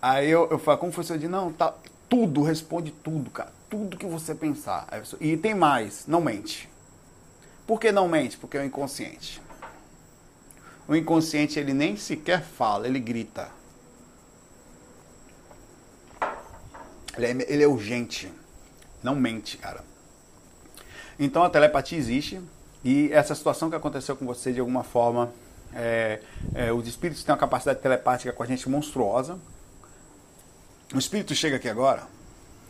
Aí 0.00 0.30
eu, 0.30 0.48
eu 0.50 0.58
falo, 0.58 0.78
como 0.78 0.92
foi 0.92 1.04
seu 1.04 1.18
dia? 1.18 1.28
Não, 1.28 1.52
tá. 1.52 1.74
Tudo, 2.08 2.42
responde 2.42 2.90
tudo, 2.90 3.30
cara. 3.30 3.52
Tudo 3.70 3.96
que 3.96 4.04
você 4.04 4.34
pensar. 4.34 4.86
E 5.18 5.36
tem 5.36 5.54
mais, 5.54 6.06
não 6.06 6.20
mente. 6.20 6.68
Por 7.66 7.80
que 7.80 7.90
não 7.90 8.06
mente? 8.06 8.36
Porque 8.36 8.58
é 8.58 8.60
o 8.60 8.64
inconsciente. 8.64 9.40
O 10.92 10.94
inconsciente 10.94 11.58
ele 11.58 11.72
nem 11.72 11.96
sequer 11.96 12.42
fala, 12.42 12.86
ele 12.86 13.00
grita. 13.00 13.50
Ele 17.16 17.26
é, 17.26 17.30
ele 17.50 17.62
é 17.62 17.66
urgente, 17.66 18.30
não 19.02 19.14
mente, 19.14 19.56
cara. 19.56 19.82
Então 21.18 21.42
a 21.44 21.48
telepatia 21.48 21.96
existe 21.96 22.42
e 22.84 23.10
essa 23.10 23.34
situação 23.34 23.70
que 23.70 23.76
aconteceu 23.76 24.14
com 24.14 24.26
você 24.26 24.52
de 24.52 24.60
alguma 24.60 24.84
forma, 24.84 25.32
é, 25.72 26.20
é, 26.54 26.70
os 26.70 26.86
espíritos 26.86 27.24
têm 27.24 27.32
uma 27.32 27.40
capacidade 27.40 27.80
telepática 27.80 28.30
com 28.30 28.42
a 28.42 28.46
gente 28.46 28.68
monstruosa. 28.68 29.38
O 30.94 30.98
espírito 30.98 31.34
chega 31.34 31.56
aqui 31.56 31.70
agora, 31.70 32.06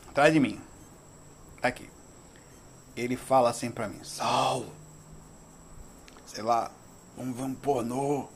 atrás 0.08 0.32
de 0.32 0.38
mim. 0.38 0.60
Tá 1.60 1.66
aqui. 1.66 1.90
Ele 2.96 3.16
fala 3.16 3.50
assim 3.50 3.68
pra 3.68 3.88
mim, 3.88 3.98
Saulo, 4.04 4.72
sei 6.24 6.44
lá, 6.44 6.70
vamos 7.16 7.36
ver 7.36 7.42
um 7.42 7.54
pornô. 7.54 8.28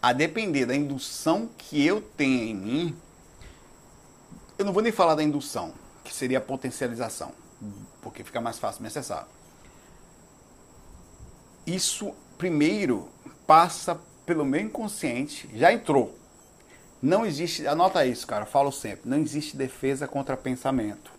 A 0.00 0.12
depender 0.12 0.66
da 0.66 0.74
indução 0.74 1.48
que 1.56 1.84
eu 1.84 2.00
tenho 2.00 2.42
em 2.42 2.54
mim, 2.54 2.96
eu 4.58 4.64
não 4.64 4.72
vou 4.72 4.82
nem 4.82 4.92
falar 4.92 5.14
da 5.14 5.22
indução, 5.22 5.72
que 6.04 6.14
seria 6.14 6.38
a 6.38 6.40
potencialização, 6.40 7.32
porque 8.02 8.22
fica 8.22 8.40
mais 8.40 8.58
fácil 8.58 8.82
me 8.82 8.88
acessar. 8.88 9.26
Isso 11.66 12.14
primeiro 12.36 13.08
passa 13.46 13.98
pelo 14.26 14.44
meu 14.44 14.60
inconsciente, 14.60 15.48
já 15.54 15.72
entrou. 15.72 16.18
Não 17.00 17.24
existe, 17.24 17.66
anota 17.66 18.04
isso, 18.04 18.26
cara, 18.26 18.46
falo 18.46 18.72
sempre, 18.72 19.08
não 19.08 19.18
existe 19.18 19.56
defesa 19.56 20.06
contra 20.06 20.36
pensamento. 20.36 21.12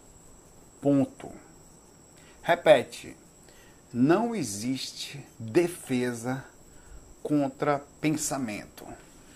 Ponto. 0.82 1.32
Repete. 2.42 3.16
Não 3.94 4.36
existe 4.36 5.26
defesa 5.40 6.44
contra 7.24 7.82
pensamento. 8.02 8.86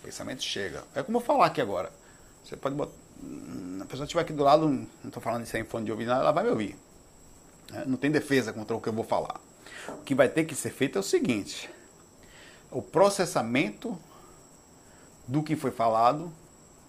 pensamento 0.03 0.43
chega. 0.43 0.83
É 0.93 1.01
como 1.01 1.17
eu 1.17 1.21
falar 1.21 1.47
aqui 1.47 1.61
agora. 1.61 1.91
Você 2.43 2.55
pode 2.55 2.75
botar. 2.75 2.93
A 3.81 3.85
pessoa 3.85 4.05
estiver 4.05 4.21
aqui 4.21 4.33
do 4.33 4.43
lado, 4.43 4.67
não 4.67 4.87
estou 5.05 5.21
falando 5.21 5.45
aí 5.53 5.61
em 5.61 5.65
fone 5.65 5.85
de 5.85 5.91
ouvido, 5.91 6.11
ela 6.11 6.31
vai 6.31 6.43
me 6.43 6.49
ouvir. 6.49 6.77
É, 7.73 7.85
não 7.85 7.97
tem 7.97 8.11
defesa 8.11 8.53
contra 8.53 8.75
o 8.75 8.81
que 8.81 8.89
eu 8.89 8.93
vou 8.93 9.03
falar. 9.03 9.39
O 9.87 10.03
que 10.03 10.15
vai 10.15 10.29
ter 10.29 10.45
que 10.45 10.55
ser 10.55 10.71
feito 10.71 10.97
é 10.97 11.01
o 11.01 11.03
seguinte: 11.03 11.69
o 12.71 12.81
processamento 12.81 13.97
do 15.27 15.43
que 15.43 15.55
foi 15.55 15.71
falado, 15.71 16.31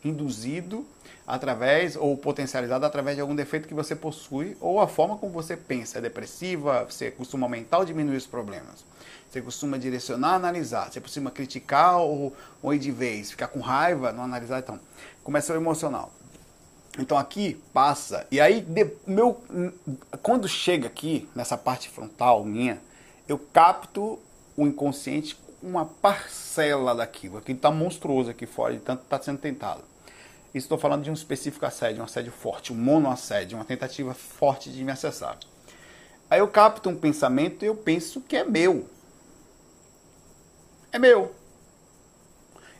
induzido 0.04 0.86
através 1.30 1.96
ou 1.96 2.16
potencializado 2.16 2.84
através 2.84 3.16
de 3.16 3.20
algum 3.20 3.34
defeito 3.34 3.68
que 3.68 3.74
você 3.74 3.94
possui 3.94 4.56
ou 4.60 4.80
a 4.80 4.88
forma 4.88 5.16
como 5.16 5.32
você 5.32 5.56
pensa. 5.56 5.98
É 5.98 6.00
depressiva, 6.00 6.84
você 6.88 7.10
costuma 7.10 7.46
aumentar 7.46 7.78
ou 7.78 7.84
diminuir 7.84 8.16
os 8.16 8.26
problemas. 8.26 8.84
Você 9.30 9.40
costuma 9.40 9.78
direcionar, 9.78 10.34
analisar. 10.34 10.90
Você 10.90 11.00
costuma 11.00 11.30
criticar 11.30 11.98
ou, 11.98 12.34
ou 12.60 12.74
ir 12.74 12.78
de 12.78 12.90
vez, 12.90 13.30
ficar 13.30 13.46
com 13.46 13.60
raiva, 13.60 14.10
não 14.10 14.24
analisar. 14.24 14.58
Então, 14.58 14.80
começa 15.22 15.52
o 15.52 15.56
emocional. 15.56 16.12
Então 16.98 17.16
aqui 17.16 17.54
passa, 17.72 18.26
e 18.32 18.40
aí 18.40 18.60
de, 18.62 18.84
meu, 19.06 19.40
quando 20.22 20.48
chega 20.48 20.88
aqui, 20.88 21.28
nessa 21.36 21.56
parte 21.56 21.88
frontal 21.88 22.44
minha, 22.44 22.80
eu 23.28 23.38
capto 23.38 24.18
o 24.56 24.66
inconsciente 24.66 25.38
uma 25.62 25.84
parcela 25.84 26.94
daquilo. 26.94 27.38
Aquilo 27.38 27.56
está 27.56 27.70
monstruoso 27.70 28.30
aqui 28.30 28.44
fora, 28.44 28.74
de 28.74 28.80
tanto 28.80 29.04
está 29.04 29.20
sendo 29.22 29.38
tentado. 29.38 29.89
Estou 30.52 30.76
falando 30.76 31.04
de 31.04 31.10
um 31.10 31.14
específico 31.14 31.64
assédio, 31.64 32.02
um 32.02 32.04
assédio 32.04 32.32
forte, 32.32 32.72
um 32.72 32.76
monoassédio, 32.76 33.56
uma 33.56 33.64
tentativa 33.64 34.12
forte 34.14 34.70
de 34.70 34.82
me 34.82 34.90
acessar. 34.90 35.38
Aí 36.28 36.40
eu 36.40 36.48
capto 36.48 36.88
um 36.88 36.96
pensamento 36.96 37.64
e 37.64 37.66
eu 37.66 37.76
penso 37.76 38.20
que 38.20 38.36
é 38.36 38.44
meu. 38.44 38.88
É 40.90 40.98
meu. 40.98 41.34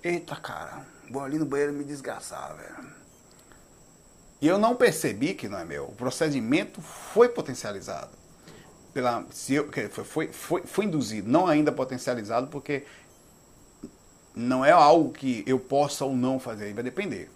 Eita, 0.02 0.34
cara, 0.34 0.84
vou 1.08 1.22
ali 1.22 1.38
no 1.38 1.46
banheiro 1.46 1.72
me 1.72 1.84
desgastar, 1.84 2.56
velho. 2.56 2.90
E 4.40 4.48
eu 4.48 4.58
não 4.58 4.74
percebi 4.74 5.34
que 5.34 5.48
não 5.48 5.58
é 5.58 5.64
meu. 5.64 5.84
O 5.84 5.92
procedimento 5.92 6.80
foi 6.80 7.28
potencializado. 7.28 8.18
Pela, 8.92 9.24
se 9.30 9.54
eu, 9.54 9.70
foi, 10.04 10.28
foi, 10.28 10.62
foi 10.62 10.84
induzido, 10.86 11.28
não 11.28 11.46
ainda 11.46 11.70
potencializado, 11.70 12.48
porque 12.48 12.84
não 14.34 14.64
é 14.64 14.72
algo 14.72 15.12
que 15.12 15.44
eu 15.46 15.60
possa 15.60 16.04
ou 16.04 16.16
não 16.16 16.40
fazer, 16.40 16.72
vai 16.72 16.82
depender. 16.82 17.30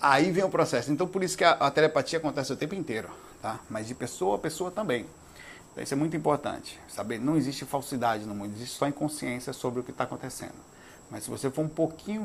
Aí 0.00 0.30
vem 0.30 0.44
o 0.44 0.48
processo. 0.48 0.92
Então, 0.92 1.06
por 1.06 1.24
isso 1.24 1.36
que 1.36 1.44
a, 1.44 1.52
a, 1.52 1.70
telepatia 1.70 2.18
acontece 2.18 2.52
o 2.52 2.56
tempo 2.56 2.74
inteiro, 2.74 3.10
tá? 3.42 3.58
Mas 3.68 3.88
de 3.88 3.94
pessoa 3.94 4.36
a 4.36 4.38
pessoa 4.38 4.70
também. 4.70 5.06
Então, 5.72 5.82
isso 5.82 5.92
é 5.92 5.96
muito 5.96 6.16
importante. 6.16 6.78
Saber, 6.88 7.18
não 7.18 7.36
existe 7.36 7.64
falsidade 7.64 8.24
no 8.24 8.34
mundo, 8.34 8.52
existe 8.54 8.76
só 8.76 8.86
inconsciência 8.86 9.52
sobre 9.52 9.80
o 9.80 9.82
que 9.82 9.90
está 9.90 10.04
acontecendo. 10.04 10.54
Mas 11.10 11.24
se 11.24 11.30
você 11.30 11.50
for 11.50 11.62
um 11.62 11.68
pouquinho, 11.68 12.24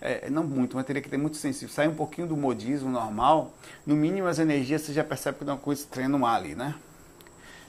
é, 0.00 0.28
não 0.28 0.42
muito, 0.42 0.76
mas 0.76 0.86
teria 0.86 1.00
que 1.00 1.08
ter 1.08 1.16
muito 1.16 1.36
sensível, 1.36 1.72
sair 1.72 1.88
um 1.88 1.94
pouquinho 1.94 2.26
do 2.26 2.36
modismo 2.36 2.90
normal, 2.90 3.52
no 3.86 3.94
mínimo 3.94 4.26
as 4.26 4.38
energias 4.38 4.82
você 4.82 4.92
já 4.92 5.04
percebe 5.04 5.38
que 5.38 5.44
tem 5.44 5.54
uma 5.54 5.60
coisa 5.60 5.82
estranha 5.82 6.08
no 6.08 6.18
mar 6.18 6.36
ali, 6.36 6.54
né? 6.54 6.74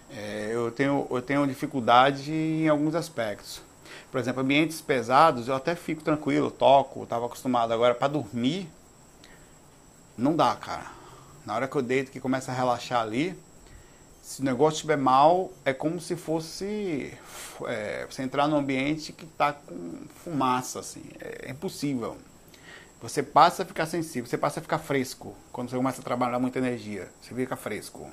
É, 0.10 0.50
eu, 0.54 0.72
tenho, 0.72 1.06
eu 1.10 1.22
tenho 1.22 1.46
dificuldade 1.46 2.32
em 2.32 2.68
alguns 2.68 2.96
aspectos. 2.96 3.62
Por 4.12 4.20
exemplo, 4.20 4.42
ambientes 4.42 4.80
pesados, 4.80 5.48
eu 5.48 5.56
até 5.56 5.76
fico 5.76 6.02
tranquilo, 6.02 6.50
toco, 6.50 7.04
estava 7.04 7.26
acostumado. 7.26 7.74
Agora, 7.74 7.94
para 7.94 8.08
dormir, 8.08 8.70
não 10.18 10.36
dá, 10.36 10.56
cara. 10.56 10.88
Na 11.46 11.56
hora 11.56 11.68
que 11.68 11.76
eu 11.76 11.82
deito, 11.82 12.12
que 12.12 12.20
começa 12.20 12.52
a 12.52 12.56
relaxar 12.56 13.02
ali, 13.02 13.38
se 14.22 14.42
o 14.42 14.44
negócio 14.44 14.76
estiver 14.78 14.98
mal, 14.98 15.52
é 15.64 15.72
como 15.74 16.02
se 16.02 16.16
fosse 16.16 17.14
é, 17.66 18.06
você 18.10 18.24
entrar 18.24 18.48
num 18.48 18.58
ambiente 18.58 19.14
que 19.14 19.24
está 19.24 19.54
com 19.54 20.06
fumaça, 20.24 20.80
assim. 20.80 21.04
É, 21.20 21.48
é, 21.48 21.52
impossível. 21.52 22.18
Você 23.02 23.24
passa 23.24 23.64
a 23.64 23.66
ficar 23.66 23.86
sensível, 23.86 24.28
você 24.30 24.38
passa 24.38 24.60
a 24.60 24.64
ficar 24.64 24.80
fresco. 24.80 25.36
Quando 25.52 25.70
você 25.70 25.78
começa 25.78 26.02
a 26.02 26.04
trabalhar 26.04 26.40
muita 26.40 26.58
energia, 26.58 27.10
você 27.22 27.34
fica 27.34 27.56
fresco. 27.56 28.10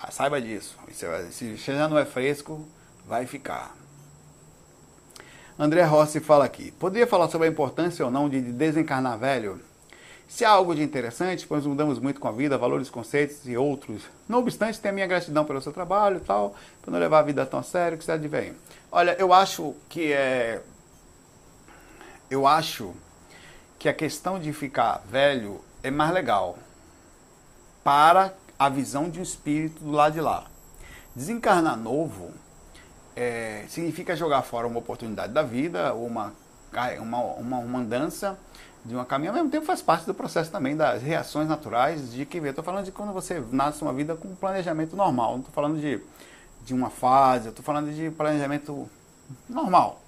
Ah, 0.00 0.10
saiba 0.10 0.40
disso. 0.40 0.76
se 1.30 1.56
já 1.56 1.86
não 1.86 1.98
é 1.98 2.04
fresco, 2.04 2.66
vai 3.06 3.26
ficar. 3.26 3.76
André 5.58 5.82
Rossi 5.84 6.18
fala 6.18 6.44
aqui. 6.44 6.70
Poderia 6.72 7.06
falar 7.06 7.28
sobre 7.28 7.46
a 7.46 7.50
importância 7.50 8.04
ou 8.04 8.10
não 8.10 8.28
de 8.28 8.40
desencarnar 8.40 9.18
velho? 9.18 9.60
Se 10.28 10.44
há 10.44 10.50
algo 10.50 10.74
de 10.74 10.82
interessante, 10.82 11.46
pois 11.46 11.64
mudamos 11.64 12.00
muito 12.00 12.20
com 12.20 12.26
a 12.26 12.32
vida, 12.32 12.58
valores, 12.58 12.90
conceitos 12.90 13.46
e 13.46 13.56
outros. 13.56 14.02
Não 14.28 14.40
obstante, 14.40 14.80
tenho 14.80 14.92
a 14.92 14.94
minha 14.94 15.06
gratidão 15.06 15.44
pelo 15.44 15.62
seu 15.62 15.72
trabalho 15.72 16.16
e 16.16 16.20
tal, 16.20 16.54
por 16.82 16.90
não 16.90 16.98
levar 16.98 17.20
a 17.20 17.22
vida 17.22 17.46
tão 17.46 17.60
a 17.60 17.62
sério, 17.62 17.96
que 17.96 18.04
você 18.04 18.12
advém. 18.12 18.54
Olha, 18.90 19.16
eu 19.18 19.32
acho 19.32 19.74
que 19.88 20.12
é. 20.12 20.62
Eu 22.28 22.44
acho 22.44 22.92
que 23.78 23.88
a 23.88 23.94
questão 23.94 24.40
de 24.40 24.52
ficar 24.52 25.00
velho 25.08 25.60
é 25.82 25.92
mais 25.92 26.12
legal 26.12 26.58
para 27.84 28.34
a 28.58 28.68
visão 28.68 29.08
de 29.08 29.20
um 29.20 29.22
espírito 29.22 29.84
do 29.84 29.92
lado 29.92 30.14
de 30.14 30.20
lá. 30.20 30.46
Desencarnar 31.14 31.76
novo 31.76 32.32
é, 33.14 33.64
significa 33.68 34.16
jogar 34.16 34.42
fora 34.42 34.66
uma 34.66 34.80
oportunidade 34.80 35.32
da 35.32 35.42
vida, 35.42 35.94
uma, 35.94 36.34
uma, 37.00 37.20
uma, 37.20 37.58
uma 37.58 37.78
andança 37.78 38.36
de 38.86 38.94
uma 38.94 39.04
caminhada, 39.04 39.38
ao 39.38 39.44
mesmo 39.44 39.50
tempo 39.50 39.66
faz 39.66 39.82
parte 39.82 40.06
do 40.06 40.14
processo 40.14 40.50
também 40.50 40.76
das 40.76 41.02
reações 41.02 41.48
naturais 41.48 42.12
de 42.12 42.24
que 42.24 42.38
Estou 42.38 42.62
falando 42.62 42.84
de 42.84 42.92
quando 42.92 43.12
você 43.12 43.42
nasce 43.50 43.82
uma 43.82 43.92
vida 43.92 44.14
com 44.14 44.28
um 44.28 44.34
planejamento 44.34 44.94
normal, 44.94 45.32
não 45.32 45.38
estou 45.40 45.52
falando 45.52 45.80
de, 45.80 46.00
de 46.64 46.72
uma 46.72 46.90
fase, 46.90 47.48
estou 47.48 47.64
falando 47.64 47.92
de 47.92 48.10
planejamento 48.10 48.88
normal. 49.48 50.00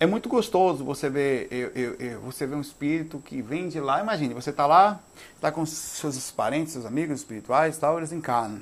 É 0.00 0.06
muito 0.06 0.28
gostoso 0.28 0.84
você 0.84 1.08
ver, 1.08 1.48
eu, 1.50 1.68
eu, 1.74 1.94
eu, 1.94 2.20
você 2.20 2.46
ver 2.46 2.56
um 2.56 2.60
espírito 2.60 3.18
que 3.18 3.40
vem 3.40 3.68
de 3.68 3.80
lá. 3.80 4.00
Imagine, 4.00 4.34
você 4.34 4.50
está 4.50 4.66
lá, 4.66 5.00
está 5.36 5.52
com 5.52 5.64
seus 5.64 6.30
parentes, 6.30 6.72
seus 6.72 6.84
amigos 6.84 7.20
espirituais, 7.20 7.78
tal, 7.78 7.98
eles 7.98 8.12
encarnam 8.12 8.60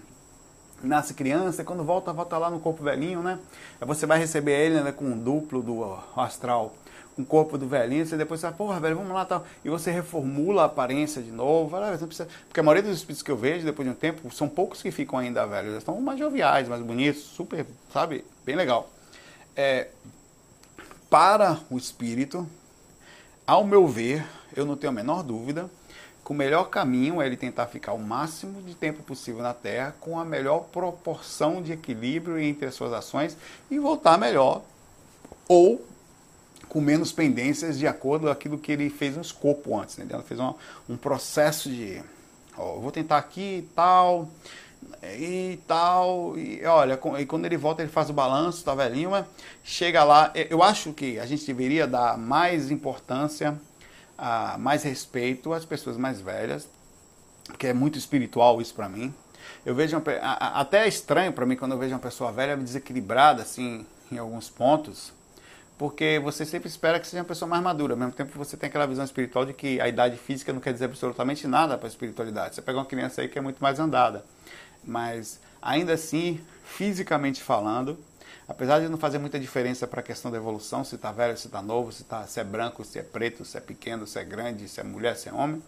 nasce 0.83 1.15
criança, 1.15 1.63
quando 1.63 1.85
volta, 1.85 2.13
volta 2.13 2.37
lá 2.37 2.51
no 2.51 2.59
corpo 2.59 2.83
velhinho, 2.83 3.23
né? 3.23 3.39
Aí 3.81 3.87
você 3.87 4.05
vai 4.05 4.19
receber 4.19 4.53
ele 4.53 4.81
né, 4.81 4.91
com 4.91 5.05
um 5.05 5.19
duplo 5.19 5.63
do 5.63 5.97
astral 6.17 6.75
o 7.17 7.25
corpo 7.25 7.59
do 7.59 7.67
velhinho, 7.67 8.07
você 8.07 8.17
depois 8.17 8.41
fala, 8.41 8.55
porra, 8.55 8.81
velho, 8.81 8.97
vamos 8.97 9.13
lá 9.13 9.25
tal. 9.25 9.45
E 9.65 9.69
você 9.69 9.91
reformula 9.91 10.63
a 10.63 10.65
aparência 10.67 11.23
de 11.23 11.31
novo. 11.31 11.77
Ah, 11.77 11.97
precisa... 11.99 12.29
Porque 12.49 12.61
a 12.61 12.63
maioria 12.63 12.89
dos 12.89 12.99
espíritos 12.99 13.23
que 13.23 13.31
eu 13.31 13.37
vejo, 13.37 13.65
depois 13.65 13.87
de 13.87 13.93
um 13.93 13.97
tempo, 13.97 14.33
são 14.33 14.49
poucos 14.49 14.81
que 14.81 14.91
ficam 14.91 15.19
ainda 15.19 15.47
velhos. 15.47 15.71
Eles 15.71 15.79
estão 15.79 16.01
mais 16.01 16.19
joviais, 16.19 16.69
mais 16.69 16.83
bonitos, 16.83 17.23
super, 17.23 17.67
sabe? 17.93 18.25
Bem 18.45 18.57
legal. 18.57 18.91
É, 19.55 19.89
para 21.11 21.61
o 21.71 21.77
espírito, 21.77 22.47
ao 23.47 23.65
meu 23.65 23.87
ver, 23.87 24.27
eu 24.57 24.65
não 24.65 24.77
tenho 24.77 24.91
a 24.91 24.95
menor 24.95 25.23
dúvida 25.23 25.69
que 26.25 26.31
o 26.31 26.35
melhor 26.35 26.71
caminho 26.71 27.21
é 27.21 27.27
ele 27.27 27.37
tentar 27.37 27.67
ficar 27.67 27.93
o 27.93 27.99
máximo 27.99 28.63
de 28.63 28.75
tempo 28.75 29.03
possível 29.03 29.43
na 29.43 29.53
Terra 29.53 29.95
com 30.01 30.19
a 30.19 30.25
melhor 30.25 30.61
proporção 30.73 31.61
de 31.61 31.73
equilíbrio 31.73 32.39
entre 32.39 32.67
as 32.67 32.75
suas 32.75 32.93
ações 32.93 33.37
e 33.71 33.79
voltar 33.79 34.17
melhor 34.17 34.63
ou 35.49 35.85
com 36.73 36.81
menos 36.81 37.13
pendências 37.13 37.79
de 37.79 37.87
acordo 37.87 38.25
com 38.25 38.33
aquilo 38.33 38.57
que 38.57 38.73
ele 38.73 38.89
fez 38.89 39.15
no 39.15 39.21
escopo 39.21 39.79
antes, 39.79 39.99
entendeu? 39.99 40.17
Ele 40.17 40.27
fez 40.27 40.41
um, 40.41 40.55
um 40.89 40.97
processo 40.97 41.69
de, 41.69 42.03
ó, 42.57 42.79
vou 42.81 42.91
tentar 42.91 43.19
aqui 43.19 43.59
e 43.59 43.69
tal, 43.75 44.27
e 45.03 45.61
tal, 45.69 46.39
e 46.39 46.65
olha, 46.65 46.99
e 47.21 47.27
quando 47.27 47.45
ele 47.45 47.59
volta 47.59 47.83
ele 47.83 47.91
faz 47.91 48.09
o 48.09 48.15
balanço, 48.15 48.65
tá 48.65 48.75
velhinho, 48.75 49.11
mas 49.11 49.27
chega 49.63 50.03
lá, 50.03 50.33
eu 50.35 50.63
acho 50.63 50.95
que 50.95 51.19
a 51.19 51.27
gente 51.27 51.45
deveria 51.45 51.87
dar 51.87 52.17
mais 52.17 52.71
importância, 52.71 53.55
a, 54.17 54.57
mais 54.57 54.83
respeito 54.83 55.53
às 55.53 55.67
pessoas 55.67 55.99
mais 55.99 56.23
velhas, 56.23 56.67
porque 57.49 57.67
é 57.67 57.75
muito 57.75 57.99
espiritual 57.99 58.63
isso 58.63 58.73
para 58.73 58.89
mim. 58.89 59.13
Eu 59.67 59.75
vejo 59.75 59.99
uma, 59.99 60.03
até 60.23 60.87
é 60.87 60.89
estranho 60.89 61.35
para 61.35 61.45
mim 61.45 61.55
quando 61.55 61.73
eu 61.73 61.79
vejo 61.79 61.93
uma 61.93 62.01
pessoa 62.01 62.33
velha 62.33 62.57
desequilibrada 62.57 63.43
assim 63.43 63.85
em 64.11 64.17
alguns 64.17 64.49
pontos, 64.49 65.13
porque 65.83 66.21
você 66.23 66.47
sempre 66.47 66.69
espera 66.69 67.01
que 67.01 67.09
seja 67.09 67.23
uma 67.23 67.27
pessoa 67.27 67.49
mais 67.49 67.61
madura. 67.61 67.95
Ao 67.95 67.99
mesmo 67.99 68.13
tempo, 68.13 68.31
você 68.39 68.57
tem 68.57 68.69
aquela 68.69 68.87
visão 68.87 69.05
espiritual 69.05 69.45
de 69.45 69.53
que 69.53 69.81
a 69.81 69.89
idade 69.89 70.17
física 70.17 70.53
não 70.53 70.61
quer 70.61 70.73
dizer 70.73 70.85
absolutamente 70.85 71.45
nada 71.49 71.77
para 71.77 71.89
a 71.89 71.91
espiritualidade. 71.91 72.55
Você 72.55 72.63
pega 72.63 72.79
uma 72.79 72.85
criança 72.85 73.21
aí 73.21 73.29
que 73.29 73.37
é 73.37 73.43
muito 73.43 73.61
mais 73.61 73.81
andada. 73.81 74.25
Mas, 74.85 75.41
ainda 75.61 75.95
assim, 75.95 76.41
fisicamente 76.65 77.43
falando, 77.43 77.99
apesar 78.47 78.79
de 78.79 78.89
não 78.89 78.97
fazer 78.97 79.19
muita 79.19 79.41
diferença 79.41 79.85
para 79.85 79.99
a 79.99 80.05
questão 80.05 80.31
da 80.31 80.37
evolução, 80.37 80.85
se 80.85 80.95
está 80.95 81.11
velho, 81.11 81.37
se 81.37 81.49
está 81.49 81.61
novo, 81.61 81.91
se, 81.91 82.05
tá, 82.05 82.29
se 82.29 82.39
é 82.39 82.45
branco, 82.45 82.85
se 82.85 83.01
é 83.01 83.03
preto, 83.03 83.45
se 83.45 83.59
é 83.59 83.61
pequeno, 83.61 84.07
se 84.07 84.21
é 84.21 84.25
grande, 84.25 84.69
se 84.69 84.79
é 84.79 84.85
mulher, 84.85 85.17
se 85.17 85.31
é 85.31 85.33
homem, 85.33 85.61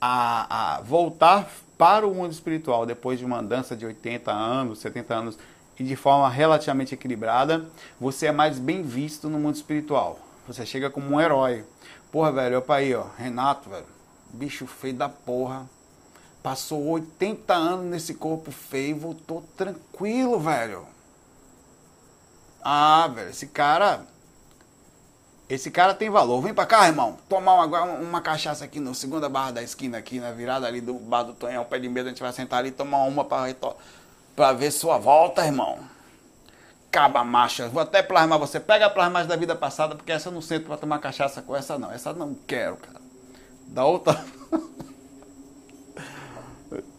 a, 0.00 0.76
a 0.76 0.80
voltar 0.80 1.46
para 1.76 2.06
o 2.06 2.14
mundo 2.14 2.32
espiritual 2.32 2.86
depois 2.86 3.18
de 3.18 3.26
uma 3.26 3.42
dança 3.42 3.76
de 3.76 3.84
80 3.84 4.32
anos, 4.32 4.78
70 4.78 5.14
anos, 5.14 5.38
e 5.78 5.84
de 5.84 5.96
forma 5.96 6.28
relativamente 6.28 6.94
equilibrada, 6.94 7.66
você 8.00 8.26
é 8.26 8.32
mais 8.32 8.58
bem 8.58 8.82
visto 8.82 9.28
no 9.28 9.38
mundo 9.38 9.56
espiritual. 9.56 10.18
Você 10.46 10.64
chega 10.64 10.90
como 10.90 11.14
um 11.14 11.20
herói. 11.20 11.64
Porra, 12.10 12.32
velho, 12.32 12.58
opa 12.58 12.76
aí, 12.76 12.94
ó, 12.94 13.06
Renato, 13.18 13.68
velho, 13.68 13.86
bicho 14.32 14.66
feio 14.66 14.94
da 14.94 15.08
porra. 15.08 15.68
Passou 16.42 16.86
80 16.86 17.52
anos 17.52 17.86
nesse 17.86 18.14
corpo 18.14 18.52
feio 18.52 18.90
e 18.90 18.98
voltou 18.98 19.44
tranquilo, 19.56 20.38
velho. 20.38 20.86
Ah, 22.62 23.10
velho, 23.12 23.30
esse 23.30 23.48
cara. 23.48 24.06
Esse 25.48 25.70
cara 25.70 25.94
tem 25.94 26.08
valor. 26.08 26.40
Vem 26.40 26.54
pra 26.54 26.66
cá, 26.66 26.86
irmão. 26.86 27.18
Tomar 27.28 27.64
uma, 27.64 27.82
uma 27.82 28.20
cachaça 28.20 28.64
aqui 28.64 28.80
no 28.80 28.94
segunda 28.94 29.28
barra 29.28 29.52
da 29.52 29.62
esquina, 29.62 29.98
aqui 29.98 30.18
na 30.18 30.32
virada 30.32 30.66
ali 30.66 30.80
do 30.80 30.94
bar 30.94 31.24
do 31.24 31.34
Tonhão, 31.34 31.64
pé 31.64 31.78
de 31.78 31.88
medo, 31.88 32.06
a 32.06 32.10
gente 32.10 32.22
vai 32.22 32.32
sentar 32.32 32.60
ali 32.60 32.68
e 32.68 32.72
tomar 32.72 33.04
uma 33.04 33.24
pra 33.24 33.48
para 34.36 34.52
ver 34.52 34.70
sua 34.70 34.98
volta, 34.98 35.44
irmão. 35.44 35.78
Caba 36.90 37.24
macha. 37.24 37.68
Vou 37.68 37.82
até 37.82 38.02
plasmar 38.02 38.38
você. 38.38 38.60
Pega 38.60 38.86
a 38.86 38.90
plasmagem 38.90 39.28
da 39.28 39.34
vida 39.34 39.56
passada, 39.56 39.96
porque 39.96 40.12
essa 40.12 40.28
eu 40.28 40.32
não 40.32 40.42
sento 40.42 40.66
para 40.66 40.76
tomar 40.76 40.98
cachaça 40.98 41.40
com 41.40 41.56
essa, 41.56 41.78
não. 41.78 41.90
Essa 41.90 42.12
não 42.12 42.34
quero, 42.46 42.76
cara. 42.76 43.00
Da 43.68 43.84
outra. 43.84 44.22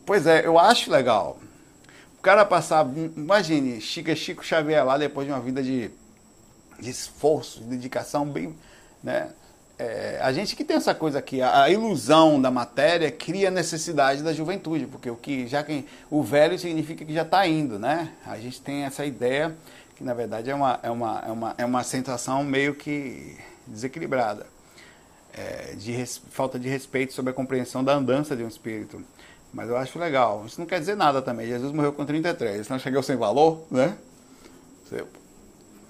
pois 0.06 0.26
é, 0.26 0.46
eu 0.46 0.58
acho 0.58 0.92
legal. 0.92 1.38
O 2.18 2.22
cara 2.22 2.44
passar. 2.44 2.86
Imagine, 3.16 3.80
Chica 3.80 4.16
Chico 4.16 4.44
Xavier 4.44 4.84
lá 4.84 4.98
depois 4.98 5.28
de 5.28 5.32
uma 5.32 5.40
vida 5.40 5.62
de, 5.62 5.92
de 6.80 6.90
esforço, 6.90 7.60
de 7.60 7.68
dedicação 7.68 8.26
bem. 8.26 8.58
Né? 9.04 9.30
É, 9.80 10.18
a 10.24 10.32
gente 10.32 10.56
que 10.56 10.64
tem 10.64 10.76
essa 10.76 10.96
coisa 10.96 11.20
aqui, 11.20 11.40
a, 11.40 11.64
a, 11.64 11.70
ilusão 11.70 12.42
da 12.42 12.50
matéria 12.50 13.12
cria 13.12 13.52
necessidade 13.52 14.24
da 14.24 14.34
juventude, 14.34 14.88
porque 14.88 15.08
o 15.08 15.16
que 15.16 15.46
já 15.46 15.64
quem 15.64 15.86
o 16.10 16.24
velho 16.24 16.58
significa 16.58 17.06
que 17.06 17.14
já 17.14 17.22
está 17.22 17.46
indo, 17.48 17.78
né? 17.78 18.12
A 18.26 18.40
gente 18.40 18.60
tem 18.60 18.86
essa 18.86 19.06
ideia 19.06 19.56
que 19.96 20.04
na 20.04 20.16
verdade 20.16 20.50
é 20.50 20.56
uma 20.56 20.80
é 20.82 20.90
uma 20.90 21.24
é 21.28 21.32
uma, 21.32 21.56
é 21.60 21.66
uma 21.66 21.84
sensação 21.84 22.44
meio 22.44 22.74
que 22.74 23.38
desequilibrada, 23.68 24.48
é, 25.34 25.76
de 25.76 25.92
res, 25.92 26.20
falta 26.32 26.58
de 26.58 26.68
respeito 26.68 27.14
sobre 27.14 27.30
a 27.30 27.34
compreensão 27.34 27.84
da 27.84 27.94
andança 27.94 28.36
de 28.36 28.44
um 28.44 28.48
espírito. 28.48 29.00
Mas 29.54 29.70
eu 29.70 29.78
acho 29.78 30.00
legal. 30.00 30.44
Isso 30.48 30.60
não 30.60 30.66
quer 30.66 30.80
dizer 30.80 30.96
nada 30.96 31.22
também. 31.22 31.48
Jesus 31.48 31.72
morreu 31.72 31.94
com 31.94 32.04
33, 32.04 32.68
não 32.68 32.80
chegou 32.80 33.04
sem 33.04 33.16
valor, 33.16 33.64
né? 33.70 33.96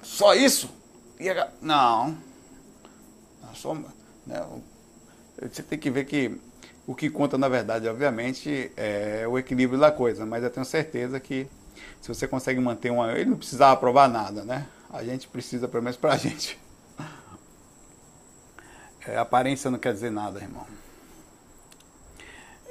Só 0.03 0.35
isso? 0.35 0.69
Não 1.61 2.17
só, 3.57 3.73
né, 4.25 4.45
você 5.41 5.61
tem 5.63 5.77
que 5.77 5.89
ver 5.89 6.05
que 6.05 6.39
o 6.85 6.95
que 6.95 7.09
conta 7.09 7.37
na 7.37 7.49
verdade, 7.49 7.87
obviamente, 7.87 8.71
é 8.77 9.25
o 9.27 9.37
equilíbrio 9.37 9.79
da 9.79 9.91
coisa, 9.91 10.25
mas 10.25 10.43
eu 10.43 10.49
tenho 10.49 10.65
certeza 10.65 11.19
que 11.19 11.47
se 12.01 12.07
você 12.07 12.27
consegue 12.27 12.59
manter 12.59 12.91
uma. 12.91 13.11
Ele 13.11 13.31
não 13.31 13.37
precisava 13.37 13.73
aprovar 13.73 14.07
nada, 14.07 14.43
né? 14.43 14.67
A 14.89 15.03
gente 15.03 15.27
precisa, 15.27 15.67
pelo 15.67 15.83
menos 15.83 15.97
pra 15.97 16.15
gente. 16.17 16.57
É, 19.05 19.17
aparência 19.17 19.69
não 19.69 19.77
quer 19.77 19.93
dizer 19.93 20.11
nada, 20.11 20.39
irmão. 20.39 20.65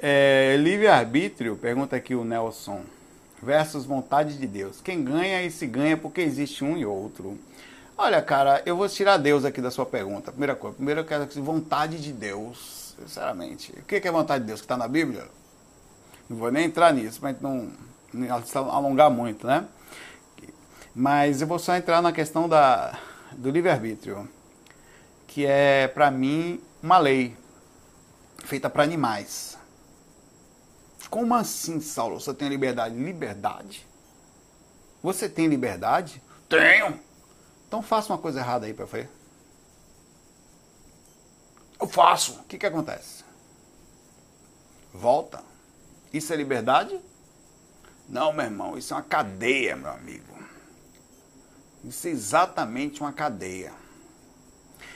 É, 0.01 0.55
Livre-arbítrio, 0.59 1.55
pergunta 1.55 1.95
aqui 1.95 2.13
o 2.13 2.23
Nelson, 2.23 2.83
versus 3.41 3.85
vontade 3.85 4.37
de 4.37 4.45
Deus. 4.45 4.79
Quem 4.81 5.03
ganha 5.03 5.43
e 5.43 5.49
se 5.49 5.65
ganha 5.65 5.97
porque 5.97 6.21
existe 6.21 6.63
um 6.63 6.77
e 6.77 6.85
outro. 6.85 7.39
Olha, 7.99 8.21
cara, 8.21 8.61
eu 8.63 8.77
vou 8.77 8.87
tirar 8.87 9.17
Deus 9.17 9.43
aqui 9.43 9.59
da 9.59 9.71
sua 9.71 9.85
pergunta. 9.85 10.31
Primeira 10.31 10.55
coisa, 10.55 10.75
primeiro 10.75 10.99
eu 10.99 11.05
quero 11.05 11.27
vontade 11.41 11.99
de 11.99 12.13
Deus, 12.13 12.93
sinceramente. 12.99 13.71
O 13.71 13.83
que 13.83 13.95
é 13.95 14.11
vontade 14.11 14.43
de 14.43 14.47
Deus? 14.47 14.61
Que 14.61 14.65
está 14.65 14.77
na 14.77 14.87
Bíblia? 14.87 15.27
Não 16.29 16.37
vou 16.37 16.51
nem 16.51 16.65
entrar 16.65 16.93
nisso, 16.93 17.19
mas 17.23 17.41
não, 17.41 17.71
não 18.13 18.71
alongar 18.71 19.09
muito, 19.09 19.47
né? 19.47 19.65
Mas 20.93 21.41
eu 21.41 21.47
vou 21.47 21.57
só 21.57 21.75
entrar 21.75 21.99
na 22.03 22.11
questão 22.11 22.47
da, 22.47 22.99
do 23.31 23.49
livre-arbítrio, 23.49 24.29
que 25.25 25.43
é, 25.43 25.87
para 25.87 26.11
mim, 26.11 26.61
uma 26.83 26.99
lei 26.99 27.35
feita 28.45 28.69
para 28.69 28.83
animais. 28.83 29.57
Como 31.09 31.33
assim, 31.33 31.81
Saulo? 31.81 32.19
Você 32.19 32.31
tem 32.31 32.47
liberdade? 32.47 32.95
Liberdade? 32.95 33.87
Você 35.01 35.27
tem 35.27 35.47
liberdade? 35.47 36.21
Tenho. 36.47 37.06
Então 37.67 37.81
faça 37.81 38.13
uma 38.13 38.19
coisa 38.19 38.39
errada 38.39 38.65
aí 38.65 38.73
para 38.73 38.85
ver. 38.85 39.09
Eu 41.79 41.87
faço. 41.87 42.33
O 42.39 42.43
que, 42.45 42.57
que 42.57 42.65
acontece? 42.65 43.23
Volta. 44.93 45.43
Isso 46.11 46.31
é 46.33 46.35
liberdade? 46.35 46.99
Não, 48.07 48.31
meu 48.31 48.45
irmão, 48.45 48.77
isso 48.77 48.93
é 48.93 48.97
uma 48.97 49.03
cadeia, 49.03 49.75
meu 49.75 49.91
amigo. 49.91 50.37
Isso 51.83 52.07
é 52.07 52.11
exatamente 52.11 53.01
uma 53.01 53.11
cadeia. 53.11 53.73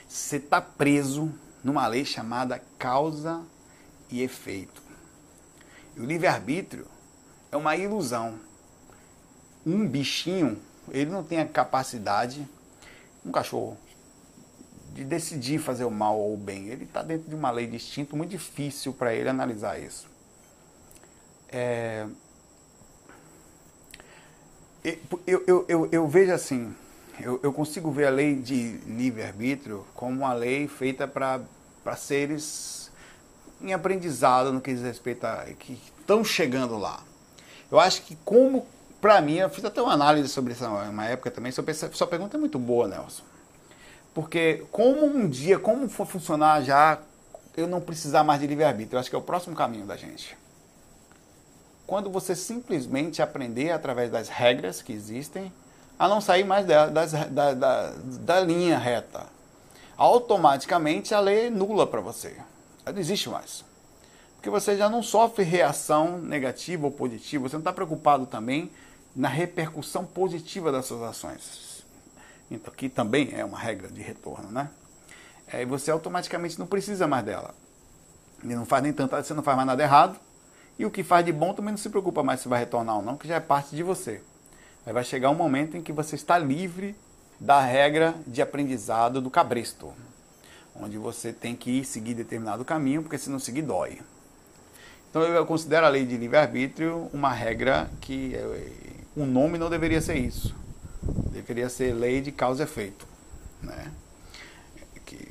Você 0.08 0.36
está 0.36 0.60
preso 0.60 1.32
numa 1.62 1.86
lei 1.86 2.04
chamada 2.04 2.62
causa 2.78 3.42
e 4.10 4.22
efeito. 4.22 4.82
E 5.94 6.00
o 6.00 6.04
livre-arbítrio 6.04 6.86
é 7.50 7.56
uma 7.56 7.76
ilusão. 7.76 8.40
Um 9.64 9.86
bichinho, 9.86 10.60
ele 10.90 11.10
não 11.10 11.22
tem 11.22 11.38
a 11.38 11.46
capacidade 11.46 12.48
um 13.24 13.30
cachorro 13.30 13.76
de 14.94 15.04
decidir 15.04 15.58
fazer 15.58 15.84
o 15.84 15.90
mal 15.90 16.18
ou 16.18 16.34
o 16.34 16.36
bem. 16.36 16.68
Ele 16.68 16.84
está 16.84 17.02
dentro 17.02 17.28
de 17.28 17.34
uma 17.34 17.50
lei 17.50 17.66
de 17.66 17.76
instinto 17.76 18.16
muito 18.16 18.30
difícil 18.30 18.92
para 18.92 19.14
ele 19.14 19.28
analisar 19.28 19.80
isso. 19.80 20.08
É... 21.48 22.06
Eu, 24.84 25.44
eu, 25.46 25.64
eu, 25.68 25.88
eu, 25.92 26.08
vejo 26.08 26.32
assim, 26.32 26.74
eu, 27.20 27.52
consigo 27.52 27.92
ver 27.92 28.06
a 28.06 28.10
lei 28.10 28.34
de 28.34 28.78
livre-arbítrio 28.78 29.86
como 29.94 30.18
uma 30.18 30.32
lei 30.32 30.66
feita 30.66 31.06
para 31.06 31.40
seres 31.96 32.90
em 33.60 33.72
aprendizado 33.72 34.52
no 34.52 34.60
que 34.60 34.72
diz 34.72 34.82
respeito 34.82 35.24
a 35.24 35.44
que 35.56 35.80
estão 36.00 36.24
chegando 36.24 36.76
lá. 36.76 37.00
Eu 37.70 37.78
acho 37.78 38.02
que 38.02 38.16
como 38.24 38.66
para 39.02 39.20
mim, 39.20 39.34
eu 39.34 39.50
fiz 39.50 39.64
até 39.64 39.82
uma 39.82 39.92
análise 39.92 40.28
sobre 40.28 40.52
isso 40.52 40.64
uma 40.64 41.06
época 41.06 41.28
também. 41.28 41.50
Sua, 41.50 41.64
sua 41.92 42.06
pergunta 42.06 42.36
é 42.36 42.40
muito 42.40 42.56
boa, 42.56 42.86
Nelson. 42.86 43.24
Porque 44.14 44.64
como 44.70 45.04
um 45.04 45.28
dia, 45.28 45.58
como 45.58 45.88
for 45.88 46.06
funcionar 46.06 46.62
já, 46.62 47.00
eu 47.56 47.66
não 47.66 47.80
precisar 47.80 48.22
mais 48.22 48.40
de 48.40 48.46
livre-arbítrio. 48.46 48.94
Eu 48.94 49.00
acho 49.00 49.10
que 49.10 49.16
é 49.16 49.18
o 49.18 49.22
próximo 49.22 49.56
caminho 49.56 49.86
da 49.86 49.96
gente. 49.96 50.38
Quando 51.84 52.10
você 52.10 52.36
simplesmente 52.36 53.20
aprender 53.20 53.72
através 53.72 54.08
das 54.08 54.28
regras 54.28 54.80
que 54.80 54.92
existem 54.92 55.52
a 55.98 56.08
não 56.08 56.20
sair 56.20 56.44
mais 56.44 56.64
da, 56.64 56.86
das, 56.86 57.12
da, 57.12 57.54
da, 57.54 57.92
da 57.96 58.40
linha 58.40 58.78
reta. 58.78 59.26
Automaticamente 59.96 61.12
a 61.12 61.18
lei 61.18 61.46
é 61.46 61.50
nula 61.50 61.88
para 61.88 62.00
você. 62.00 62.36
Ela 62.86 62.92
não 62.94 63.00
existe 63.00 63.28
mais. 63.28 63.64
Porque 64.36 64.48
você 64.48 64.76
já 64.76 64.88
não 64.88 65.02
sofre 65.02 65.44
reação 65.44 66.18
negativa 66.18 66.86
ou 66.86 66.92
positiva, 66.92 67.48
você 67.48 67.56
não 67.56 67.60
está 67.60 67.72
preocupado 67.72 68.26
também 68.26 68.70
na 69.14 69.28
repercussão 69.28 70.04
positiva 70.04 70.72
das 70.72 70.86
suas 70.86 71.02
ações. 71.02 71.84
Então, 72.50 72.72
que 72.74 72.88
também 72.88 73.30
é 73.32 73.44
uma 73.44 73.58
regra 73.58 73.88
de 73.88 74.02
retorno, 74.02 74.50
né? 74.50 74.70
Aí 75.52 75.64
você 75.64 75.90
automaticamente 75.90 76.58
não 76.58 76.66
precisa 76.66 77.06
mais 77.06 77.24
dela. 77.24 77.54
E 78.42 78.54
não 78.54 78.64
faz 78.64 78.82
nem 78.82 78.92
tanto, 78.92 79.14
você 79.14 79.34
não 79.34 79.42
faz 79.42 79.56
mais 79.56 79.66
nada 79.66 79.82
errado. 79.82 80.18
E 80.78 80.86
o 80.86 80.90
que 80.90 81.02
faz 81.02 81.24
de 81.24 81.32
bom 81.32 81.52
também 81.54 81.72
não 81.72 81.78
se 81.78 81.90
preocupa 81.90 82.22
mais 82.22 82.40
se 82.40 82.48
vai 82.48 82.60
retornar 82.60 82.96
ou 82.96 83.02
não, 83.02 83.16
que 83.16 83.28
já 83.28 83.36
é 83.36 83.40
parte 83.40 83.76
de 83.76 83.82
você. 83.82 84.22
Aí 84.84 84.92
vai 84.92 85.04
chegar 85.04 85.30
um 85.30 85.34
momento 85.34 85.76
em 85.76 85.82
que 85.82 85.92
você 85.92 86.16
está 86.16 86.38
livre 86.38 86.96
da 87.38 87.60
regra 87.60 88.14
de 88.26 88.40
aprendizado 88.40 89.20
do 89.20 89.30
cabresto, 89.30 89.92
onde 90.74 90.96
você 90.96 91.32
tem 91.32 91.54
que 91.54 91.84
seguir 91.84 92.14
determinado 92.14 92.64
caminho, 92.64 93.02
porque 93.02 93.18
se 93.18 93.30
não 93.30 93.38
seguir 93.38 93.62
dói. 93.62 94.00
Então 95.10 95.22
eu 95.22 95.44
considero 95.44 95.84
a 95.84 95.88
lei 95.88 96.06
de 96.06 96.16
livre-arbítrio 96.16 97.10
uma 97.12 97.32
regra 97.32 97.90
que 98.00 98.34
o 99.16 99.24
nome 99.26 99.58
não 99.58 99.68
deveria 99.68 100.00
ser 100.00 100.16
isso. 100.16 100.54
Deveria 101.32 101.68
ser 101.68 101.92
lei 101.92 102.20
de 102.20 102.32
causa 102.32 102.62
e 102.62 102.64
efeito. 102.64 103.06
Né? 103.62 103.90
Que, 105.04 105.28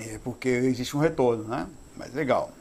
é 0.00 0.18
porque 0.22 0.48
existe 0.48 0.96
um 0.96 1.00
retorno, 1.00 1.44
né? 1.44 1.66
Mas 1.96 2.14
legal. 2.14 2.52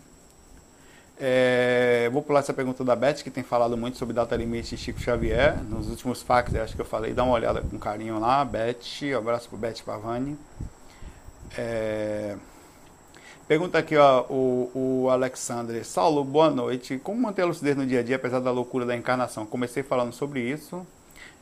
É, 1.24 2.10
vou 2.12 2.24
pular 2.24 2.40
essa 2.40 2.54
pergunta 2.54 2.84
da 2.84 2.96
Beth, 2.96 3.22
que 3.24 3.30
tem 3.30 3.44
falado 3.44 3.78
muito 3.78 3.98
sobre 3.98 4.14
data 4.14 4.36
limite 4.36 4.74
e 4.74 4.78
Chico 4.78 5.00
Xavier. 5.00 5.62
Nos 5.64 5.88
últimos 5.88 6.22
facts, 6.22 6.56
acho 6.56 6.76
que 6.76 6.82
eu 6.82 6.86
falei, 6.86 7.14
dá 7.14 7.24
uma 7.24 7.34
olhada 7.34 7.62
com 7.62 7.78
carinho 7.78 8.20
lá. 8.20 8.44
Beth, 8.44 8.78
um 9.14 9.18
abraço 9.18 9.48
pro 9.48 9.58
Beth 9.58 9.84
Pavani. 9.86 10.38
É, 11.56 12.36
pergunta 13.48 13.78
aqui, 13.78 13.96
ó, 13.96 14.26
o, 14.30 14.72
o 14.74 15.10
Alexandre. 15.10 15.84
Saulo, 15.84 16.24
boa 16.24 16.50
noite. 16.50 16.98
Como 17.00 17.22
manter 17.22 17.44
a 17.44 17.46
lucidez 17.46 17.76
no 17.76 17.86
dia 17.86 18.00
a 18.00 18.04
dia, 18.04 18.16
apesar 18.16 18.40
da 18.40 18.52
loucura 18.52 18.86
da 18.86 18.96
encarnação? 18.96 19.46
Comecei 19.46 19.84
falando 19.84 20.14
sobre 20.14 20.42
isso, 20.42 20.86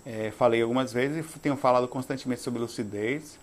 é, 0.05 0.31
falei 0.31 0.61
algumas 0.61 0.91
vezes 0.91 1.25
e 1.35 1.39
tenho 1.39 1.55
falado 1.55 1.87
constantemente 1.87 2.41
sobre 2.41 2.59
lucidez. 2.59 3.37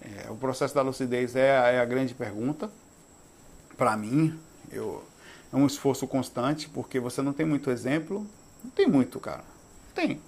É, 0.00 0.30
o 0.30 0.36
processo 0.36 0.74
da 0.74 0.82
lucidez 0.82 1.36
é, 1.36 1.74
é 1.76 1.80
a 1.80 1.84
grande 1.84 2.14
pergunta. 2.14 2.70
Para 3.76 3.96
mim, 3.96 4.38
eu 4.70 5.02
é 5.52 5.56
um 5.56 5.66
esforço 5.66 6.06
constante, 6.06 6.68
porque 6.68 6.98
você 6.98 7.20
não 7.20 7.32
tem 7.32 7.44
muito 7.44 7.70
exemplo. 7.70 8.26
Não 8.64 8.70
tem 8.70 8.86
muito, 8.86 9.20
cara. 9.20 9.44
Tem. 9.94 10.18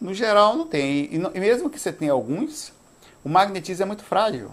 No 0.00 0.12
geral, 0.12 0.56
não 0.56 0.66
tem. 0.66 1.04
E, 1.04 1.14
e 1.14 1.40
mesmo 1.40 1.70
que 1.70 1.78
você 1.78 1.92
tenha 1.92 2.10
alguns, 2.10 2.72
o 3.22 3.28
magnetismo 3.28 3.84
é 3.84 3.86
muito 3.86 4.02
frágil. 4.02 4.50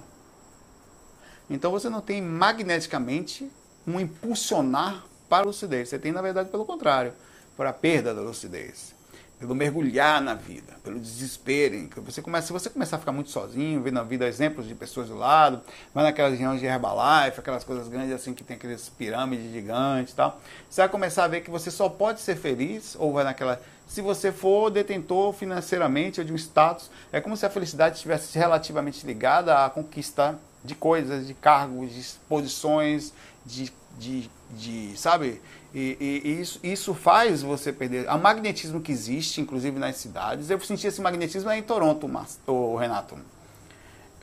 Então 1.50 1.72
você 1.72 1.90
não 1.90 2.02
tem 2.02 2.22
magneticamente 2.22 3.50
um 3.88 4.00
impulsionar 4.00 5.04
para 5.28 5.44
a 5.44 5.48
lucidez. 5.48 5.90
Você 5.90 6.00
tem, 6.00 6.12
na 6.12 6.22
verdade, 6.22 6.50
pelo 6.50 6.66
contrário, 6.66 7.14
para 7.58 7.70
a 7.70 7.74
perda 7.74 8.14
da 8.14 8.22
lucidez 8.22 9.00
pelo 9.40 9.56
mergulhar 9.56 10.22
na 10.22 10.34
vida, 10.34 10.74
pelo 10.84 11.00
desespero. 11.00 11.90
Você 12.04 12.22
começa, 12.22 12.48
se 12.48 12.54
você 12.54 12.70
começar 12.70 12.98
a 12.98 13.00
ficar 13.00 13.14
muito 13.14 13.30
sozinho, 13.30 13.82
vendo 13.82 13.98
a 13.98 14.04
vida 14.04 14.28
exemplos 14.28 14.68
de 14.68 14.76
pessoas 14.76 15.08
do 15.08 15.16
lado, 15.16 15.62
vai 15.94 16.04
naquelas 16.04 16.34
regiões 16.34 16.60
de 16.60 16.66
Herbalife, 16.66 17.40
aquelas 17.40 17.64
coisas 17.64 17.88
grandes 17.88 18.14
assim 18.14 18.34
que 18.34 18.44
tem 18.44 18.58
aqueles 18.58 18.90
pirâmides 18.90 19.50
gigantes 19.54 20.12
e 20.12 20.16
tal, 20.18 20.42
você 20.70 20.82
vai 20.82 20.90
começar 20.90 21.24
a 21.24 21.28
ver 21.30 21.40
que 21.40 21.50
você 21.50 21.72
só 21.72 21.88
pode 21.88 22.20
ser 22.20 22.36
feliz, 22.36 22.98
ou 23.00 23.14
vai 23.14 23.24
naquela. 23.24 23.62
Se 23.88 24.02
você 24.02 24.32
for 24.32 24.70
detentor 24.70 25.32
financeiramente 25.32 26.20
ou 26.20 26.26
de 26.26 26.34
um 26.34 26.36
status, 26.36 26.92
é 27.12 27.22
como 27.22 27.38
se 27.38 27.46
a 27.46 27.50
felicidade 27.50 27.96
estivesse 27.96 28.38
relativamente 28.38 29.08
ligada 29.08 29.66
à 29.66 29.70
conquista 29.70 30.38
de 30.64 30.76
coisas, 30.76 31.28
de 31.28 31.34
cargos, 31.34 31.94
de 31.94 32.06
posições, 32.28 33.14
de, 33.46 33.72
de, 33.98 34.30
de 34.52 34.98
sabe? 34.98 35.42
E, 35.74 35.98
e, 36.00 36.30
e, 36.30 36.42
isso, 36.42 36.60
isso 36.64 36.94
faz 36.94 37.42
você 37.42 37.72
perder. 37.72 38.10
O 38.10 38.18
magnetismo 38.18 38.82
que 38.82 38.92
existe, 38.92 39.40
inclusive 39.42 39.78
nas 39.80 39.98
cidades, 39.98 40.50
eu 40.50 40.60
senti 40.60 40.88
esse 40.88 41.02
magnetismo 41.02 41.52
em 41.52 41.62
Toronto, 41.62 42.10
o 42.48 42.76
Renato, 42.76 43.18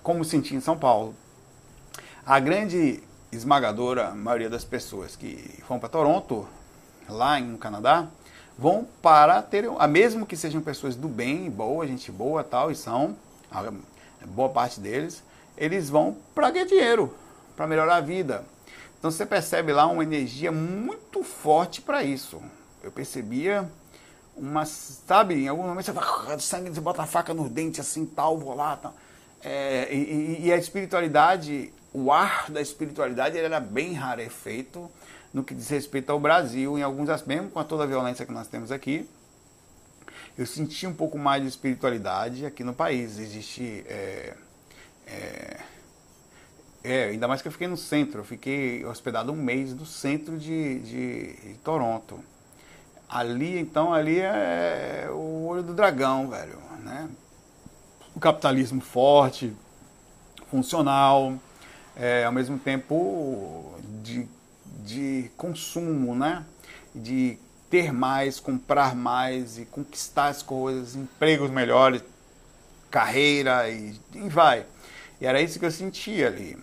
como 0.03 0.25
senti 0.25 0.55
em 0.55 0.61
São 0.61 0.77
Paulo. 0.77 1.15
A 2.25 2.41
grande 2.41 3.03
esmagadora 3.31 4.11
maioria 4.13 4.51
das 4.51 4.65
pessoas 4.65 5.15
que 5.15 5.63
vão 5.69 5.79
para 5.79 5.89
Toronto, 5.89 6.49
lá 7.09 7.39
no 7.39 7.59
Canadá, 7.59 8.09
vão 8.59 8.87
para 9.03 9.43
ter, 9.43 9.69
a 9.79 9.87
mesmo 9.87 10.27
que 10.27 10.37
sejam 10.37 10.61
pessoas 10.61 10.97
do 10.97 11.09
bem, 11.09 11.51
boa, 11.51 11.87
gente 11.87 12.11
boa, 12.11 12.43
tal, 12.43 12.71
e 12.71 12.75
são, 12.75 13.17
boa 14.27 14.49
parte 14.49 14.81
deles, 14.81 15.23
eles 15.57 15.89
vão 15.89 16.17
para 16.35 16.51
ganhar 16.51 16.67
dinheiro, 16.67 17.15
para 17.57 17.67
melhorar 17.67 17.97
a 17.97 18.01
vida 18.01 18.45
então 18.99 19.11
você 19.11 19.27
percebe 19.27 19.73
lá 19.73 19.87
uma 19.87 20.03
energia 20.03 20.51
muito 20.51 21.23
forte 21.23 21.81
para 21.81 22.03
isso. 22.03 22.43
Eu 22.83 22.91
percebia 22.91 23.71
uma, 24.37 24.65
sabe, 24.65 25.45
em 25.45 25.49
algum 25.49 25.63
momento 25.63 25.87
você 25.87 25.93
fala, 25.93 26.39
sangue, 26.41 26.71
você 26.71 26.81
bota 26.81 27.03
a 27.03 27.07
faca 27.07 27.33
no 27.33 27.49
dente 27.49 27.81
assim, 27.81 28.05
tal, 28.05 28.39
vou 28.39 28.55
lá, 28.55 28.77
tal. 28.77 28.95
É, 29.43 29.95
e, 29.95 30.47
e, 30.47 30.53
a 30.53 30.57
espiritualidade, 30.57 31.73
o 31.93 32.11
ar 32.11 32.51
da 32.51 32.61
espiritualidade, 32.61 33.37
ele 33.37 33.47
era 33.47 33.61
bem 33.61 33.93
rarefeito 33.93 34.91
no 35.33 35.45
que 35.45 35.55
diz 35.55 35.69
respeito 35.69 36.11
ao 36.11 36.19
Brasil, 36.19 36.77
em 36.77 36.83
alguns 36.83 37.09
aspectos, 37.09 37.37
mesmo 37.37 37.51
com 37.51 37.63
toda 37.63 37.85
a 37.85 37.87
violência 37.87 38.27
que 38.27 38.33
nós 38.33 38.49
temos 38.49 38.73
aqui. 38.73 39.09
Eu 40.37 40.47
senti 40.47 40.87
um 40.87 40.95
pouco 40.95 41.17
mais 41.17 41.43
de 41.43 41.49
espiritualidade 41.49 42.45
aqui 42.45 42.65
no 42.65 42.75
país. 42.75 43.19
Existe 43.19 43.85
é, 43.87 44.35
é, 45.07 45.61
é, 46.83 47.05
ainda 47.05 47.27
mais 47.27 47.43
que 47.43 47.49
eu 47.49 47.53
fiquei 47.53 47.67
no 47.67 47.77
centro. 47.77 48.21
Eu 48.21 48.25
fiquei 48.25 48.85
hospedado 48.85 49.33
um 49.33 49.37
mês 49.37 49.75
no 49.75 49.87
centro 49.87 50.39
de, 50.39 50.81
de, 50.81 51.33
de 51.35 51.55
Toronto. 51.65 52.21
Ali, 53.09 53.59
então, 53.59 53.95
ali 53.95 54.19
é 54.19 55.09
o 55.11 55.47
olho 55.47 55.63
do 55.63 55.75
dragão, 55.75 56.29
velho, 56.29 56.59
né? 56.83 57.09
O 58.15 58.21
capitalismo 58.21 58.81
forte, 58.81 59.53
funcional, 60.51 61.35
é, 61.95 62.25
ao 62.25 62.33
mesmo 62.33 62.59
tempo 62.59 63.75
de, 64.03 64.27
de 64.85 65.31
consumo, 65.37 66.15
né? 66.15 66.45
De 66.95 67.39
ter 67.71 67.93
mais, 67.93 68.41
comprar 68.41 68.95
mais 68.95 69.59
e 69.59 69.65
conquistar 69.67 70.29
as 70.29 70.43
coisas, 70.43 70.97
empregos 70.97 71.51
melhores, 71.51 72.03
carreira 72.91 73.69
e, 73.69 73.99
e 74.15 74.29
vai. 74.29 74.67
E 75.21 75.27
era 75.27 75.41
isso 75.41 75.59
que 75.59 75.65
eu 75.65 75.71
sentia 75.71 76.27
ali 76.29 76.57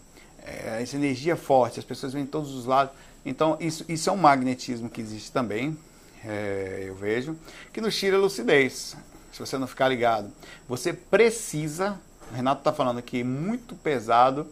é, 0.45 0.81
essa 0.81 0.95
energia 0.95 1.35
forte, 1.35 1.79
as 1.79 1.85
pessoas 1.85 2.13
vêm 2.13 2.25
de 2.25 2.29
todos 2.29 2.53
os 2.53 2.65
lados. 2.65 2.93
Então, 3.25 3.57
isso, 3.59 3.85
isso 3.87 4.09
é 4.09 4.13
um 4.13 4.17
magnetismo 4.17 4.89
que 4.89 4.99
existe 4.99 5.31
também, 5.31 5.77
é, 6.25 6.85
eu 6.87 6.95
vejo, 6.95 7.37
que 7.71 7.79
nos 7.79 7.95
tira 7.95 8.17
a 8.17 8.19
lucidez, 8.19 8.97
se 9.31 9.39
você 9.39 9.57
não 9.57 9.67
ficar 9.67 9.87
ligado. 9.87 10.31
Você 10.67 10.91
precisa, 10.91 11.99
o 12.31 12.35
Renato 12.35 12.59
está 12.59 12.73
falando 12.73 12.97
aqui, 12.97 13.23
muito 13.23 13.75
pesado, 13.75 14.45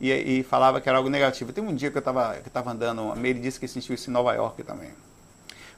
e, 0.00 0.12
e, 0.12 0.42
falava 0.44 0.80
que 0.80 0.88
era 0.88 0.98
algo 0.98 1.10
negativo. 1.10 1.52
Tem 1.52 1.64
um 1.64 1.74
dia 1.74 1.90
que 1.90 1.96
eu 1.96 2.00
estava 2.00 2.36
que 2.36 2.68
andando, 2.68 3.10
a 3.10 3.16
Meire 3.16 3.40
disse 3.40 3.58
que 3.58 3.66
sentiu 3.66 3.94
isso 3.94 4.08
em 4.08 4.12
Nova 4.12 4.32
York 4.32 4.62
também. 4.62 4.90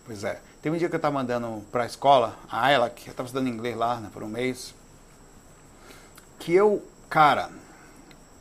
Pois 0.04 0.24
é. 0.24 0.40
Tem 0.60 0.70
um 0.70 0.76
dia 0.76 0.90
que 0.90 0.94
eu 0.94 0.98
estava 0.98 1.18
andando 1.18 1.64
para 1.72 1.84
a 1.84 1.86
escola, 1.86 2.36
a 2.50 2.70
ela, 2.70 2.90
que 2.90 3.08
eu 3.08 3.12
estava 3.12 3.26
estudando 3.26 3.48
inglês 3.48 3.74
lá 3.74 3.98
né, 3.98 4.10
por 4.12 4.22
um 4.22 4.28
mês, 4.28 4.74
que 6.38 6.52
eu, 6.52 6.84
cara, 7.08 7.48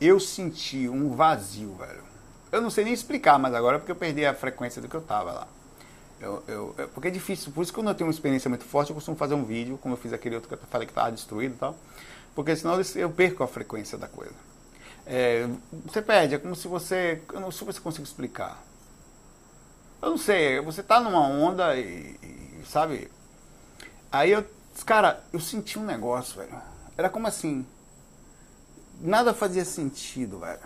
eu 0.00 0.18
senti 0.18 0.88
um 0.88 1.10
vazio, 1.10 1.74
velho. 1.74 2.02
Eu 2.50 2.60
não 2.60 2.70
sei 2.70 2.84
nem 2.84 2.92
explicar 2.92 3.38
mais 3.38 3.54
agora, 3.54 3.78
porque 3.78 3.92
eu 3.92 3.96
perdi 3.96 4.24
a 4.24 4.34
frequência 4.34 4.80
do 4.80 4.88
que 4.88 4.94
eu 4.94 5.00
tava 5.00 5.32
lá. 5.32 5.48
Eu, 6.20 6.42
eu, 6.48 6.74
eu, 6.76 6.88
porque 6.88 7.08
é 7.08 7.10
difícil, 7.10 7.52
por 7.52 7.62
isso 7.62 7.72
que 7.72 7.78
quando 7.78 7.88
eu 7.88 7.94
tenho 7.94 8.08
uma 8.08 8.12
experiência 8.12 8.48
muito 8.48 8.64
forte, 8.64 8.90
eu 8.90 8.94
costumo 8.94 9.16
fazer 9.16 9.34
um 9.34 9.44
vídeo, 9.44 9.78
como 9.78 9.94
eu 9.94 9.98
fiz 9.98 10.12
aquele 10.12 10.34
outro 10.34 10.48
que 10.48 10.54
eu 10.54 10.68
falei 10.68 10.86
que 10.86 10.92
estava 10.92 11.10
destruído 11.10 11.54
e 11.54 11.58
tal, 11.58 11.76
porque 12.34 12.54
senão 12.56 12.78
eu 12.96 13.10
perco 13.10 13.42
a 13.42 13.48
frequência 13.48 13.96
da 13.96 14.08
coisa. 14.08 14.34
É, 15.06 15.48
você 15.86 16.02
perde, 16.02 16.34
é 16.34 16.38
como 16.38 16.54
se 16.54 16.68
você. 16.68 17.22
Eu 17.32 17.40
não 17.40 17.50
sei 17.50 17.58
se 17.58 17.72
você 17.72 17.80
consigo 17.80 18.04
explicar. 18.04 18.62
Eu 20.02 20.10
não 20.10 20.18
sei, 20.18 20.60
você 20.60 20.82
tá 20.82 21.00
numa 21.00 21.20
onda 21.20 21.76
e, 21.76 22.16
e 22.22 22.62
sabe? 22.66 23.10
Aí 24.12 24.30
eu. 24.30 24.44
Cara, 24.84 25.22
eu 25.32 25.40
senti 25.40 25.78
um 25.78 25.84
negócio, 25.84 26.36
velho. 26.38 26.54
Era 26.96 27.08
como 27.08 27.26
assim 27.26 27.66
nada 29.00 29.32
fazia 29.34 29.64
sentido, 29.64 30.38
velho. 30.38 30.60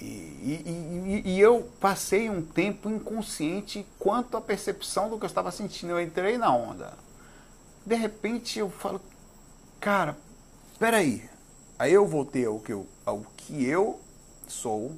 E, 0.00 0.04
e, 0.04 1.22
e, 1.24 1.30
e, 1.34 1.40
eu 1.40 1.70
passei 1.78 2.30
um 2.30 2.40
tempo 2.40 2.88
inconsciente 2.88 3.86
quanto 3.98 4.36
à 4.36 4.40
percepção 4.40 5.10
do 5.10 5.18
que 5.18 5.24
eu 5.24 5.28
estava 5.28 5.50
sentindo. 5.50 5.90
Eu 5.90 6.00
entrei 6.00 6.38
na 6.38 6.54
onda. 6.54 6.94
De 7.84 7.94
repente 7.94 8.58
eu 8.58 8.70
falo, 8.70 9.00
cara, 9.78 10.16
peraí. 10.78 11.28
Aí 11.78 11.92
eu 11.92 12.06
voltei 12.06 12.46
ao 12.46 12.58
que 12.60 12.72
eu, 12.72 12.86
ao 13.04 13.20
que 13.36 13.64
eu 13.64 14.00
sou, 14.48 14.96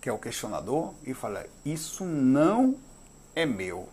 que 0.00 0.08
é 0.08 0.12
o 0.12 0.18
questionador, 0.18 0.94
e 1.04 1.14
falei, 1.14 1.46
isso 1.64 2.04
não 2.04 2.76
é 3.34 3.46
meu. 3.46 3.88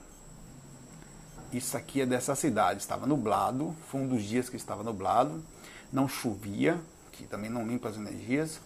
Isso 1.51 1.77
aqui 1.77 2.01
é 2.01 2.05
dessa 2.05 2.35
cidade. 2.35 2.81
Estava 2.81 3.05
nublado, 3.05 3.75
foi 3.89 4.01
um 4.01 4.07
dos 4.07 4.23
dias 4.23 4.49
que 4.49 4.55
estava 4.57 4.83
nublado, 4.83 5.43
não 5.91 6.07
chovia, 6.07 6.79
que 7.17 7.25
também 7.25 7.49
não 7.49 7.65
limpa 7.65 7.89
as 7.89 7.97
energias. 7.97 8.59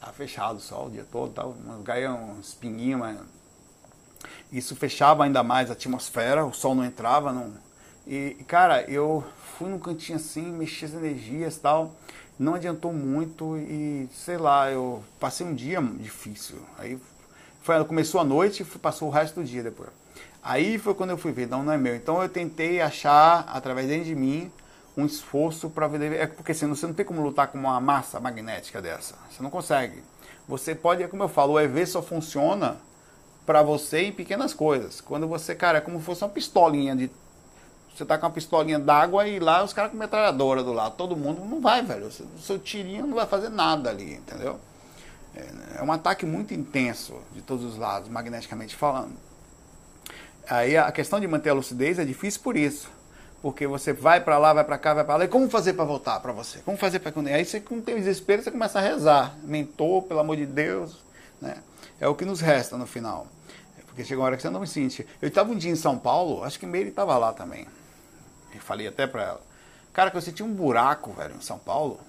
Tá 0.00 0.08
fechado 0.12 0.56
o 0.56 0.60
sol 0.60 0.86
o 0.86 0.90
dia 0.90 1.06
todo, 1.10 1.32
tá, 1.32 1.46
umas 1.46 1.82
gaias, 1.82 2.10
uns 2.10 2.54
pinguinhos, 2.54 2.98
mas 2.98 3.18
isso 4.52 4.74
fechava 4.74 5.24
ainda 5.24 5.42
mais 5.42 5.70
a 5.70 5.74
atmosfera, 5.74 6.44
o 6.44 6.52
sol 6.52 6.74
não 6.74 6.84
entrava, 6.84 7.32
não. 7.32 7.52
E, 8.06 8.36
cara, 8.48 8.82
eu 8.90 9.24
fui 9.56 9.68
num 9.68 9.78
cantinho 9.78 10.16
assim, 10.16 10.42
mexi 10.52 10.84
as 10.84 10.92
energias 10.92 11.56
tal, 11.56 11.94
não 12.38 12.54
adiantou 12.54 12.92
muito 12.92 13.56
e 13.56 14.08
sei 14.12 14.36
lá, 14.36 14.70
eu 14.70 15.02
passei 15.20 15.46
um 15.46 15.54
dia 15.54 15.80
difícil. 15.80 16.58
Aí 16.78 16.98
foi, 17.62 17.84
começou 17.84 18.20
a 18.20 18.24
noite 18.24 18.62
e 18.62 18.78
passou 18.78 19.08
o 19.08 19.10
resto 19.10 19.40
do 19.40 19.46
dia 19.46 19.62
depois. 19.62 19.90
Aí 20.42 20.78
foi 20.78 20.94
quando 20.94 21.10
eu 21.10 21.18
fui 21.18 21.30
ver, 21.30 21.46
não, 21.46 21.62
não 21.62 21.72
é 21.72 21.78
meu. 21.78 21.94
Então 21.94 22.20
eu 22.20 22.28
tentei 22.28 22.80
achar 22.80 23.44
através 23.48 24.04
de 24.04 24.14
mim 24.16 24.50
um 24.96 25.06
esforço 25.06 25.70
para 25.70 25.88
ver. 25.88 26.12
É 26.12 26.26
porque 26.26 26.52
assim, 26.52 26.66
você 26.66 26.86
não 26.86 26.94
tem 26.94 27.04
como 27.04 27.22
lutar 27.22 27.48
com 27.48 27.58
uma 27.58 27.80
massa 27.80 28.20
magnética 28.20 28.80
dessa. 28.80 29.14
Você 29.30 29.42
não 29.42 29.50
consegue. 29.50 30.02
Você 30.46 30.74
pode, 30.74 31.02
é 31.02 31.08
como 31.08 31.22
eu 31.22 31.28
falo, 31.28 31.54
o 31.54 31.60
EV 31.60 31.86
só 31.86 32.02
funciona 32.02 32.76
para 33.46 33.62
você 33.62 34.02
em 34.04 34.12
pequenas 34.12 34.52
coisas. 34.52 35.00
Quando 35.00 35.26
você, 35.26 35.54
cara, 35.54 35.78
é 35.78 35.80
como 35.80 35.98
se 35.98 36.04
fosse 36.04 36.22
uma 36.22 36.30
pistolinha 36.30 36.94
de. 36.94 37.10
Você 37.94 38.04
tá 38.04 38.16
com 38.16 38.26
uma 38.26 38.32
pistolinha 38.32 38.78
d'água 38.78 39.28
e 39.28 39.38
lá 39.38 39.62
os 39.62 39.72
caras 39.72 39.90
com 39.90 39.98
metralhadora 39.98 40.62
do 40.62 40.72
lado. 40.72 40.96
Todo 40.96 41.16
mundo 41.16 41.44
não 41.44 41.60
vai, 41.60 41.82
velho. 41.82 42.06
O 42.06 42.38
seu 42.38 42.58
tirinho 42.58 43.06
não 43.06 43.14
vai 43.14 43.26
fazer 43.26 43.50
nada 43.50 43.90
ali, 43.90 44.14
entendeu? 44.14 44.58
É, 45.34 45.78
é 45.78 45.82
um 45.82 45.92
ataque 45.92 46.24
muito 46.24 46.54
intenso 46.54 47.14
de 47.32 47.42
todos 47.42 47.64
os 47.64 47.76
lados, 47.76 48.08
magneticamente 48.08 48.74
falando. 48.74 49.12
Aí 50.48 50.76
a 50.76 50.90
questão 50.90 51.20
de 51.20 51.26
manter 51.26 51.50
a 51.50 51.54
lucidez 51.54 51.98
é 51.98 52.04
difícil 52.04 52.40
por 52.42 52.56
isso. 52.56 52.90
Porque 53.42 53.66
você 53.66 53.92
vai 53.92 54.20
para 54.20 54.38
lá, 54.38 54.52
vai 54.52 54.62
para 54.62 54.78
cá, 54.78 54.94
vai 54.94 55.04
para 55.04 55.16
lá. 55.16 55.24
E 55.24 55.28
como 55.28 55.50
fazer 55.50 55.72
para 55.72 55.84
voltar 55.84 56.20
para 56.20 56.30
você? 56.32 56.60
Como 56.60 56.78
fazer 56.78 57.00
para 57.00 57.12
Aí 57.34 57.44
você 57.44 57.60
com 57.60 57.80
tem 57.80 57.96
desespero, 57.96 58.40
você 58.40 58.52
começa 58.52 58.78
a 58.78 58.82
rezar. 58.82 59.36
Mentor, 59.42 60.02
pelo 60.04 60.20
amor 60.20 60.36
de 60.36 60.46
Deus. 60.46 60.98
Né? 61.40 61.56
É 62.00 62.06
o 62.06 62.14
que 62.14 62.24
nos 62.24 62.40
resta 62.40 62.78
no 62.78 62.86
final. 62.86 63.26
Porque 63.86 64.04
chega 64.04 64.20
uma 64.20 64.26
hora 64.26 64.36
que 64.36 64.42
você 64.42 64.48
não 64.48 64.60
me 64.60 64.66
sente. 64.66 65.06
Eu 65.20 65.28
estava 65.28 65.50
um 65.50 65.56
dia 65.56 65.70
em 65.70 65.76
São 65.76 65.98
Paulo, 65.98 66.44
acho 66.44 66.58
que 66.58 66.64
Meire 66.64 66.88
estava 66.88 67.18
lá 67.18 67.32
também. 67.32 67.66
Eu 68.54 68.60
falei 68.60 68.86
até 68.86 69.06
para 69.06 69.22
ela. 69.22 69.40
Cara, 69.92 70.10
que 70.10 70.16
eu 70.16 70.22
senti 70.22 70.42
um 70.42 70.52
buraco, 70.52 71.12
velho, 71.12 71.34
em 71.34 71.42
São 71.42 71.58
Paulo. 71.58 72.00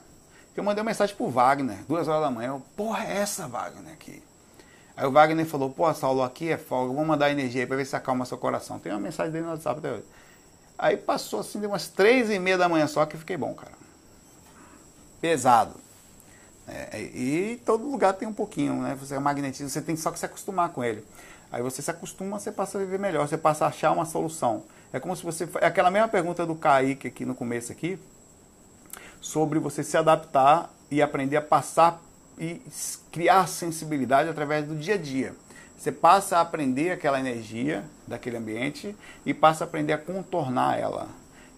Eu 0.56 0.64
mandei 0.64 0.82
uma 0.82 0.90
mensagem 0.90 1.16
pro 1.16 1.28
Wagner, 1.28 1.80
duas 1.88 2.08
horas 2.08 2.22
da 2.22 2.32
manhã. 2.32 2.50
Eu, 2.50 2.62
porra, 2.78 3.06
é 3.06 3.18
essa, 3.18 3.48
Wagner, 3.48 3.92
aqui? 3.92 4.24
Aí 4.96 5.06
o 5.06 5.12
Wagner 5.12 5.46
falou, 5.46 5.72
pô, 5.72 5.92
Saulo, 5.94 6.22
aqui 6.22 6.52
é 6.52 6.58
folga, 6.58 6.94
vou 6.94 7.04
mandar 7.04 7.32
energia 7.32 7.64
aí 7.64 7.68
pra 7.68 7.76
ver 7.76 7.86
se 7.86 7.96
acalma 7.96 8.24
seu 8.26 8.38
coração. 8.38 8.78
Tem 8.78 8.92
uma 8.92 9.00
mensagem 9.00 9.32
dele 9.32 9.46
no 9.46 9.52
WhatsApp 9.52 9.80
até 9.80 9.92
hoje. 9.92 10.06
Aí 10.84 10.98
passou 10.98 11.40
assim, 11.40 11.62
deu 11.62 11.70
umas 11.70 11.88
três 11.88 12.30
e 12.30 12.38
meia 12.38 12.58
da 12.58 12.68
manhã 12.68 12.86
só 12.88 13.06
que 13.06 13.16
fiquei 13.16 13.38
bom, 13.38 13.54
cara. 13.54 13.72
Pesado. 15.22 15.76
É, 16.68 17.00
e 17.00 17.62
todo 17.66 17.90
lugar 17.90 18.12
tem 18.12 18.28
um 18.28 18.34
pouquinho, 18.34 18.82
né? 18.82 18.94
Você 19.00 19.16
é 19.16 19.20
magnetismo, 19.20 19.70
você 19.70 19.82
tem 19.82 19.96
só 19.96 20.12
que 20.12 20.20
se 20.20 20.26
acostumar 20.26 20.74
com 20.74 20.84
ele. 20.84 21.02
Aí 21.50 21.62
você 21.62 21.82
se 21.82 21.90
acostuma, 21.90 22.38
você 22.38 22.52
passa 22.52 22.78
a 22.78 22.82
viver 22.82 23.00
melhor, 23.00 23.26
você 23.26 23.38
passa 23.38 23.64
a 23.64 23.70
achar 23.70 23.94
uma 23.94 24.04
solução. 24.04 24.64
É 24.92 25.00
como 25.00 25.16
se 25.16 25.24
você. 25.24 25.48
É 25.62 25.68
aquela 25.68 25.90
mesma 25.90 26.10
pergunta 26.10 26.46
do 26.46 26.54
Kaique 26.54 27.08
aqui 27.08 27.24
no 27.24 27.34
começo 27.34 27.72
aqui, 27.72 27.98
sobre 29.22 29.60
você 29.60 29.86
se 29.86 29.96
adaptar 29.96 30.70
e 30.92 31.02
aprender 31.02 31.38
a 31.38 31.42
passar 31.42 32.02
e 32.38 32.62
criar 33.10 33.48
sensibilidade 33.48 34.28
através 34.28 34.68
do 34.68 34.76
dia 34.76 34.96
a 34.96 34.98
dia. 34.98 35.34
Você 35.84 35.92
passa 35.92 36.38
a 36.38 36.42
aprender 36.42 36.92
aquela 36.92 37.20
energia 37.20 37.84
daquele 38.08 38.38
ambiente 38.38 38.96
e 39.26 39.34
passa 39.34 39.66
a 39.66 39.68
aprender 39.68 39.92
a 39.92 39.98
contornar 39.98 40.80
ela. 40.80 41.10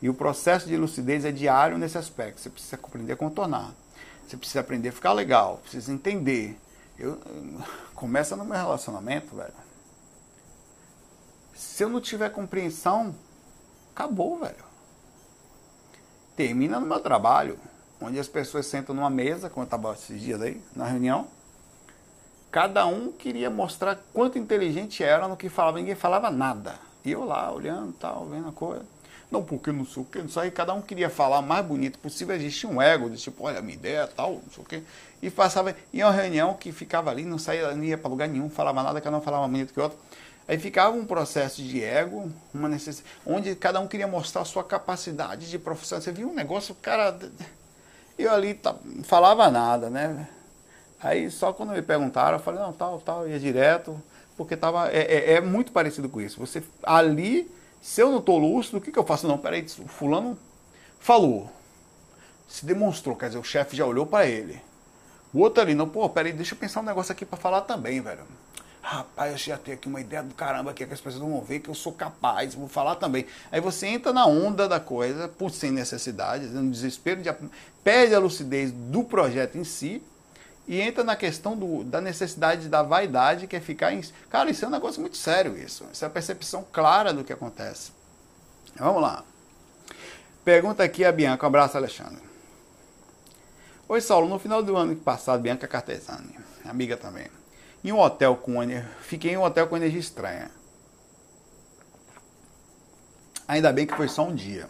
E 0.01 0.09
o 0.09 0.15
processo 0.15 0.67
de 0.67 0.75
lucidez 0.75 1.25
é 1.25 1.31
diário 1.31 1.77
nesse 1.77 1.95
aspecto. 1.95 2.41
Você 2.41 2.49
precisa 2.49 2.75
aprender 2.75 3.13
a 3.13 3.15
contornar. 3.15 3.71
Você 4.25 4.35
precisa 4.35 4.61
aprender 4.61 4.89
a 4.89 4.91
ficar 4.91 5.13
legal, 5.13 5.59
precisa 5.61 5.93
entender. 5.93 6.59
Eu, 6.97 7.21
começa 7.93 8.35
no 8.35 8.43
meu 8.43 8.57
relacionamento, 8.57 9.35
velho. 9.35 9.53
Se 11.53 11.83
eu 11.83 11.89
não 11.89 12.01
tiver 12.01 12.29
compreensão, 12.29 13.15
acabou, 13.93 14.39
velho. 14.39 14.65
Termina 16.35 16.79
no 16.79 16.87
meu 16.87 16.99
trabalho, 16.99 17.59
onde 18.01 18.17
as 18.17 18.27
pessoas 18.27 18.65
sentam 18.65 18.95
numa 18.95 19.11
mesa, 19.11 19.51
como 19.51 19.61
eu 19.61 19.65
estava 19.65 19.93
esses 19.93 20.19
dias 20.19 20.41
aí, 20.41 20.59
na 20.75 20.87
reunião. 20.87 21.27
Cada 22.55 22.85
um 22.85 23.11
queria 23.11 23.49
mostrar 23.49 23.99
quanto 24.13 24.39
inteligente 24.39 25.03
era 25.03 25.27
no 25.27 25.35
que 25.35 25.49
falava, 25.49 25.77
ninguém 25.77 25.93
falava 25.93 26.31
nada. 26.31 26.75
E 27.03 27.11
eu 27.11 27.25
lá, 27.25 27.51
olhando 27.51 27.91
tal, 27.91 28.25
vendo 28.27 28.47
a 28.47 28.51
coisa. 28.53 28.85
Não, 29.29 29.43
porque 29.43 29.73
não 29.73 29.85
sei 29.85 30.01
o 30.01 30.05
que, 30.05 30.19
não 30.19 30.29
sei. 30.29 30.49
Cada 30.51 30.73
um 30.73 30.81
queria 30.81 31.09
falar 31.09 31.39
o 31.39 31.43
mais 31.43 31.65
bonito 31.65 31.99
possível. 31.99 32.33
Existia 32.33 32.69
um 32.69 32.81
ego, 32.81 33.09
de 33.09 33.17
tipo, 33.17 33.43
olha, 33.43 33.61
minha 33.61 33.73
ideia, 33.73 34.07
tal, 34.07 34.35
não 34.35 34.53
sei 34.53 34.63
o 34.63 34.65
que. 34.65 34.83
E 35.21 35.29
passava 35.29 35.75
em 35.93 36.01
uma 36.01 36.13
reunião 36.13 36.53
que 36.53 36.71
ficava 36.71 37.11
ali, 37.11 37.25
não 37.25 37.37
saía, 37.37 37.75
não 37.75 37.83
ia 37.83 37.97
para 37.97 38.09
lugar 38.09 38.29
nenhum, 38.29 38.49
falava 38.49 38.81
nada, 38.81 39.01
cada 39.01 39.17
um 39.17 39.21
falava 39.21 39.45
bonito 39.49 39.73
que 39.73 39.79
o 39.81 39.83
outro. 39.83 39.99
Aí 40.47 40.57
ficava 40.57 40.95
um 40.95 41.05
processo 41.05 41.61
de 41.61 41.83
ego, 41.83 42.31
uma 42.53 42.69
necessidade, 42.69 43.13
onde 43.25 43.53
cada 43.57 43.81
um 43.81 43.87
queria 43.89 44.07
mostrar 44.07 44.43
a 44.43 44.45
sua 44.45 44.63
capacidade 44.63 45.49
de 45.49 45.59
profissão. 45.59 45.99
Você 45.99 46.13
viu 46.13 46.29
um 46.29 46.33
negócio, 46.33 46.71
o 46.71 46.77
cara. 46.77 47.19
Eu 48.17 48.31
ali 48.31 48.53
tá, 48.53 48.73
não 48.85 49.03
falava 49.03 49.51
nada, 49.51 49.89
né? 49.89 50.29
Aí 51.05 51.29
só 51.29 51.53
quando 51.53 51.69
me 51.69 51.83
perguntaram, 51.83 52.37
eu 52.37 52.43
falei, 52.43 52.59
não, 52.59 52.73
tal, 52.73 52.99
tal, 52.99 53.29
ia 53.29 53.39
direto, 53.39 54.01
porque 54.35 54.57
tava. 54.57 54.91
É, 54.91 55.01
é, 55.01 55.33
é 55.33 55.41
muito 55.41 55.71
parecido 55.71 56.09
com 56.09 56.19
isso. 56.19 56.39
Você 56.39 56.63
ali, 56.81 57.47
se 57.79 58.01
eu 58.01 58.09
não 58.09 58.17
estou 58.17 58.39
lúcido, 58.39 58.79
o 58.79 58.81
que, 58.81 58.91
que 58.91 58.97
eu 58.97 59.05
faço? 59.05 59.27
Não, 59.27 59.37
peraí, 59.37 59.63
o 59.77 59.87
fulano 59.87 60.35
falou. 60.99 61.47
Se 62.47 62.65
demonstrou, 62.65 63.15
quer 63.15 63.27
dizer, 63.27 63.37
o 63.37 63.43
chefe 63.43 63.75
já 63.75 63.85
olhou 63.85 64.07
para 64.07 64.25
ele. 64.25 64.59
O 65.31 65.41
outro 65.41 65.61
ali, 65.61 65.75
não, 65.75 65.87
pô, 65.87 66.09
peraí, 66.09 66.33
deixa 66.33 66.55
eu 66.55 66.57
pensar 66.57 66.79
um 66.79 66.83
negócio 66.83 67.11
aqui 67.11 67.23
para 67.23 67.37
falar 67.37 67.61
também, 67.61 68.01
velho. 68.01 68.23
Rapaz, 68.81 69.31
eu 69.31 69.37
já 69.37 69.59
tenho 69.59 69.77
aqui 69.77 69.87
uma 69.87 70.01
ideia 70.01 70.23
do 70.23 70.33
caramba 70.33 70.71
aqui, 70.71 70.87
que 70.87 70.93
as 70.93 71.01
pessoas 71.01 71.21
vão 71.21 71.39
ver 71.41 71.59
que 71.59 71.69
eu 71.69 71.75
sou 71.75 71.93
capaz, 71.93 72.55
vou 72.55 72.67
falar 72.67 72.95
também. 72.95 73.27
Aí 73.51 73.61
você 73.61 73.85
entra 73.85 74.11
na 74.11 74.25
onda 74.25 74.67
da 74.67 74.79
coisa, 74.79 75.27
por 75.27 75.51
sem 75.51 75.69
necessidade, 75.69 76.47
no 76.47 76.71
desespero, 76.71 77.21
de, 77.21 77.31
perde 77.83 78.15
a 78.15 78.19
lucidez 78.19 78.71
do 78.71 79.03
projeto 79.03 79.55
em 79.55 79.63
si 79.63 80.01
e 80.67 80.81
entra 80.81 81.03
na 81.03 81.15
questão 81.15 81.55
do, 81.55 81.83
da 81.83 82.01
necessidade 82.01 82.67
da 82.69 82.81
vaidade, 82.81 83.47
que 83.47 83.55
é 83.55 83.59
ficar 83.59 83.93
em. 83.93 84.01
Cara, 84.29 84.49
isso 84.49 84.65
é 84.65 84.67
um 84.67 84.71
negócio 84.71 84.99
muito 84.99 85.17
sério, 85.17 85.57
isso. 85.57 85.85
Isso 85.91 86.03
é 86.03 86.07
a 86.07 86.11
percepção 86.11 86.65
clara 86.71 87.13
do 87.13 87.23
que 87.23 87.33
acontece. 87.33 87.91
Vamos 88.75 89.01
lá. 89.01 89.23
Pergunta 90.43 90.83
aqui 90.83 91.05
a 91.05 91.11
Bianca. 91.11 91.45
Um 91.45 91.47
abraço, 91.47 91.77
Alexandre. 91.77 92.23
Oi, 93.87 94.01
Saulo. 94.01 94.27
No 94.27 94.39
final 94.39 94.63
do 94.63 94.75
ano 94.75 94.95
passado, 94.95 95.41
Bianca 95.41 95.67
Cartesani, 95.67 96.35
amiga 96.65 96.97
também 96.97 97.27
em 97.85 97.91
um 97.91 97.99
hotel 97.99 98.35
com 98.35 98.55
fiquei 99.01 99.33
em 99.33 99.37
um 99.37 99.43
hotel 99.43 99.67
com 99.67 99.77
energia 99.77 99.99
estranha. 99.99 100.49
Ainda 103.47 103.71
bem 103.71 103.85
que 103.85 103.95
foi 103.95 104.07
só 104.07 104.25
um 104.25 104.33
dia. 104.33 104.67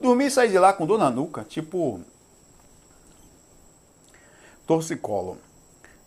Dormi 0.00 0.26
e 0.26 0.30
saí 0.30 0.50
de 0.50 0.58
lá 0.58 0.72
com 0.72 0.86
dor 0.86 1.00
na 1.00 1.10
nuca, 1.10 1.42
tipo 1.42 2.00
torcicolo. 4.70 5.36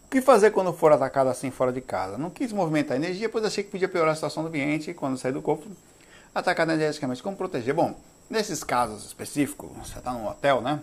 O 0.05 0.09
que 0.09 0.21
fazer 0.21 0.51
quando 0.51 0.71
for 0.71 0.93
atacado 0.93 1.29
assim 1.29 1.51
fora 1.51 1.73
de 1.73 1.81
casa? 1.81 2.17
Não 2.17 2.29
quis 2.29 2.53
movimentar 2.53 2.93
a 2.93 2.97
energia, 2.97 3.27
pois 3.27 3.43
achei 3.43 3.61
que 3.61 3.71
podia 3.71 3.89
piorar 3.89 4.13
a 4.13 4.15
situação 4.15 4.41
do 4.41 4.47
ambiente 4.47 4.93
quando 4.93 5.17
sair 5.17 5.33
do 5.33 5.41
corpo, 5.41 5.67
atacado 6.33 6.71
energeticamente. 6.71 7.21
Como 7.21 7.35
proteger? 7.35 7.73
Bom, 7.73 7.93
nesses 8.29 8.63
casos 8.63 9.05
específicos, 9.05 9.69
você 9.75 9.97
está 9.97 10.13
no 10.13 10.29
hotel, 10.29 10.61
né? 10.61 10.81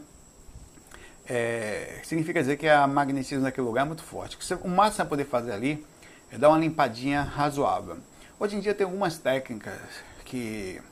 é, 1.26 2.00
significa 2.02 2.40
dizer 2.40 2.58
que 2.58 2.68
a 2.68 2.86
magnetismo 2.86 3.44
naquele 3.44 3.66
lugar 3.66 3.82
é 3.82 3.84
muito 3.86 4.02
forte. 4.02 4.36
O 4.62 4.68
máximo 4.68 4.98
vai 4.98 5.06
poder 5.06 5.24
fazer 5.24 5.52
ali 5.52 5.86
é 6.30 6.36
dar 6.36 6.50
uma 6.50 6.58
limpadinha 6.58 7.22
razoável. 7.22 7.96
Hoje 8.38 8.56
em 8.56 8.60
dia 8.60 8.74
tem 8.74 8.84
algumas 8.84 9.16
técnicas 9.16 9.78
que 10.24 10.82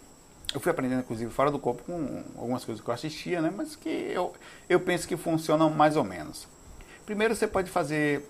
eu 0.54 0.60
fui 0.60 0.70
aprendendo, 0.70 1.00
inclusive, 1.00 1.30
fora 1.30 1.50
do 1.50 1.58
corpo, 1.58 1.82
com 1.82 2.22
algumas 2.36 2.64
coisas 2.64 2.82
que 2.82 2.88
eu 2.88 2.94
assistia, 2.94 3.42
né? 3.42 3.52
mas 3.54 3.76
que 3.76 3.88
eu, 3.88 4.32
eu 4.68 4.80
penso 4.80 5.06
que 5.06 5.16
funcionam 5.16 5.68
mais 5.68 5.96
ou 5.96 6.04
menos. 6.04 6.48
Primeiro, 7.08 7.34
você 7.34 7.46
pode 7.46 7.70
fazer. 7.70 8.28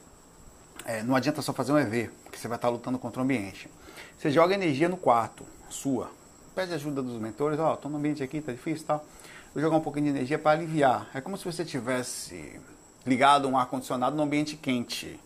É, 0.84 1.02
não 1.02 1.16
adianta 1.16 1.42
só 1.42 1.52
fazer 1.52 1.72
um 1.72 1.78
EV, 1.78 2.10
porque 2.22 2.38
você 2.38 2.46
vai 2.46 2.54
estar 2.54 2.68
lutando 2.68 2.96
contra 2.96 3.20
o 3.20 3.24
ambiente. 3.24 3.68
Você 4.16 4.30
joga 4.30 4.54
energia 4.54 4.88
no 4.88 4.96
quarto, 4.96 5.44
sua. 5.68 6.12
Pede 6.54 6.72
ajuda 6.72 7.02
dos 7.02 7.20
mentores, 7.20 7.58
ó, 7.58 7.72
oh, 7.72 7.74
estou 7.74 7.90
no 7.90 7.98
ambiente 7.98 8.22
aqui, 8.22 8.40
tá 8.40 8.52
difícil 8.52 8.84
e 8.84 8.86
tal 8.86 9.04
vou 9.52 9.60
jogar 9.60 9.78
um 9.78 9.80
pouquinho 9.80 10.04
de 10.04 10.10
energia 10.10 10.38
para 10.38 10.52
aliviar. 10.52 11.08
É 11.12 11.20
como 11.20 11.36
se 11.36 11.44
você 11.44 11.64
tivesse 11.64 12.60
ligado 13.04 13.48
um 13.48 13.58
ar-condicionado 13.58 14.14
num 14.14 14.22
ambiente 14.22 14.54
quente, 14.54 15.18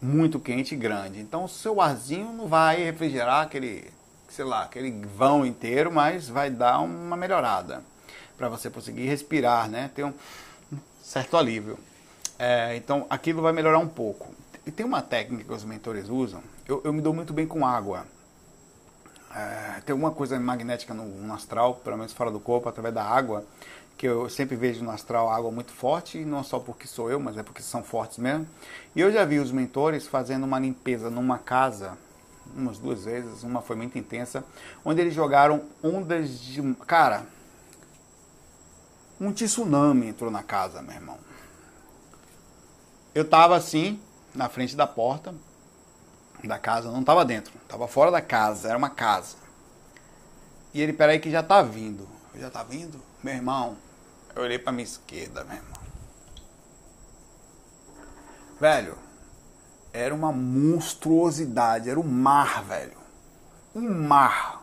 muito 0.00 0.40
quente 0.40 0.74
e 0.74 0.78
grande. 0.78 1.20
Então 1.20 1.44
o 1.44 1.48
seu 1.48 1.78
arzinho 1.78 2.32
não 2.32 2.48
vai 2.48 2.82
refrigerar 2.82 3.42
aquele, 3.42 3.92
sei 4.30 4.46
lá, 4.46 4.62
aquele 4.62 4.90
vão 5.06 5.44
inteiro, 5.44 5.92
mas 5.92 6.26
vai 6.26 6.48
dar 6.48 6.80
uma 6.80 7.18
melhorada 7.18 7.84
para 8.38 8.48
você 8.48 8.70
conseguir 8.70 9.04
respirar, 9.04 9.68
né? 9.68 9.90
Ter 9.94 10.04
um 10.04 10.14
certo 11.02 11.36
alívio. 11.36 11.78
É, 12.44 12.74
então 12.74 13.06
aquilo 13.08 13.40
vai 13.40 13.52
melhorar 13.52 13.78
um 13.78 13.88
pouco. 13.88 14.34
E 14.66 14.70
tem 14.72 14.84
uma 14.84 15.00
técnica 15.00 15.44
que 15.44 15.52
os 15.52 15.64
mentores 15.64 16.08
usam. 16.08 16.42
Eu, 16.66 16.80
eu 16.84 16.92
me 16.92 17.00
dou 17.00 17.14
muito 17.14 17.32
bem 17.32 17.46
com 17.46 17.64
água 17.64 18.04
é, 19.34 19.80
tem 19.80 19.94
alguma 19.94 20.10
coisa 20.10 20.38
magnética 20.38 20.92
no, 20.92 21.04
no, 21.04 21.32
astral, 21.32 21.76
pelo 21.76 21.96
menos 21.96 22.12
fora 22.12 22.30
do 22.30 22.38
corpo, 22.38 22.68
através 22.68 22.94
da 22.94 23.02
água, 23.02 23.44
que 23.96 24.06
eu 24.06 24.28
sempre 24.28 24.56
vejo 24.56 24.84
no 24.84 24.90
astral 24.90 25.30
água 25.30 25.50
muito 25.50 25.72
forte, 25.72 26.18
e 26.18 26.24
não 26.24 26.44
só 26.44 26.58
porque 26.58 26.86
sou 26.86 27.10
eu, 27.10 27.18
mas 27.18 27.38
é 27.38 27.42
porque 27.42 27.62
são 27.62 27.82
fortes 27.82 28.18
mesmo. 28.18 28.46
E 28.94 29.00
eu 29.00 29.10
já 29.10 29.24
vi 29.24 29.38
os 29.38 29.50
mentores 29.50 30.06
fazendo 30.06 30.44
uma 30.44 30.58
limpeza 30.58 31.08
numa 31.08 31.38
casa, 31.38 31.96
umas 32.54 32.78
duas 32.78 33.04
vezes, 33.04 33.42
uma 33.42 33.62
foi 33.62 33.76
muito 33.76 33.96
intensa, 33.96 34.44
onde 34.84 35.00
eles 35.00 35.14
jogaram 35.14 35.62
ondas 35.82 36.38
de. 36.38 36.60
Cara, 36.86 37.24
um 39.18 39.32
tsunami 39.32 40.08
entrou 40.08 40.30
na 40.30 40.42
casa, 40.42 40.82
meu 40.82 40.94
irmão. 40.94 41.18
Eu 43.14 43.28
tava 43.28 43.56
assim, 43.56 44.00
na 44.34 44.48
frente 44.48 44.74
da 44.74 44.86
porta, 44.86 45.34
da 46.42 46.58
casa, 46.58 46.90
não 46.90 47.00
estava 47.00 47.24
dentro, 47.24 47.52
estava 47.62 47.86
fora 47.86 48.10
da 48.10 48.20
casa, 48.20 48.68
era 48.68 48.78
uma 48.78 48.90
casa. 48.90 49.36
E 50.72 50.80
ele, 50.80 50.92
peraí 50.92 51.20
que 51.20 51.30
já 51.30 51.42
tá 51.42 51.62
vindo. 51.62 52.08
Já 52.34 52.50
tá 52.50 52.62
vindo? 52.62 52.98
Meu 53.22 53.34
irmão, 53.34 53.76
eu 54.34 54.42
olhei 54.42 54.58
pra 54.58 54.72
minha 54.72 54.84
esquerda, 54.84 55.44
meu 55.44 55.56
irmão. 55.56 55.82
Velho, 58.58 58.96
era 59.92 60.14
uma 60.14 60.32
monstruosidade, 60.32 61.90
era 61.90 62.00
um 62.00 62.08
mar, 62.08 62.64
velho. 62.64 62.96
Um 63.74 63.90
mar 63.90 64.62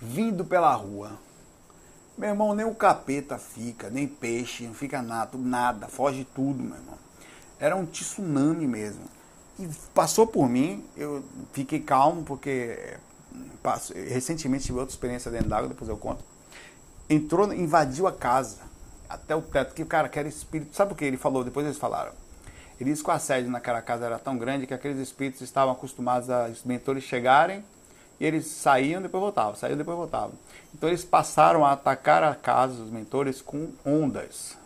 vindo 0.00 0.44
pela 0.44 0.74
rua. 0.74 1.12
Meu 2.18 2.30
irmão, 2.30 2.54
nem 2.54 2.66
o 2.66 2.74
capeta 2.74 3.38
fica, 3.38 3.90
nem 3.90 4.08
peixe, 4.08 4.66
não 4.66 4.74
fica 4.74 5.00
nada, 5.00 5.38
nada, 5.38 5.88
foge 5.88 6.24
tudo, 6.24 6.62
meu 6.62 6.76
irmão. 6.76 7.03
Era 7.58 7.76
um 7.76 7.86
tsunami 7.86 8.66
mesmo. 8.66 9.04
E 9.58 9.68
passou 9.94 10.26
por 10.26 10.48
mim, 10.48 10.84
eu 10.96 11.24
fiquei 11.52 11.80
calmo, 11.80 12.24
porque 12.24 12.96
passo, 13.62 13.92
recentemente 13.94 14.64
tive 14.64 14.78
outra 14.78 14.92
experiência 14.92 15.30
dentro 15.30 15.48
d'água, 15.48 15.68
depois 15.68 15.88
eu 15.88 15.96
conto. 15.96 16.24
Entrou, 17.08 17.52
invadiu 17.52 18.06
a 18.06 18.12
casa, 18.12 18.58
até 19.08 19.36
o 19.36 19.42
teto, 19.42 19.74
que, 19.74 19.84
cara, 19.84 20.08
que 20.08 20.18
era 20.18 20.28
espírito. 20.28 20.74
Sabe 20.74 20.92
o 20.92 20.96
que 20.96 21.04
ele 21.04 21.16
falou? 21.16 21.44
Depois 21.44 21.64
eles 21.64 21.78
falaram. 21.78 22.12
Ele 22.80 22.90
disse 22.90 23.04
que 23.04 23.10
o 23.10 23.12
assédio 23.12 23.50
naquela 23.50 23.80
casa 23.80 24.06
era 24.06 24.18
tão 24.18 24.36
grande 24.36 24.66
que 24.66 24.74
aqueles 24.74 24.98
espíritos 24.98 25.40
estavam 25.42 25.72
acostumados 25.72 26.28
a 26.28 26.46
os 26.48 26.64
mentores 26.64 27.04
chegarem 27.04 27.64
e 28.18 28.24
eles 28.24 28.46
saíam 28.46 29.00
depois 29.00 29.22
voltavam, 29.22 29.54
saíam 29.54 29.76
depois 29.76 29.96
voltavam. 29.96 30.32
Então 30.74 30.88
eles 30.88 31.04
passaram 31.04 31.64
a 31.64 31.72
atacar 31.72 32.24
a 32.24 32.34
casa 32.34 32.74
dos 32.74 32.90
mentores 32.90 33.40
com 33.40 33.70
ondas 33.84 34.56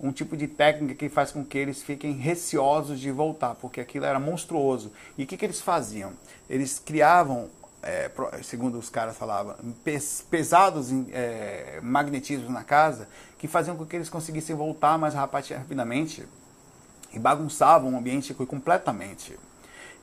um 0.00 0.12
tipo 0.12 0.36
de 0.36 0.46
técnica 0.46 0.94
que 0.94 1.08
faz 1.08 1.32
com 1.32 1.44
que 1.44 1.58
eles 1.58 1.82
fiquem 1.82 2.12
receosos 2.12 3.00
de 3.00 3.10
voltar, 3.10 3.54
porque 3.56 3.80
aquilo 3.80 4.04
era 4.04 4.20
monstruoso. 4.20 4.92
E 5.16 5.24
o 5.24 5.26
que, 5.26 5.36
que 5.36 5.44
eles 5.44 5.60
faziam? 5.60 6.12
Eles 6.48 6.78
criavam, 6.78 7.48
é, 7.82 8.10
segundo 8.42 8.78
os 8.78 8.88
caras 8.88 9.16
falavam, 9.16 9.56
pesados 10.30 10.90
é, 11.10 11.80
magnetismos 11.82 12.50
na 12.50 12.62
casa 12.62 13.08
que 13.38 13.48
faziam 13.48 13.76
com 13.76 13.84
que 13.84 13.96
eles 13.96 14.08
conseguissem 14.08 14.54
voltar 14.54 14.98
mais 14.98 15.14
rapidamente 15.14 16.26
e 17.12 17.18
bagunçavam 17.18 17.94
o 17.94 17.96
ambiente 17.96 18.32
completamente. 18.34 19.36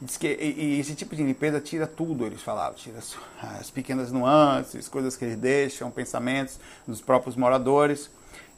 Diz 0.02 0.18
que 0.18 0.28
e, 0.28 0.76
e 0.76 0.80
esse 0.80 0.94
tipo 0.94 1.16
de 1.16 1.24
limpeza 1.24 1.62
tira 1.62 1.88
tudo, 1.88 2.26
eles 2.26 2.42
falavam, 2.42 2.74
tira 2.74 3.00
as, 3.00 3.16
as 3.60 3.72
pequenas 3.72 4.12
nuances, 4.12 4.90
coisas 4.90 5.16
que 5.16 5.24
eles 5.24 5.38
deixam, 5.38 5.90
pensamentos 5.90 6.60
dos 6.86 7.02
próprios 7.02 7.38
moradores. 7.38 8.10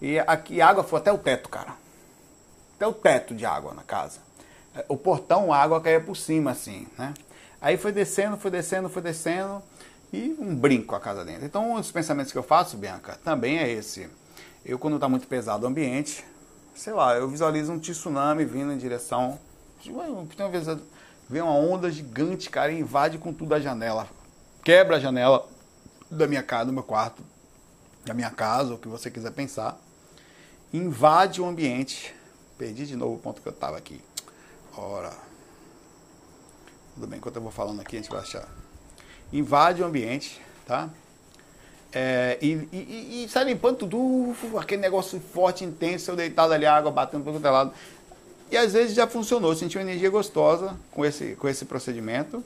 E 0.02 0.20
aqui 0.20 0.62
a 0.62 0.68
água 0.68 0.84
foi 0.84 1.00
até 1.00 1.12
o 1.12 1.18
teto, 1.18 1.50
cara. 1.50 1.74
Até 2.76 2.86
o 2.86 2.94
teto 2.94 3.34
de 3.34 3.46
água 3.46 3.74
na 3.74 3.84
casa. 3.84 4.20
É, 4.76 4.86
o 4.88 4.96
portão, 4.96 5.52
a 5.52 5.58
água 5.58 5.82
caía 5.82 6.00
por 6.00 6.16
cima, 6.16 6.52
assim, 6.52 6.88
né? 6.98 7.14
Aí 7.60 7.78
foi 7.78 7.92
descendo, 7.92 8.38
foi 8.38 8.52
descendo, 8.52 8.88
foi 8.88 9.02
descendo 9.02 9.62
e 10.14 10.36
um 10.40 10.56
brinco 10.56 10.96
a 10.96 11.00
casa 11.00 11.26
dentro. 11.26 11.46
Então, 11.46 11.74
os 11.74 11.92
pensamentos 11.92 12.32
que 12.32 12.38
eu 12.38 12.44
faço, 12.44 12.78
Bianca, 12.78 13.20
também 13.24 13.58
é 13.58 13.70
esse. 13.70 14.08
Eu, 14.64 14.78
quando 14.78 14.96
está 14.96 15.10
muito 15.10 15.28
pesado 15.28 15.66
o 15.66 15.68
ambiente, 15.68 16.24
sei 16.76 16.94
lá, 16.94 17.16
eu 17.16 17.28
visualizo 17.28 17.72
um 17.72 17.80
tsunami 17.80 18.46
vindo 18.46 18.72
em 18.72 18.78
direção. 18.78 19.40
Uma 19.88 20.50
vez 20.50 20.68
vem 21.28 21.42
uma 21.42 21.54
onda 21.54 21.90
gigante, 21.90 22.50
cara, 22.50 22.72
e 22.72 22.80
invade 22.80 23.18
com 23.18 23.34
tudo 23.34 23.56
a 23.56 23.60
janela. 23.60 24.08
Quebra 24.64 24.98
a 24.98 25.00
janela 25.00 25.48
da 26.12 26.28
minha 26.28 26.44
casa, 26.44 26.66
do 26.66 26.74
meu 26.74 26.84
quarto, 26.84 27.24
da 28.06 28.14
minha 28.14 28.30
casa, 28.30 28.76
o 28.76 28.78
que 28.78 28.88
você 28.88 29.10
quiser 29.10 29.32
pensar 29.32 29.78
invade 30.74 31.42
o 31.42 31.46
ambiente. 31.46 32.14
Perdi 32.58 32.86
de 32.86 32.96
novo 32.96 33.16
o 33.16 33.20
ponto 33.20 33.42
que 33.42 33.48
eu 33.48 33.54
estava 33.54 33.78
aqui. 33.78 34.02
Ora. 34.76 35.14
Tudo 36.94 37.08
bem, 37.08 37.20
enquanto 37.20 37.36
eu 37.36 37.42
vou 37.42 37.52
falando 37.52 37.80
aqui, 37.80 37.96
a 37.96 38.00
gente 38.00 38.10
vai 38.10 38.22
achar. 38.22 38.48
Invade 39.32 39.84
o 39.84 39.86
ambiente, 39.86 40.42
tá? 40.66 40.90
É, 41.94 42.38
e, 42.42 42.68
e, 42.72 43.24
e, 43.24 43.30
sai 43.30 43.46
limpando 43.46 43.78
tudo, 43.78 44.36
aquele 44.58 44.82
negócio 44.82 45.20
forte, 45.20 45.64
intenso, 45.64 46.12
eu 46.12 46.16
deitado 46.16 46.54
ali, 46.54 46.66
água 46.66 46.92
batendo 46.92 47.24
por 47.24 47.34
todo 47.34 47.44
lado. 47.44 47.74
E 48.52 48.58
às 48.58 48.74
vezes 48.74 48.96
já 48.96 49.08
funcionou, 49.08 49.56
senti 49.56 49.78
uma 49.78 49.84
energia 49.84 50.10
gostosa 50.10 50.76
com 50.92 51.06
esse, 51.06 51.36
com 51.36 51.48
esse 51.48 51.66
procedimento. 51.66 52.44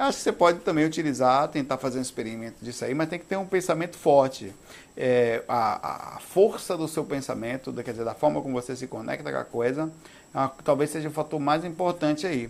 Acho 0.00 0.16
que 0.16 0.24
você 0.24 0.32
pode 0.32 0.60
também 0.60 0.86
utilizar, 0.86 1.46
tentar 1.48 1.76
fazer 1.76 1.98
um 1.98 2.02
experimento 2.02 2.64
disso 2.64 2.86
aí, 2.86 2.94
mas 2.94 3.06
tem 3.10 3.18
que 3.18 3.26
ter 3.26 3.36
um 3.36 3.44
pensamento 3.44 3.98
forte. 3.98 4.50
É, 4.96 5.44
a, 5.46 6.14
a, 6.16 6.20
força 6.20 6.74
do 6.74 6.88
seu 6.88 7.04
pensamento, 7.04 7.70
quer 7.70 7.90
dizer, 7.90 8.04
da 8.06 8.14
forma 8.14 8.40
como 8.40 8.54
você 8.54 8.74
se 8.74 8.86
conecta 8.86 9.30
com 9.30 9.36
a 9.36 9.44
coisa, 9.44 9.92
a, 10.32 10.48
talvez 10.64 10.88
seja 10.88 11.10
o 11.10 11.12
fator 11.12 11.38
mais 11.38 11.66
importante 11.66 12.26
aí, 12.26 12.48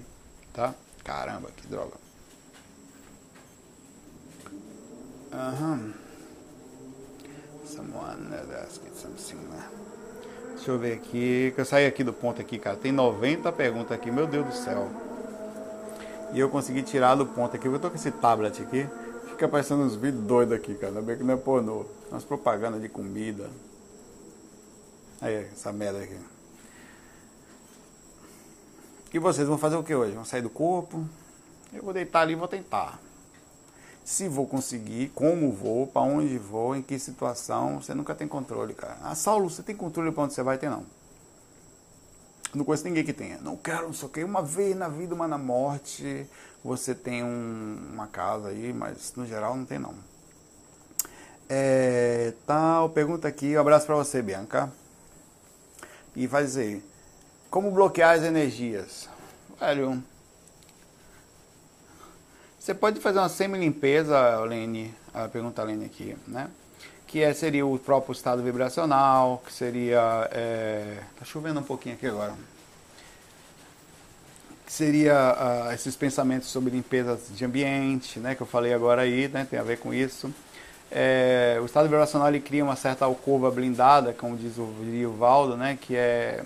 tá? 0.55 0.73
Caramba, 1.03 1.51
que 1.57 1.67
droga. 1.67 1.95
Aham. 5.33 5.93
Someone 7.65 8.29
asked 8.63 8.95
something. 8.95 9.45
Né? 9.49 9.69
Deixa 10.55 10.71
eu 10.71 10.79
ver 10.79 10.93
aqui, 10.93 11.51
que 11.53 11.61
eu 11.61 11.65
saí 11.65 11.85
aqui 11.85 12.05
do 12.05 12.13
ponto 12.13 12.41
aqui, 12.41 12.61
cara. 12.61 12.77
Tem 12.77 12.93
90 12.93 13.51
perguntas 13.51 13.91
aqui, 13.91 14.09
meu 14.09 14.29
Deus 14.29 14.47
do 14.47 14.55
céu. 14.55 15.10
E 16.33 16.41
eu 16.41 16.49
consegui 16.49 16.83
tirar 16.83 17.14
do 17.14 17.26
ponto 17.26 17.57
aqui. 17.57 17.66
Eu 17.66 17.78
tô 17.78 17.91
com 17.91 17.97
esse 17.97 18.11
tablet 18.11 18.62
aqui. 18.62 18.87
Fica 19.28 19.47
aparecendo 19.47 19.83
uns 19.83 19.97
vídeos 19.97 20.22
doidos 20.24 20.55
aqui, 20.55 20.74
cara. 20.74 20.89
Ainda 20.89 21.03
bem 21.03 21.16
que 21.16 21.24
não 21.24 21.35
é 21.35 21.37
pornô. 21.37 21.87
Umas 22.11 22.24
propagandas 22.24 22.81
de 22.81 22.89
comida. 22.89 23.51
Aí, 25.20 25.35
essa 25.35 25.72
merda 25.72 25.99
aqui. 26.01 26.16
E 29.12 29.18
vocês 29.18 29.49
vão 29.49 29.59
fazer 29.59 29.76
o 29.76 29.83
que 29.83 29.95
hoje? 29.95 30.14
Vão 30.14 30.24
sair 30.24 30.43
do 30.43 30.51
corpo? 30.51 31.05
Eu 31.72 31.83
vou 31.83 31.93
deitar 31.93 32.20
ali 32.20 32.33
e 32.33 32.37
vou 32.37 32.47
tentar. 32.47 33.01
Se 34.05 34.28
vou 34.28 34.47
conseguir, 34.47 35.09
como 35.14 35.53
vou, 35.53 35.87
para 35.87 36.03
onde 36.03 36.39
vou, 36.39 36.76
em 36.76 36.83
que 36.83 36.99
situação, 36.99 37.81
você 37.81 37.93
nunca 37.93 38.14
tem 38.14 38.26
controle, 38.26 38.72
cara. 38.72 38.97
Ah, 39.03 39.14
Saulo, 39.14 39.51
você 39.51 39.62
tem 39.62 39.74
controle 39.74 40.12
para 40.12 40.24
onde 40.24 40.35
você 40.35 40.43
vai 40.43 40.59
ter, 40.59 40.70
não. 40.70 40.85
Não 42.55 42.65
conheço 42.65 42.85
ninguém 42.85 43.05
que 43.05 43.13
tenha. 43.13 43.39
Não 43.39 43.57
quero, 43.57 43.87
não 43.87 43.93
sei 43.93 44.09
o 44.09 44.11
que. 44.11 44.25
Uma 44.25 44.43
vez 44.43 44.77
na 44.77 44.89
vida, 44.89 45.15
uma 45.15 45.29
na 45.29 45.39
morte. 45.39 46.27
Você 46.65 46.95
tem 46.95 47.23
um, 47.23 47.91
uma 47.93 48.07
casa 48.07 48.49
aí, 48.49 48.73
mas 48.73 49.15
no 49.17 49.25
geral 49.25 49.57
não 49.57 49.65
tem 49.65 49.79
não. 49.79 49.95
É, 51.49 52.33
tal, 52.47 52.91
pergunta 52.91 53.29
aqui. 53.29 53.57
Um 53.57 53.61
abraço 53.61 53.87
para 53.87 53.95
você, 53.95 54.21
Bianca. 54.21 54.73
E 56.15 56.27
vai 56.27 56.43
dizer: 56.43 56.83
Como 57.49 57.71
bloquear 57.71 58.17
as 58.17 58.25
energias? 58.25 59.09
Velho. 59.59 60.03
Você 62.59 62.75
pode 62.75 63.01
fazer 63.01 63.19
uma 63.19 63.29
semi-limpeza, 63.29 64.41
Lene, 64.41 64.95
a 65.15 65.27
pergunta 65.29 65.63
Lene 65.63 65.87
aqui, 65.87 66.17
né? 66.27 66.51
Que 67.11 67.21
é, 67.21 67.35
seria 67.35 67.67
o 67.67 67.77
próprio 67.77 68.13
estado 68.13 68.41
vibracional, 68.41 69.43
que 69.45 69.53
seria. 69.53 70.29
É, 70.31 70.99
tá 71.19 71.25
chovendo 71.25 71.59
um 71.59 71.63
pouquinho 71.65 71.97
aqui 71.97 72.07
agora. 72.07 72.35
Que 74.65 74.73
seria 74.73 75.67
uh, 75.67 75.73
esses 75.73 75.97
pensamentos 75.97 76.49
sobre 76.49 76.71
limpeza 76.71 77.19
de 77.35 77.45
ambiente, 77.45 78.21
né, 78.21 78.37
que 78.37 78.41
eu 78.41 78.47
falei 78.47 78.73
agora 78.73 79.03
aí, 79.03 79.27
né, 79.27 79.45
tem 79.51 79.59
a 79.59 79.65
ver 79.65 79.81
com 79.81 79.93
isso. 79.93 80.33
É, 80.89 81.59
o 81.61 81.65
estado 81.65 81.89
vibracional 81.89 82.29
ele 82.29 82.39
cria 82.39 82.63
uma 82.63 82.77
certa 82.77 83.05
alcova 83.05 83.51
blindada, 83.51 84.13
como 84.13 84.37
diz 84.37 84.57
o, 84.57 84.73
Valdo, 85.19 85.57
né, 85.57 85.77
que 85.81 85.97
é 85.97 86.45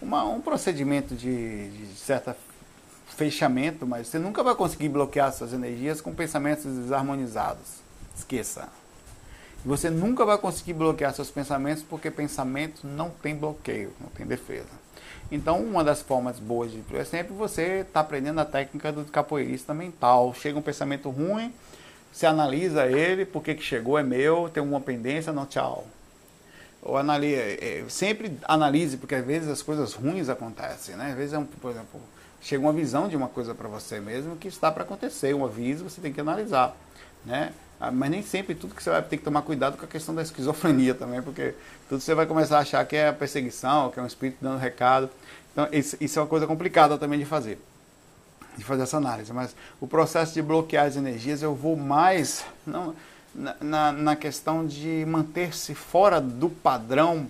uma, 0.00 0.24
um 0.24 0.40
procedimento 0.40 1.14
de, 1.14 1.68
de 1.68 1.94
certa 1.94 2.36
fechamento, 3.16 3.86
mas 3.86 4.08
você 4.08 4.18
nunca 4.18 4.42
vai 4.42 4.56
conseguir 4.56 4.88
bloquear 4.88 5.32
suas 5.32 5.52
energias 5.52 6.00
com 6.00 6.12
pensamentos 6.12 6.64
desarmonizados. 6.64 7.80
Esqueça. 8.16 8.81
Você 9.64 9.88
nunca 9.90 10.24
vai 10.24 10.36
conseguir 10.38 10.72
bloquear 10.72 11.14
seus 11.14 11.30
pensamentos 11.30 11.84
porque 11.88 12.10
pensamento 12.10 12.86
não 12.86 13.10
tem 13.10 13.36
bloqueio, 13.36 13.92
não 14.00 14.08
tem 14.08 14.26
defesa. 14.26 14.82
Então, 15.30 15.60
uma 15.60 15.84
das 15.84 16.02
formas 16.02 16.38
boas 16.38 16.70
de 16.70 16.82
é 16.94 17.04
sempre 17.04 17.32
você 17.32 17.80
estar 17.80 17.92
tá 17.92 18.00
aprendendo 18.00 18.40
a 18.40 18.44
técnica 18.44 18.92
do 18.92 19.04
capoeirista 19.04 19.72
mental. 19.72 20.34
Chega 20.34 20.58
um 20.58 20.62
pensamento 20.62 21.08
ruim, 21.08 21.54
você 22.12 22.26
analisa 22.26 22.86
ele, 22.86 23.24
por 23.24 23.42
que 23.42 23.56
chegou, 23.56 23.98
é 23.98 24.02
meu, 24.02 24.50
tem 24.52 24.62
uma 24.62 24.80
pendência, 24.80 25.32
não, 25.32 25.46
tchau. 25.46 25.86
Ou 26.82 26.98
analise, 26.98 27.36
é, 27.36 27.78
é, 27.78 27.84
sempre 27.88 28.36
analise, 28.42 28.96
porque 28.96 29.14
às 29.14 29.24
vezes 29.24 29.48
as 29.48 29.62
coisas 29.62 29.94
ruins 29.94 30.28
acontecem, 30.28 30.96
né? 30.96 31.12
Às 31.12 31.16
vezes, 31.16 31.32
é 31.32 31.38
um, 31.38 31.46
por 31.46 31.70
exemplo, 31.70 32.00
chega 32.42 32.62
uma 32.62 32.72
visão 32.72 33.08
de 33.08 33.16
uma 33.16 33.28
coisa 33.28 33.54
para 33.54 33.68
você 33.68 34.00
mesmo 34.00 34.36
que 34.36 34.48
está 34.48 34.70
para 34.70 34.82
acontecer, 34.82 35.32
um 35.32 35.44
aviso, 35.44 35.84
você 35.88 36.00
tem 36.00 36.12
que 36.12 36.20
analisar, 36.20 36.76
né? 37.24 37.54
Ah, 37.84 37.90
mas 37.90 38.12
nem 38.12 38.22
sempre 38.22 38.54
tudo 38.54 38.76
que 38.76 38.82
você 38.82 38.90
vai 38.90 39.02
ter 39.02 39.16
que 39.16 39.24
tomar 39.24 39.42
cuidado 39.42 39.76
com 39.76 39.84
a 39.84 39.88
questão 39.88 40.14
da 40.14 40.22
esquizofrenia 40.22 40.94
também, 40.94 41.20
porque 41.20 41.52
tudo 41.88 42.00
você 42.00 42.14
vai 42.14 42.26
começar 42.26 42.58
a 42.58 42.60
achar 42.60 42.86
que 42.86 42.94
é 42.94 43.08
a 43.08 43.12
perseguição, 43.12 43.90
que 43.90 43.98
é 43.98 44.02
um 44.04 44.06
espírito 44.06 44.38
dando 44.40 44.56
recado. 44.56 45.10
Então, 45.50 45.66
isso, 45.72 45.96
isso 46.00 46.16
é 46.16 46.22
uma 46.22 46.28
coisa 46.28 46.46
complicada 46.46 46.96
também 46.96 47.18
de 47.18 47.24
fazer, 47.24 47.58
de 48.56 48.62
fazer 48.62 48.84
essa 48.84 48.98
análise. 48.98 49.32
Mas 49.32 49.56
o 49.80 49.88
processo 49.88 50.32
de 50.32 50.40
bloquear 50.40 50.86
as 50.86 50.94
energias, 50.94 51.42
eu 51.42 51.56
vou 51.56 51.74
mais 51.74 52.44
não, 52.64 52.94
na, 53.60 53.90
na, 53.90 54.14
questão 54.14 54.64
de 54.64 55.04
manter-se 55.04 55.74
fora 55.74 56.20
do 56.20 56.48
padrão 56.48 57.26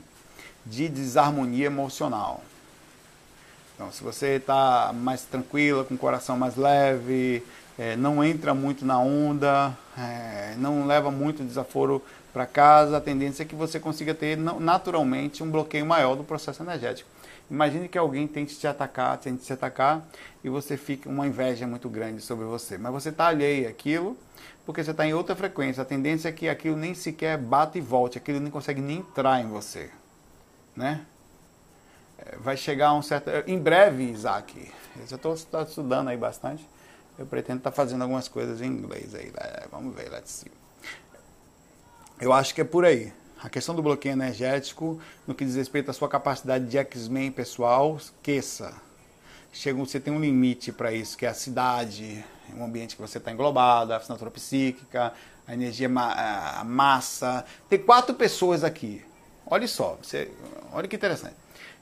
de 0.67 0.87
desarmonia 0.87 1.65
emocional. 1.65 2.43
Então, 3.75 3.91
se 3.91 4.05
você 4.05 4.37
está 4.37 4.93
mais 4.95 5.23
tranquila, 5.23 5.83
com 5.83 5.95
o 5.95 5.99
coração 5.99 6.37
mais 6.37 6.57
leve, 6.57 7.43
é, 7.79 7.97
não 7.97 8.23
entra 8.23 8.55
muito 8.55 8.85
na 8.85 8.99
onda, 8.99 9.77
é, 9.99 10.55
não 10.59 10.87
leva 10.87 11.11
muito 11.11 11.43
desaforo 11.43 12.03
para 12.33 12.47
casa, 12.47 12.97
a 12.97 13.01
tendência 13.01 13.43
é 13.43 13.47
que 13.47 13.55
você 13.55 13.79
consiga 13.79 14.15
ter 14.15 14.37
naturalmente 14.37 15.43
um 15.43 15.51
bloqueio 15.51 15.85
maior 15.85 16.15
do 16.15 16.25
processo 16.25 16.63
energético. 16.63 17.09
Imagine 17.51 17.89
que 17.89 17.99
alguém 17.99 18.27
tente 18.27 18.59
te 18.59 18.67
atacar, 18.67 19.19
tente 19.19 19.45
te 19.45 19.53
atacar 19.53 20.03
e 20.43 20.49
você 20.49 20.77
fica 20.77 21.09
uma 21.09 21.27
inveja 21.27 21.67
muito 21.67 21.89
grande 21.89 22.23
sobre 22.23 22.47
você. 22.47 22.79
Mas 22.79 22.93
você 22.93 23.11
está 23.11 23.27
alheio 23.27 23.69
àquilo 23.69 24.17
porque 24.65 24.83
você 24.83 24.93
está 24.93 25.07
em 25.07 25.13
outra 25.13 25.37
frequência. 25.37 25.83
A 25.83 25.85
tendência 25.85 26.29
é 26.29 26.33
que 26.33 26.49
aquilo 26.49 26.77
nem 26.77 26.95
sequer 26.95 27.37
bate 27.37 27.77
e 27.79 27.81
volte, 27.81 28.17
aquilo 28.17 28.41
nem 28.41 28.51
consegue 28.51 28.81
nem 28.81 28.99
entrar 28.99 29.41
em 29.41 29.49
você. 29.49 29.91
Né? 30.75 31.05
é, 32.27 32.37
vai 32.37 32.57
chegar 32.57 32.93
um 32.95 33.03
certo. 33.03 33.31
Em 33.47 33.59
breve, 33.59 34.05
Isaac, 34.05 34.71
eu 34.97 35.07
já 35.07 35.17
estou 35.17 35.35
estudando 35.35 36.09
aí 36.09 36.17
bastante. 36.17 36.67
Eu 37.19 37.27
pretendo 37.27 37.59
estar 37.59 37.71
tá 37.71 37.77
fazendo 37.77 38.03
algumas 38.03 38.29
coisas 38.29 38.61
em 38.61 38.67
inglês 38.67 39.15
aí. 39.15 39.33
Vamos 39.71 39.95
ver, 39.95 40.11
let's 40.11 40.31
see. 40.31 40.51
Eu 42.21 42.33
acho 42.33 42.55
que 42.55 42.61
é 42.61 42.65
por 42.65 42.85
aí. 42.85 43.13
A 43.43 43.49
questão 43.49 43.75
do 43.75 43.83
bloqueio 43.83 44.13
energético, 44.13 45.01
no 45.27 45.35
que 45.35 45.45
diz 45.45 45.57
respeito 45.57 45.91
à 45.91 45.95
sua 45.95 46.09
capacidade 46.09 46.67
de 46.67 46.79
X-Men 46.79 47.33
pessoal, 47.33 47.97
esqueça. 47.97 48.73
Chega, 49.53 49.77
você 49.79 49.99
tem 49.99 50.13
um 50.13 50.21
limite 50.21 50.73
para 50.73 50.93
isso, 50.93 51.19
que 51.19 51.27
é 51.27 51.29
a 51.29 51.35
cidade, 51.35 52.25
o 52.57 52.63
ambiente 52.63 52.95
que 52.95 53.03
você 53.03 53.19
está 53.19 53.33
englobado, 53.33 53.93
a 53.93 53.97
assinatura 53.97 54.31
psíquica, 54.31 55.13
a 55.47 55.53
energia, 55.53 55.91
a 55.93 56.63
massa. 56.65 57.45
Tem 57.69 57.79
quatro 57.79 58.15
pessoas 58.15 58.63
aqui. 58.63 59.05
Olha 59.45 59.67
só, 59.67 59.99
você, 60.01 60.31
olha 60.73 60.87
que 60.87 60.97
interessante. 60.97 61.35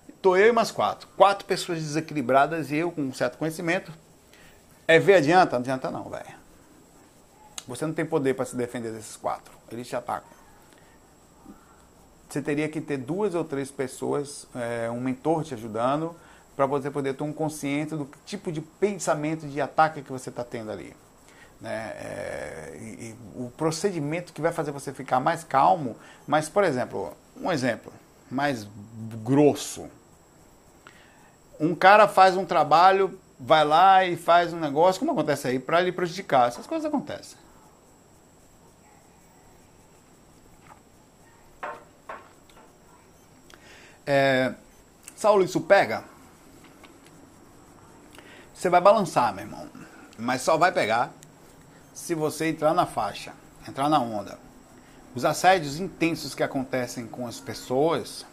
Estou 0.08 0.36
eu 0.36 0.48
e 0.48 0.52
mais 0.52 0.70
quatro. 0.70 1.06
Quatro 1.16 1.46
pessoas 1.46 1.78
desequilibradas 1.78 2.70
e 2.70 2.76
eu 2.76 2.90
com 2.90 3.02
um 3.02 3.12
certo 3.12 3.38
conhecimento. 3.38 3.92
É 4.94 4.98
ver 4.98 5.14
adianta? 5.14 5.52
Não 5.52 5.60
adianta 5.60 5.90
não, 5.90 6.04
velho. 6.08 6.40
Você 7.68 7.86
não 7.86 7.94
tem 7.94 8.04
poder 8.04 8.34
para 8.34 8.44
se 8.44 8.56
defender 8.56 8.92
desses 8.92 9.16
quatro. 9.16 9.52
Eles 9.70 9.86
te 9.86 9.94
atacam 9.94 10.40
você 12.32 12.40
teria 12.40 12.68
que 12.68 12.80
ter 12.80 12.96
duas 12.96 13.34
ou 13.34 13.44
três 13.44 13.70
pessoas, 13.70 14.46
é, 14.54 14.90
um 14.90 15.00
mentor 15.00 15.42
te 15.42 15.54
ajudando, 15.54 16.14
para 16.54 16.64
você 16.64 16.90
poder 16.90 17.14
ter 17.14 17.24
um 17.24 17.32
consciente 17.32 17.96
do 17.96 18.08
tipo 18.24 18.52
de 18.52 18.60
pensamento 18.60 19.48
de 19.48 19.60
ataque 19.60 20.02
que 20.02 20.12
você 20.12 20.30
está 20.30 20.44
tendo 20.44 20.70
ali. 20.70 20.94
Né? 21.60 21.92
É, 21.96 22.78
e, 22.80 22.84
e 22.84 23.16
o 23.34 23.50
procedimento 23.56 24.32
que 24.32 24.40
vai 24.40 24.52
fazer 24.52 24.70
você 24.70 24.92
ficar 24.92 25.18
mais 25.18 25.42
calmo, 25.42 25.96
mas, 26.26 26.48
por 26.48 26.62
exemplo, 26.62 27.12
um 27.36 27.50
exemplo 27.50 27.92
mais 28.30 28.66
grosso. 29.24 29.88
Um 31.58 31.74
cara 31.74 32.06
faz 32.06 32.36
um 32.36 32.44
trabalho, 32.44 33.18
vai 33.40 33.64
lá 33.64 34.04
e 34.04 34.16
faz 34.16 34.52
um 34.52 34.60
negócio, 34.60 35.00
como 35.00 35.12
acontece 35.12 35.48
aí, 35.48 35.58
para 35.58 35.80
lhe 35.80 35.90
prejudicar. 35.90 36.48
Essas 36.48 36.66
coisas 36.66 36.84
acontecem. 36.86 37.38
É, 44.06 44.54
Saulo, 45.16 45.42
isso 45.42 45.60
pega? 45.62 46.04
Você 48.52 48.68
vai 48.68 48.80
balançar, 48.80 49.32
meu 49.34 49.44
irmão. 49.44 49.68
Mas 50.18 50.42
só 50.42 50.58
vai 50.58 50.70
pegar 50.70 51.10
se 51.94 52.14
você 52.14 52.48
entrar 52.48 52.74
na 52.74 52.84
faixa, 52.84 53.32
entrar 53.66 53.88
na 53.88 53.98
onda. 53.98 54.38
Os 55.14 55.24
assédios 55.24 55.80
intensos 55.80 56.34
que 56.34 56.42
acontecem 56.42 57.06
com 57.06 57.26
as 57.26 57.40
pessoas, 57.40 58.26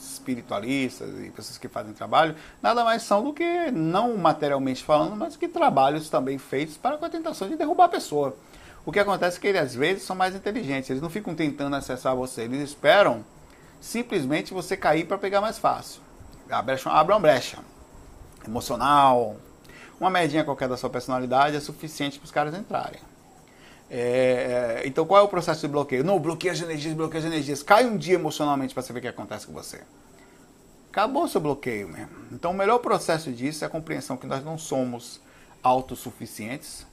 espiritualistas 0.00 1.08
e 1.20 1.30
pessoas 1.30 1.58
que 1.58 1.68
fazem 1.68 1.92
trabalho, 1.92 2.34
nada 2.62 2.84
mais 2.84 3.02
são 3.02 3.22
do 3.22 3.32
que, 3.32 3.70
não 3.70 4.16
materialmente 4.16 4.84
falando, 4.84 5.16
mas 5.16 5.36
que 5.36 5.48
trabalhos 5.48 6.08
também 6.08 6.38
feitos 6.38 6.76
para 6.76 6.96
com 6.96 7.04
a 7.04 7.10
tentação 7.10 7.48
de 7.48 7.56
derrubar 7.56 7.84
a 7.84 7.88
pessoa. 7.88 8.36
O 8.84 8.92
que 8.92 8.98
acontece 8.98 9.38
é 9.38 9.40
que 9.40 9.46
eles 9.46 9.60
às 9.60 9.74
vezes 9.74 10.04
são 10.04 10.16
mais 10.16 10.34
inteligentes, 10.34 10.90
eles 10.90 11.02
não 11.02 11.10
ficam 11.10 11.34
tentando 11.34 11.76
acessar 11.76 12.16
você, 12.16 12.42
eles 12.42 12.60
esperam 12.60 13.24
simplesmente 13.80 14.54
você 14.54 14.76
cair 14.76 15.06
para 15.06 15.18
pegar 15.18 15.40
mais 15.40 15.58
fácil. 15.58 16.00
Abre 16.50 17.12
uma 17.12 17.20
brecha 17.20 17.58
emocional, 18.46 19.36
uma 20.00 20.10
medinha 20.10 20.42
qualquer 20.42 20.68
da 20.68 20.76
sua 20.76 20.88
personalidade 20.88 21.56
é 21.56 21.60
suficiente 21.60 22.18
para 22.18 22.24
os 22.24 22.32
caras 22.32 22.54
entrarem. 22.54 23.00
É, 23.92 24.82
então 24.84 25.04
qual 25.04 25.20
é 25.20 25.24
o 25.24 25.28
processo 25.28 25.62
de 25.62 25.68
bloqueio? 25.68 26.04
Não, 26.04 26.20
bloqueia 26.20 26.52
as 26.52 26.60
energias, 26.60 26.94
bloqueia 26.94 27.20
as 27.20 27.26
energias. 27.26 27.62
Cai 27.62 27.84
um 27.84 27.96
dia 27.96 28.14
emocionalmente 28.14 28.72
para 28.72 28.82
ver 28.84 28.98
o 28.98 29.02
que 29.02 29.08
acontece 29.08 29.46
com 29.46 29.52
você. 29.52 29.82
Acabou 30.90 31.26
seu 31.26 31.40
bloqueio 31.40 31.88
mesmo. 31.88 32.10
Então 32.30 32.52
o 32.52 32.54
melhor 32.54 32.78
processo 32.78 33.32
disso 33.32 33.64
é 33.64 33.66
a 33.66 33.70
compreensão 33.70 34.16
que 34.16 34.26
nós 34.26 34.44
não 34.44 34.56
somos 34.56 35.20
autossuficientes, 35.62 36.86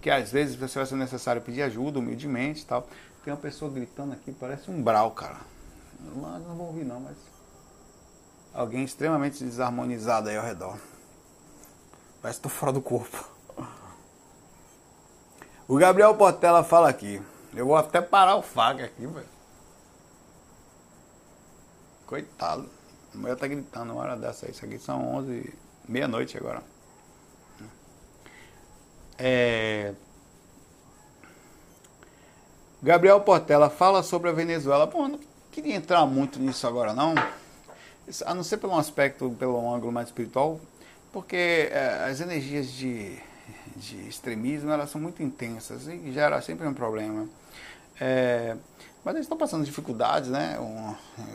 que 0.00 0.10
às 0.10 0.32
vezes 0.32 0.56
você 0.56 0.78
vai 0.78 0.86
ser 0.86 0.96
necessário 0.96 1.42
pedir 1.42 1.62
ajuda 1.62 1.98
humildemente 1.98 2.64
tal. 2.64 2.88
Tem 3.22 3.32
uma 3.32 3.40
pessoa 3.40 3.70
gritando 3.70 4.12
aqui, 4.12 4.32
parece 4.32 4.70
um 4.70 4.82
brau, 4.82 5.10
cara. 5.10 5.40
Não, 6.00 6.38
não 6.38 6.54
vou 6.54 6.66
ouvir 6.68 6.84
não, 6.84 7.00
mas. 7.00 7.16
Alguém 8.54 8.84
extremamente 8.84 9.44
desarmonizado 9.44 10.30
aí 10.30 10.36
ao 10.36 10.44
redor. 10.44 10.78
Parece 12.22 12.38
que 12.38 12.44
tô 12.44 12.48
fora 12.48 12.72
do 12.72 12.80
corpo. 12.80 13.35
O 15.68 15.76
Gabriel 15.76 16.14
Portela 16.14 16.62
fala 16.62 16.88
aqui. 16.88 17.20
Eu 17.54 17.66
vou 17.66 17.76
até 17.76 18.00
parar 18.00 18.36
o 18.36 18.42
faga 18.42 18.84
aqui, 18.84 19.06
velho. 19.06 19.26
Coitado. 22.06 22.68
A 23.14 23.18
mulher 23.18 23.36
tá 23.36 23.46
gritando 23.46 23.92
uma 23.92 24.02
hora 24.02 24.16
dessa. 24.16 24.50
Isso 24.50 24.64
aqui 24.64 24.78
são 24.78 25.16
11, 25.16 25.52
meia-noite 25.88 26.36
agora. 26.36 26.62
É. 29.18 29.94
Gabriel 32.82 33.20
Portela 33.20 33.68
fala 33.68 34.02
sobre 34.02 34.28
a 34.28 34.32
Venezuela. 34.32 34.86
Bom, 34.86 35.08
não 35.08 35.20
queria 35.50 35.74
entrar 35.74 36.04
muito 36.06 36.38
nisso 36.38 36.66
agora 36.66 36.92
não, 36.92 37.14
a 38.26 38.34
não 38.34 38.42
ser 38.42 38.58
pelo 38.58 38.78
aspecto, 38.78 39.34
pelo 39.38 39.74
ângulo 39.74 39.90
mais 39.90 40.08
espiritual, 40.08 40.60
porque 41.10 41.70
é, 41.72 42.04
as 42.10 42.20
energias 42.20 42.70
de, 42.70 43.18
de 43.76 44.08
extremismo 44.08 44.70
elas 44.70 44.90
são 44.90 45.00
muito 45.00 45.22
intensas 45.22 45.86
e 45.86 46.12
gera 46.12 46.40
sempre 46.40 46.66
um 46.66 46.74
problema. 46.74 47.28
É, 48.00 48.56
mas 49.04 49.14
eles 49.14 49.24
estão 49.24 49.38
passando 49.38 49.64
dificuldades, 49.64 50.28
né? 50.28 50.56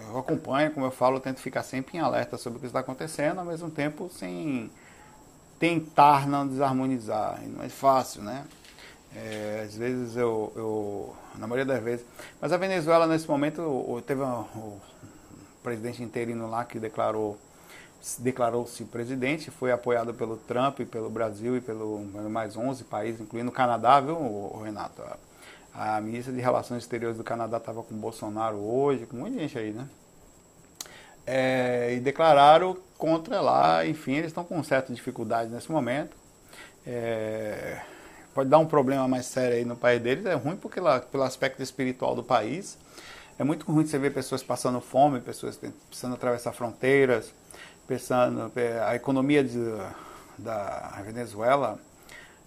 Eu 0.10 0.18
acompanho, 0.18 0.72
como 0.72 0.86
eu 0.86 0.92
falo, 0.92 1.18
eu 1.18 1.22
tento 1.22 1.40
ficar 1.40 1.64
sempre 1.64 1.98
em 1.98 2.02
alerta 2.02 2.38
sobre 2.38 2.58
o 2.58 2.60
que 2.60 2.68
está 2.68 2.80
acontecendo, 2.82 3.40
ao 3.40 3.46
mesmo 3.46 3.70
tempo 3.70 4.10
sem 4.10 4.70
tentar 5.58 6.28
não 6.28 6.48
desarmonizar. 6.48 7.40
Não 7.48 7.64
é 7.64 7.70
fácil, 7.70 8.24
né? 8.24 8.46
É, 9.16 9.64
às 9.66 9.76
vezes 9.76 10.16
eu, 10.16 10.52
eu, 10.56 11.16
na 11.38 11.48
maioria 11.48 11.74
das 11.74 11.84
vezes. 11.84 12.06
Mas 12.42 12.52
a 12.52 12.58
Venezuela 12.58 13.08
nesse 13.08 13.28
momento 13.28 14.04
teve 14.06 14.22
um, 14.22 14.40
um 14.56 14.80
presidente 15.64 16.04
interino 16.04 16.50
lá 16.50 16.66
que 16.66 16.80
declarou 16.80 17.38
declarou-se 18.20 18.84
presidente, 18.86 19.52
foi 19.52 19.72
apoiado 19.72 20.14
pelo 20.14 20.38
Trump, 20.38 20.80
pelo 20.82 21.10
Brasil 21.10 21.58
e 21.58 21.62
pelo 21.62 22.00
mais 22.30 22.58
11 22.58 22.84
países, 22.86 23.22
incluindo 23.22 23.50
o 23.50 23.54
Canadá, 23.54 24.00
viu, 24.00 24.18
Renato? 24.64 25.04
A, 25.74 26.02
ministra 26.02 26.34
de 26.34 26.42
Relações 26.42 26.84
Exteriores 26.84 27.18
do 27.18 27.24
Canadá 27.24 27.58
estava 27.58 27.84
com 27.84 27.96
Bolsonaro 27.96 28.58
hoje, 28.58 29.06
com 29.06 29.18
muita 29.18 29.40
gente 29.40 29.58
aí, 29.58 29.72
né? 29.72 29.88
É, 31.26 31.94
e 31.94 32.00
declararam 32.00 32.76
contra 32.98 33.40
lá, 33.40 33.86
enfim, 33.86 34.14
eles 34.14 34.28
estão 34.28 34.44
com 34.44 34.62
certa 34.64 34.92
dificuldade 34.92 35.50
nesse 35.52 35.72
momento. 35.72 36.18
É, 36.86 37.80
pode 38.34 38.50
dar 38.50 38.58
um 38.58 38.66
problema 38.66 39.08
mais 39.08 39.28
sério 39.28 39.58
aí 39.58 39.64
no 39.64 39.76
país 39.76 40.02
deles. 40.02 40.26
É 40.26 40.34
ruim 40.34 40.56
porque 40.56 40.80
lá, 40.80 41.00
pelo 41.00 41.24
aspecto 41.24 41.62
espiritual 41.62 42.16
do 42.16 42.24
país. 42.24 42.78
É 43.40 43.44
muito 43.44 43.66
ruim 43.66 43.86
você 43.86 43.98
ver 43.98 44.14
pessoas 44.14 44.44
passando 44.44 44.80
fome, 44.82 45.20
pessoas 45.20 45.58
precisando 45.88 46.14
atravessar 46.14 46.52
fronteiras, 46.52 47.34
pensando 47.92 48.50
é, 48.56 48.80
a 48.80 48.96
economia 48.96 49.44
de, 49.44 49.60
da 50.38 50.98
Venezuela 51.04 51.78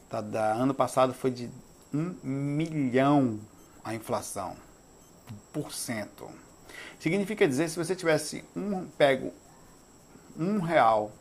tá, 0.08 0.22
da 0.22 0.54
ano 0.54 0.72
passado 0.72 1.12
foi 1.12 1.30
de 1.30 1.50
um 1.92 2.14
milhão 2.22 3.38
a 3.84 3.94
inflação 3.94 4.56
por 5.52 5.70
cento. 5.70 6.30
Significa 6.98 7.46
dizer 7.46 7.68
se 7.68 7.76
você 7.76 7.94
tivesse 7.94 8.42
um 8.56 8.86
pego 8.96 9.34
um 10.34 10.60
real 10.60 11.12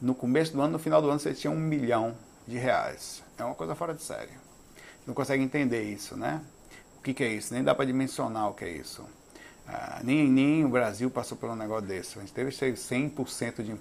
no 0.00 0.14
começo 0.14 0.54
do 0.54 0.62
ano, 0.62 0.72
no 0.72 0.78
final 0.78 1.02
do 1.02 1.10
ano 1.10 1.20
você 1.20 1.34
tinha 1.34 1.50
um 1.50 1.60
milhão 1.60 2.16
de 2.48 2.56
reais. 2.56 3.22
É 3.36 3.44
uma 3.44 3.54
coisa 3.54 3.74
fora 3.74 3.92
de 3.92 4.02
série. 4.02 4.32
Não 5.06 5.12
consegue 5.12 5.42
entender 5.42 5.82
isso, 5.82 6.16
né? 6.16 6.40
O 6.96 7.02
que, 7.02 7.12
que 7.12 7.22
é 7.22 7.28
isso? 7.28 7.52
Nem 7.52 7.62
dá 7.62 7.74
para 7.74 7.84
dimensionar 7.84 8.48
o 8.48 8.54
que 8.54 8.64
é 8.64 8.70
isso. 8.70 9.06
Ah, 9.66 10.00
nem, 10.02 10.28
nem 10.28 10.64
o 10.64 10.68
Brasil 10.68 11.10
passou 11.10 11.36
por 11.36 11.48
um 11.48 11.56
negócio 11.56 11.86
desse. 11.86 12.18
A 12.18 12.20
gente 12.20 12.32
teve 12.32 12.50
100% 12.50 13.62
de, 13.62 13.76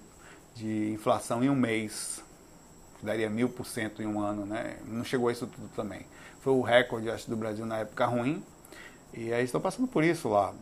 de 0.56 0.92
inflação 0.92 1.44
em 1.44 1.50
um 1.50 1.56
mês. 1.56 2.22
Daria 3.02 3.30
mil 3.30 3.50
por 3.50 3.66
cento 3.66 4.02
em 4.02 4.06
um 4.06 4.22
ano, 4.22 4.46
né? 4.46 4.78
Não 4.86 5.04
chegou 5.04 5.28
a 5.28 5.32
isso 5.32 5.46
tudo 5.46 5.70
também. 5.76 6.06
Foi 6.42 6.54
o 6.54 6.62
recorde, 6.62 7.10
acho, 7.10 7.30
do 7.30 7.36
Brasil 7.36 7.66
na 7.66 7.80
época 7.80 8.06
ruim. 8.06 8.42
E 9.14 9.34
aí 9.34 9.44
estão 9.44 9.60
passando 9.60 9.88
por 9.88 10.04
isso 10.04 10.30
lá 10.30 10.54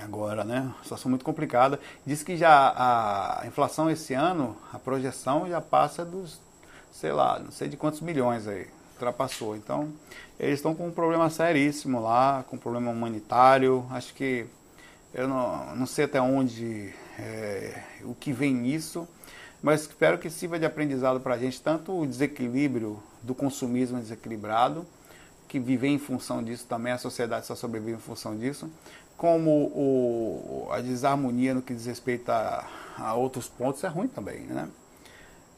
agora, 0.00 0.42
né? 0.44 0.74
Situação 0.82 1.08
muito 1.08 1.24
complicada. 1.24 1.78
Diz 2.04 2.22
que 2.22 2.36
já 2.36 2.72
a 2.76 3.46
inflação 3.46 3.88
esse 3.88 4.12
ano, 4.12 4.56
a 4.72 4.78
projeção 4.78 5.48
já 5.48 5.60
passa 5.60 6.04
dos 6.04 6.40
sei 6.96 7.12
lá, 7.12 7.38
não 7.38 7.50
sei 7.50 7.68
de 7.68 7.76
quantos 7.76 8.00
milhões 8.00 8.48
aí, 8.48 8.66
ultrapassou. 8.94 9.54
Então, 9.54 9.92
eles 10.38 10.58
estão 10.58 10.74
com 10.74 10.88
um 10.88 10.92
problema 10.92 11.30
seríssimo 11.30 12.00
lá, 12.00 12.44
com 12.48 12.56
um 12.56 12.58
problema 12.58 12.90
humanitário. 12.90 13.86
Acho 13.90 14.14
que 14.14 14.46
eu 15.14 15.26
não, 15.26 15.74
não 15.76 15.86
sei 15.86 16.04
até 16.04 16.20
onde 16.20 16.92
é, 17.18 17.82
o 18.04 18.14
que 18.14 18.32
vem 18.32 18.52
nisso, 18.52 19.08
mas 19.62 19.82
espero 19.82 20.18
que 20.18 20.28
sirva 20.28 20.58
de 20.58 20.66
aprendizado 20.66 21.20
para 21.20 21.34
a 21.34 21.38
gente, 21.38 21.60
tanto 21.60 21.98
o 21.98 22.06
desequilíbrio 22.06 23.02
do 23.22 23.34
consumismo 23.34 23.98
desequilibrado, 23.98 24.86
que 25.48 25.58
viver 25.58 25.88
em 25.88 25.98
função 25.98 26.42
disso 26.42 26.66
também, 26.68 26.92
a 26.92 26.98
sociedade 26.98 27.46
só 27.46 27.54
sobrevive 27.54 27.96
em 27.96 28.00
função 28.00 28.36
disso, 28.36 28.70
como 29.16 29.50
o, 29.50 30.68
a 30.70 30.80
desarmonia 30.80 31.54
no 31.54 31.62
que 31.62 31.72
diz 31.72 31.86
respeito 31.86 32.28
a, 32.30 32.68
a 32.98 33.14
outros 33.14 33.48
pontos 33.48 33.82
é 33.84 33.88
ruim 33.88 34.08
também, 34.08 34.40
né? 34.40 34.68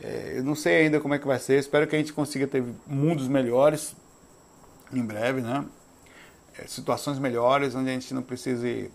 É, 0.01 0.35
eu 0.37 0.45
não 0.45 0.55
sei 0.55 0.83
ainda 0.83 1.01
como 1.01 1.15
é 1.15 1.19
que 1.19 1.27
vai 1.27 1.41
ser, 1.41 1.59
espero 1.59 1.85
que 1.89 1.97
a 1.97 1.99
gente 1.99 2.13
consiga 2.13 2.47
ter 2.47 2.63
mundos 2.87 3.27
melhores 3.27 3.97
em 4.93 5.05
breve, 5.05 5.41
né? 5.41 5.65
É, 6.59 6.67
situações 6.67 7.19
melhores, 7.19 7.75
onde 7.75 7.91
a 7.91 7.93
gente 7.93 8.13
não 8.13 8.23
precise. 8.23 8.91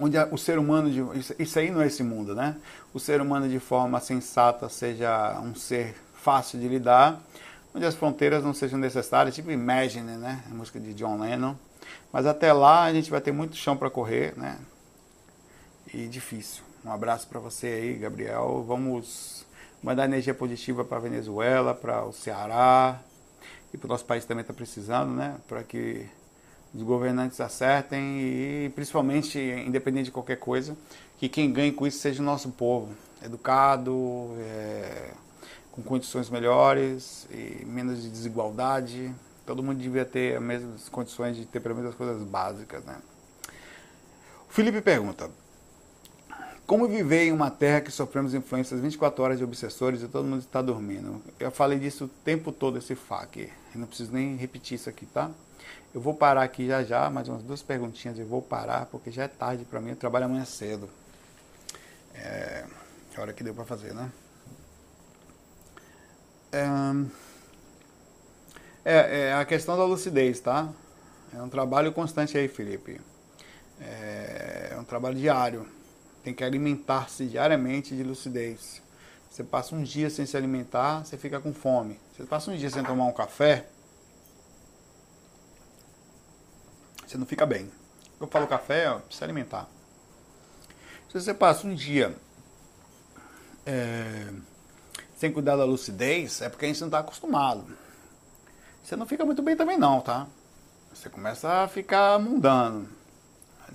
Onde 0.00 0.16
o 0.30 0.38
ser 0.38 0.58
humano. 0.58 0.90
De, 0.90 1.02
isso, 1.38 1.58
aí 1.58 1.70
não 1.70 1.82
é 1.82 1.86
esse 1.86 2.02
mundo, 2.02 2.34
né? 2.34 2.56
O 2.94 2.98
ser 2.98 3.20
humano 3.20 3.48
de 3.48 3.58
forma 3.58 4.00
sensata 4.00 4.68
seja 4.68 5.38
um 5.40 5.54
ser 5.54 5.94
fácil 6.14 6.58
de 6.58 6.68
lidar, 6.68 7.20
onde 7.74 7.86
as 7.86 7.94
fronteiras 7.94 8.42
não 8.42 8.52
sejam 8.52 8.78
necessárias, 8.78 9.34
tipo 9.34 9.50
Imagine, 9.50 10.16
né? 10.16 10.42
A 10.50 10.54
música 10.54 10.80
de 10.80 10.94
John 10.94 11.18
Lennon. 11.20 11.54
Mas 12.12 12.26
até 12.26 12.52
lá 12.52 12.84
a 12.84 12.92
gente 12.92 13.10
vai 13.10 13.20
ter 13.20 13.32
muito 13.32 13.56
chão 13.56 13.76
para 13.76 13.90
correr, 13.90 14.36
né? 14.36 14.58
E 15.92 16.06
difícil. 16.06 16.62
Um 16.84 16.92
abraço 16.92 17.26
para 17.28 17.40
você 17.40 17.66
aí, 17.66 17.94
Gabriel. 17.94 18.64
Vamos 18.66 19.46
mandar 19.82 20.04
energia 20.04 20.34
positiva 20.34 20.84
para 20.84 20.98
Venezuela, 20.98 21.74
para 21.74 22.04
o 22.04 22.12
Ceará 22.12 23.00
e 23.72 23.76
para 23.76 23.86
o 23.86 23.88
nosso 23.88 24.04
país 24.04 24.24
também 24.24 24.42
está 24.42 24.54
precisando, 24.54 25.12
né? 25.12 25.36
Para 25.46 25.62
que 25.62 26.06
os 26.74 26.82
governantes 26.82 27.40
acertem 27.40 28.20
e 28.20 28.72
principalmente, 28.74 29.38
independente 29.38 30.06
de 30.06 30.10
qualquer 30.10 30.38
coisa, 30.38 30.76
que 31.18 31.28
quem 31.28 31.52
ganhe 31.52 31.72
com 31.72 31.86
isso 31.86 31.98
seja 31.98 32.22
o 32.22 32.24
nosso 32.24 32.50
povo, 32.50 32.94
educado, 33.22 34.34
é, 34.38 35.10
com 35.72 35.82
condições 35.82 36.28
melhores 36.28 37.26
e 37.30 37.64
menos 37.64 38.02
de 38.02 38.10
desigualdade. 38.10 39.14
Todo 39.46 39.62
mundo 39.62 39.78
devia 39.78 40.04
ter 40.04 40.36
as 40.36 40.42
mesmas 40.42 40.88
condições 40.88 41.36
de 41.36 41.46
ter 41.46 41.60
pelo 41.60 41.74
menos 41.74 41.90
as 41.90 41.96
coisas 41.96 42.22
básicas, 42.22 42.84
né? 42.84 42.96
O 44.48 44.52
Felipe 44.52 44.80
pergunta: 44.80 45.30
como 46.66 46.86
viver 46.86 47.24
em 47.24 47.32
uma 47.32 47.50
terra 47.50 47.80
que 47.80 47.90
sofremos 47.90 48.34
influências 48.34 48.78
24 48.78 49.24
horas 49.24 49.38
de 49.38 49.44
obsessores 49.44 50.02
e 50.02 50.06
todo 50.06 50.26
mundo 50.26 50.40
está 50.40 50.60
dormindo? 50.60 51.22
Eu 51.40 51.50
falei 51.50 51.78
disso 51.78 52.04
o 52.04 52.08
tempo 52.08 52.52
todo, 52.52 52.76
esse 52.76 52.94
FAQ. 52.94 53.50
Eu 53.74 53.80
não 53.80 53.86
preciso 53.86 54.12
nem 54.12 54.36
repetir 54.36 54.76
isso 54.76 54.88
aqui, 54.88 55.06
tá? 55.06 55.30
Eu 55.94 56.00
vou 56.00 56.14
parar 56.14 56.42
aqui 56.42 56.66
já 56.66 56.82
já, 56.82 57.10
mais 57.10 57.28
umas 57.28 57.42
duas 57.42 57.62
perguntinhas 57.62 58.18
eu 58.18 58.26
vou 58.26 58.42
parar, 58.42 58.86
porque 58.86 59.10
já 59.10 59.24
é 59.24 59.28
tarde 59.28 59.64
para 59.64 59.80
mim, 59.80 59.90
eu 59.90 59.96
trabalho 59.96 60.26
amanhã 60.26 60.44
cedo. 60.44 60.88
É, 62.14 62.64
a 63.16 63.20
hora 63.20 63.32
que 63.32 63.42
deu 63.42 63.54
para 63.54 63.64
fazer, 63.64 63.94
né? 63.94 64.10
É, 68.84 69.28
é, 69.28 69.34
a 69.34 69.44
questão 69.44 69.76
da 69.76 69.84
lucidez, 69.84 70.40
tá? 70.40 70.68
É 71.34 71.42
um 71.42 71.48
trabalho 71.48 71.92
constante 71.92 72.38
aí, 72.38 72.48
Felipe. 72.48 73.00
É, 73.80 74.70
é 74.72 74.76
um 74.78 74.84
trabalho 74.84 75.16
diário 75.16 75.66
tem 76.28 76.34
que 76.34 76.44
alimentar-se 76.44 77.26
diariamente 77.26 77.96
de 77.96 78.02
lucidez. 78.02 78.82
Você 79.30 79.42
passa 79.42 79.74
um 79.74 79.82
dia 79.82 80.10
sem 80.10 80.26
se 80.26 80.36
alimentar, 80.36 81.04
você 81.04 81.16
fica 81.16 81.40
com 81.40 81.54
fome. 81.54 81.98
Você 82.18 82.24
passa 82.26 82.50
um 82.50 82.56
dia 82.56 82.68
sem 82.68 82.82
tomar 82.82 83.04
um 83.04 83.12
café, 83.12 83.68
você 87.06 87.16
não 87.16 87.24
fica 87.24 87.46
bem. 87.46 87.70
Eu 88.20 88.26
falo 88.26 88.48
café, 88.48 88.90
ó, 88.90 89.00
se 89.08 89.22
alimentar. 89.22 89.68
Se 91.06 91.20
você 91.20 91.32
passa 91.32 91.64
um 91.64 91.72
dia 91.72 92.16
é, 93.64 94.32
sem 95.16 95.32
cuidar 95.32 95.54
da 95.54 95.64
lucidez, 95.64 96.42
é 96.42 96.48
porque 96.48 96.64
a 96.64 96.68
gente 96.68 96.80
não 96.80 96.88
está 96.88 96.98
acostumado. 96.98 97.64
Você 98.82 98.96
não 98.96 99.06
fica 99.06 99.24
muito 99.24 99.40
bem 99.40 99.54
também 99.54 99.78
não, 99.78 100.00
tá? 100.00 100.26
Você 100.92 101.08
começa 101.08 101.48
a 101.48 101.68
ficar 101.68 102.18
mundano. 102.18 102.88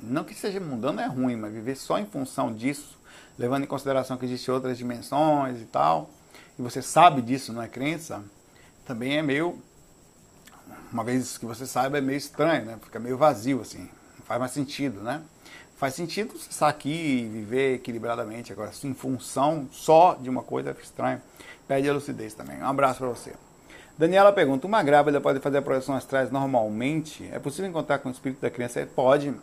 Não 0.02 0.26
que 0.26 0.36
seja 0.36 0.60
mudando 0.60 1.00
é 1.00 1.06
ruim, 1.06 1.38
mas 1.38 1.54
viver 1.54 1.78
só 1.78 1.98
em 1.98 2.06
função 2.06 2.54
disso, 2.54 3.00
levando 3.40 3.64
em 3.64 3.68
consideração 3.68 4.18
que 4.18 4.26
existem 4.26 4.54
outras 4.54 4.78
dimensões 4.78 5.62
e 5.62 5.66
tal, 5.66 6.10
e 6.58 6.62
você 6.62 6.82
sabe 6.82 7.22
disso, 7.22 7.52
não 7.54 7.62
é 7.62 7.68
crença, 7.68 8.24
também 8.86 9.18
é 9.18 9.22
meio. 9.22 9.58
Uma 10.92 11.04
vez 11.04 11.38
que 11.38 11.46
você 11.46 11.66
saiba, 11.66 11.98
é 11.98 12.02
meio 12.02 12.18
estranho, 12.18 12.66
né? 12.66 12.78
Fica 12.84 13.00
meio 13.00 13.18
vazio, 13.18 13.62
assim. 13.62 13.90
Não 14.18 14.26
faz 14.26 14.40
mais 14.40 14.52
sentido, 14.52 15.02
né? 15.02 15.22
Faz 15.76 15.96
sentido 15.96 16.34
você 16.34 16.50
estar 16.50 16.68
aqui 16.68 16.90
e 16.90 17.28
viver 17.28 17.76
equilibradamente. 17.76 18.54
Agora, 18.54 18.72
em 18.84 18.94
função 18.94 19.68
só 19.72 20.16
de 20.16 20.30
uma 20.30 20.44
coisa, 20.44 20.74
fica 20.74 20.86
estranho. 20.86 21.22
Perde 21.68 21.90
a 21.90 21.94
lucidez 21.94 22.34
também. 22.34 22.58
Um 22.60 22.68
abraço 22.68 23.00
para 23.00 23.10
você. 23.10 23.34
Daniela 23.98 24.32
pergunta: 24.32 24.68
uma 24.68 24.84
grávida 24.84 25.20
pode 25.20 25.40
fazer 25.40 25.58
a 25.58 25.62
projeção 25.62 25.96
astrais 25.96 26.32
normalmente? 26.32 27.28
É 27.32 27.40
possível 27.40 27.70
encontrar 27.70 28.00
com 28.00 28.10
o 28.10 28.12
espírito 28.12 28.42
da 28.42 28.50
criança? 28.50 28.88
Pode 28.96 29.34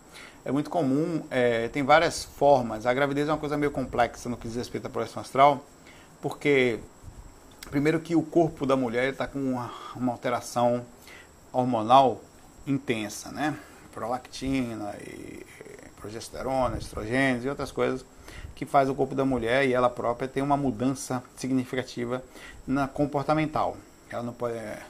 é 0.45 0.51
muito 0.51 0.71
comum, 0.71 1.23
é, 1.31 1.69
tem 1.69 1.83
várias 1.83 2.25
formas. 2.25 2.87
A 2.87 2.95
gravidez 2.95 3.29
é 3.29 3.33
uma 3.33 3.39
coisa 3.39 3.57
meio 3.57 3.71
complexa 3.71 4.29
no 4.29 4.37
que 4.37 4.49
diz 4.49 4.57
respeito 4.57 4.87
à 4.87 4.91
projeção 4.91 5.21
astral, 5.21 5.65
porque, 6.21 6.79
primeiro, 7.71 8.01
que 8.01 8.17
o 8.17 8.23
corpo 8.23 8.67
da 8.67 8.77
mulher 8.77 9.13
está 9.13 9.27
com 9.27 9.39
uma, 9.39 9.73
uma, 9.95 10.13
alteração 10.13 10.85
hormonal 11.53 12.21
intensa, 12.67 13.31
né? 13.31 13.57
Prolactina, 13.93 14.95
e 15.01 15.47
progesterona, 16.01 16.79
estrogênios 16.79 17.45
e 17.45 17.49
outras 17.49 17.71
coisas 17.71 18.05
que 18.55 18.67
faz 18.67 18.89
o 18.89 18.95
corpo 18.95 19.15
da 19.15 19.25
mulher 19.25 19.67
e 19.67 19.73
ela 19.73 19.89
própria 19.89 20.29
ter 20.29 20.43
uma 20.43 20.57
mudança 20.57 21.23
significativa 21.37 22.23
na 22.67 22.87
comportamental. 22.89 23.77
Ela 24.11 24.23
não 24.23 24.33
pode. 24.33 24.55
É, 24.55 24.83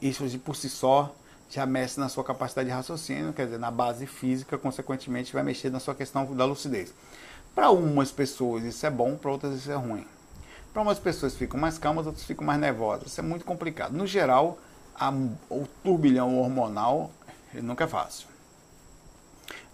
isso 0.00 0.28
de 0.28 0.38
por 0.38 0.54
si 0.54 0.68
só 0.68 1.14
já 1.50 1.64
mexe 1.66 1.98
na 1.98 2.08
sua 2.08 2.24
capacidade 2.24 2.68
de 2.68 2.74
raciocínio, 2.74 3.32
quer 3.32 3.46
dizer, 3.46 3.58
na 3.58 3.70
base 3.70 4.06
física, 4.06 4.58
consequentemente 4.58 5.32
vai 5.32 5.42
mexer 5.42 5.70
na 5.70 5.80
sua 5.80 5.94
questão 5.94 6.24
da 6.34 6.44
lucidez. 6.44 6.92
Para 7.54 7.70
umas 7.70 8.10
pessoas 8.10 8.64
isso 8.64 8.84
é 8.84 8.90
bom, 8.90 9.16
para 9.16 9.30
outras 9.30 9.54
isso 9.54 9.70
é 9.70 9.76
ruim. 9.76 10.06
Para 10.74 10.82
umas 10.82 10.98
pessoas 10.98 11.36
ficam 11.36 11.58
mais 11.58 11.78
calmas, 11.78 12.04
outras 12.04 12.24
ficam 12.24 12.44
mais 12.44 12.60
nervosas. 12.60 13.06
Isso 13.06 13.20
é 13.20 13.22
muito 13.22 13.44
complicado. 13.44 13.92
No 13.92 14.08
geral, 14.08 14.58
a, 14.94 15.08
o 15.48 15.68
turbilhão 15.84 16.36
hormonal 16.36 17.12
ele 17.54 17.62
nunca 17.62 17.84
é 17.84 17.86
fácil. 17.86 18.26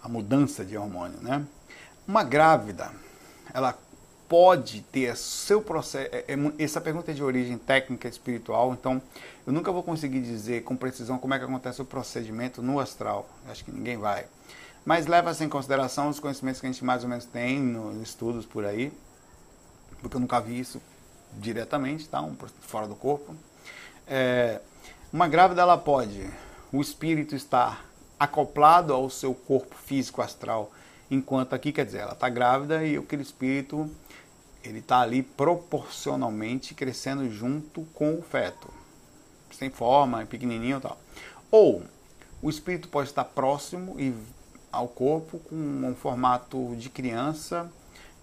A 0.03 0.07
mudança 0.07 0.63
de 0.63 0.77
hormônio, 0.77 1.19
né? 1.21 1.43
Uma 2.07 2.23
grávida, 2.23 2.91
ela 3.51 3.75
pode 4.29 4.81
ter 4.83 5.17
seu 5.17 5.59
processo. 5.59 6.09
É, 6.13 6.25
é, 6.27 6.63
essa 6.63 6.79
pergunta 6.79 7.09
é 7.09 7.13
de 7.15 7.23
origem 7.23 7.57
técnica 7.57 8.07
espiritual, 8.07 8.73
então 8.73 9.01
eu 9.45 9.51
nunca 9.51 9.71
vou 9.71 9.81
conseguir 9.81 10.21
dizer 10.21 10.63
com 10.63 10.75
precisão 10.75 11.17
como 11.17 11.33
é 11.33 11.39
que 11.39 11.45
acontece 11.45 11.81
o 11.81 11.85
procedimento 11.85 12.61
no 12.61 12.79
astral. 12.79 13.27
Acho 13.49 13.65
que 13.65 13.71
ninguém 13.71 13.97
vai. 13.97 14.27
Mas 14.85 15.07
leva-se 15.07 15.43
em 15.43 15.49
consideração 15.49 16.09
os 16.09 16.19
conhecimentos 16.19 16.61
que 16.61 16.67
a 16.67 16.71
gente 16.71 16.85
mais 16.85 17.03
ou 17.03 17.09
menos 17.09 17.25
tem 17.25 17.59
nos 17.59 17.99
estudos 18.01 18.45
por 18.45 18.65
aí, 18.65 18.93
porque 19.99 20.15
eu 20.15 20.19
nunca 20.19 20.39
vi 20.39 20.59
isso 20.59 20.79
diretamente, 21.33 22.07
tá? 22.07 22.21
Um, 22.21 22.35
fora 22.61 22.87
do 22.87 22.95
corpo. 22.95 23.35
É, 24.07 24.59
uma 25.11 25.27
grávida 25.27 25.61
ela 25.61 25.77
pode, 25.77 26.29
o 26.71 26.81
espírito 26.81 27.35
estar 27.35 27.85
acoplado 28.19 28.93
ao 28.93 29.09
seu 29.09 29.33
corpo 29.33 29.75
físico 29.75 30.21
astral, 30.21 30.71
enquanto 31.09 31.53
aqui 31.53 31.71
quer 31.71 31.85
dizer 31.85 31.99
ela 31.99 32.13
está 32.13 32.29
grávida 32.29 32.83
e 32.85 32.95
aquele 32.95 33.21
espírito 33.21 33.89
ele 34.63 34.79
está 34.79 35.01
ali 35.01 35.23
proporcionalmente 35.23 36.73
crescendo 36.73 37.29
junto 37.29 37.81
com 37.93 38.13
o 38.13 38.21
feto, 38.21 38.69
sem 39.51 39.69
forma, 39.69 40.25
pequenininho 40.25 40.79
tal. 40.79 40.97
Ou 41.49 41.83
o 42.41 42.49
espírito 42.49 42.87
pode 42.87 43.09
estar 43.09 43.25
próximo 43.25 43.99
e 43.99 44.13
ao 44.71 44.87
corpo 44.87 45.39
com 45.39 45.55
um 45.55 45.95
formato 45.95 46.75
de 46.77 46.89
criança 46.89 47.71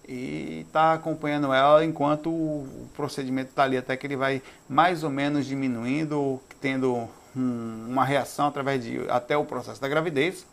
e 0.09 0.65
está 0.67 0.93
acompanhando 0.93 1.53
ela 1.53 1.85
enquanto 1.85 2.29
o 2.29 2.89
procedimento 2.95 3.51
está 3.51 3.63
ali 3.63 3.77
até 3.77 3.95
que 3.95 4.07
ele 4.07 4.15
vai 4.15 4.41
mais 4.67 5.03
ou 5.03 5.09
menos 5.09 5.45
diminuindo, 5.45 6.41
tendo 6.59 7.07
um, 7.35 7.85
uma 7.89 8.03
reação 8.03 8.47
através 8.47 8.83
de 8.83 8.99
até 9.09 9.37
o 9.37 9.45
processo 9.45 9.79
da 9.79 9.87
gravidez, 9.87 10.45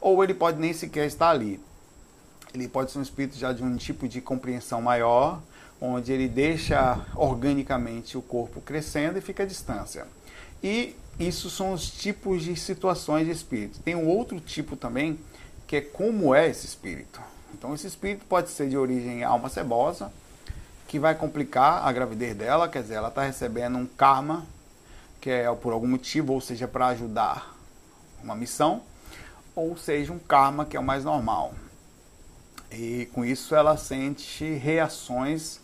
ou 0.00 0.22
ele 0.22 0.34
pode 0.34 0.60
nem 0.60 0.72
sequer 0.72 1.06
estar 1.06 1.30
ali 1.30 1.58
ele 2.54 2.68
pode 2.68 2.90
ser 2.90 2.98
um 2.98 3.02
espírito 3.02 3.36
já 3.36 3.52
de 3.52 3.62
um 3.62 3.76
tipo 3.76 4.08
de 4.08 4.20
compreensão 4.20 4.82
maior, 4.82 5.40
onde 5.80 6.12
ele 6.12 6.28
deixa 6.28 6.98
organicamente 7.14 8.18
o 8.18 8.22
corpo 8.22 8.60
crescendo 8.60 9.18
e 9.18 9.20
fica 9.20 9.44
à 9.44 9.46
distância. 9.46 10.06
E 10.62 10.94
isso 11.18 11.48
são 11.48 11.72
os 11.72 11.90
tipos 11.90 12.42
de 12.42 12.56
situações 12.56 13.26
de 13.26 13.32
espírito. 13.32 13.80
Tem 13.80 13.94
um 13.94 14.08
outro 14.08 14.40
tipo 14.40 14.76
também, 14.76 15.18
que 15.66 15.76
é 15.76 15.80
como 15.80 16.34
é 16.34 16.48
esse 16.48 16.66
espírito. 16.66 17.20
Então, 17.54 17.74
esse 17.74 17.86
espírito 17.86 18.24
pode 18.26 18.50
ser 18.50 18.68
de 18.68 18.76
origem 18.76 19.22
alma 19.24 19.48
cebosa, 19.48 20.12
que 20.88 20.98
vai 20.98 21.14
complicar 21.14 21.86
a 21.86 21.92
gravidez 21.92 22.34
dela, 22.34 22.68
quer 22.68 22.82
dizer, 22.82 22.94
ela 22.94 23.08
está 23.08 23.22
recebendo 23.22 23.78
um 23.78 23.86
karma, 23.86 24.44
que 25.20 25.30
é 25.30 25.52
por 25.54 25.72
algum 25.72 25.86
motivo, 25.86 26.32
ou 26.32 26.40
seja, 26.40 26.66
para 26.66 26.88
ajudar 26.88 27.54
uma 28.24 28.34
missão, 28.34 28.82
ou 29.54 29.76
seja, 29.76 30.12
um 30.12 30.18
karma 30.18 30.64
que 30.64 30.76
é 30.76 30.80
o 30.80 30.82
mais 30.82 31.04
normal. 31.04 31.54
E 32.72 33.08
com 33.12 33.24
isso 33.24 33.54
ela 33.54 33.76
sente 33.76 34.44
reações, 34.54 35.60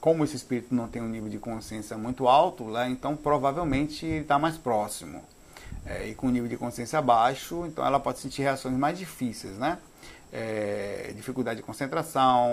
como 0.00 0.22
esse 0.24 0.36
espírito 0.36 0.74
não 0.74 0.86
tem 0.86 1.00
um 1.00 1.08
nível 1.08 1.30
de 1.30 1.38
consciência 1.38 1.96
muito 1.96 2.28
alto, 2.28 2.64
lá, 2.64 2.88
então 2.88 3.16
provavelmente 3.16 4.04
está 4.06 4.38
mais 4.38 4.56
próximo. 4.56 5.22
é, 5.86 6.08
e 6.08 6.14
com 6.14 6.30
nível 6.30 6.48
de 6.48 6.56
consciência 6.56 7.00
baixo, 7.02 7.66
então 7.66 7.84
ela 7.84 8.00
pode 8.00 8.18
sentir 8.18 8.42
reações 8.42 8.76
mais 8.76 8.98
difíceis, 8.98 9.58
né? 9.58 9.78
É, 10.36 11.12
dificuldade 11.14 11.58
de 11.58 11.62
concentração, 11.62 12.50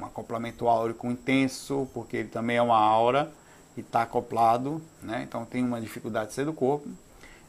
um 0.00 0.04
acoplamento 0.06 0.66
áurico 0.66 1.06
intenso, 1.08 1.86
porque 1.92 2.16
ele 2.16 2.28
também 2.28 2.56
é 2.56 2.62
uma 2.62 2.78
aura 2.78 3.30
e 3.76 3.80
está 3.80 4.00
acoplado, 4.00 4.80
né? 5.02 5.22
então 5.22 5.44
tem 5.44 5.62
uma 5.62 5.78
dificuldade 5.78 6.28
de 6.28 6.34
sair 6.34 6.46
do 6.46 6.54
corpo. 6.54 6.88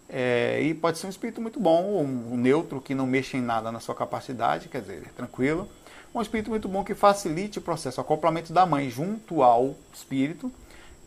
É, 0.10 0.62
e 0.62 0.74
pode 0.74 0.98
ser 0.98 1.08
um 1.08 1.10
espírito 1.10 1.42
muito 1.42 1.62
bom, 1.62 2.04
um, 2.04 2.36
neutro 2.36 2.82
que 2.82 2.94
não 2.94 3.08
mexe 3.08 3.38
em 3.38 3.42
nada 3.42 3.72
na 3.72 3.80
sua 3.80 3.96
capacidade, 3.96 4.68
quer 4.68 4.82
dizer, 4.82 5.12
tranquilo. 5.16 5.68
Um 6.14 6.22
espírito 6.22 6.50
muito 6.50 6.68
bom 6.68 6.84
que 6.84 6.94
facilite 6.94 7.58
o 7.58 7.62
processo, 7.62 8.00
o 8.00 8.04
acoplamento 8.04 8.52
da 8.52 8.66
mãe 8.66 8.90
junto 8.90 9.42
ao 9.42 9.76
espírito, 9.94 10.52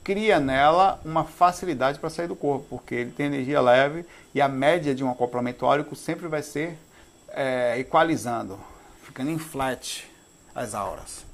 cria 0.03 0.41
nela 0.41 1.01
uma 1.05 1.25
facilidade 1.25 1.99
para 1.99 2.11
sair 2.11 2.27
do 2.27 2.35
corpo, 2.35 2.67
porque 2.71 2.95
ele 2.95 3.11
tem 3.11 3.27
energia 3.27 3.61
leve 3.61 4.07
e 4.35 4.41
a 4.41 4.49
média 4.49 4.95
de 4.95 5.05
um 5.05 5.11
acoplamento 5.11 5.67
áurico 5.67 5.95
sempre 5.95 6.27
vai 6.27 6.43
ser 6.43 6.79
é, 7.37 7.79
equalizando, 7.79 8.59
ficando 9.03 9.31
em 9.31 9.39
flat 9.39 10.11
as 10.55 10.75
auras. 10.75 11.27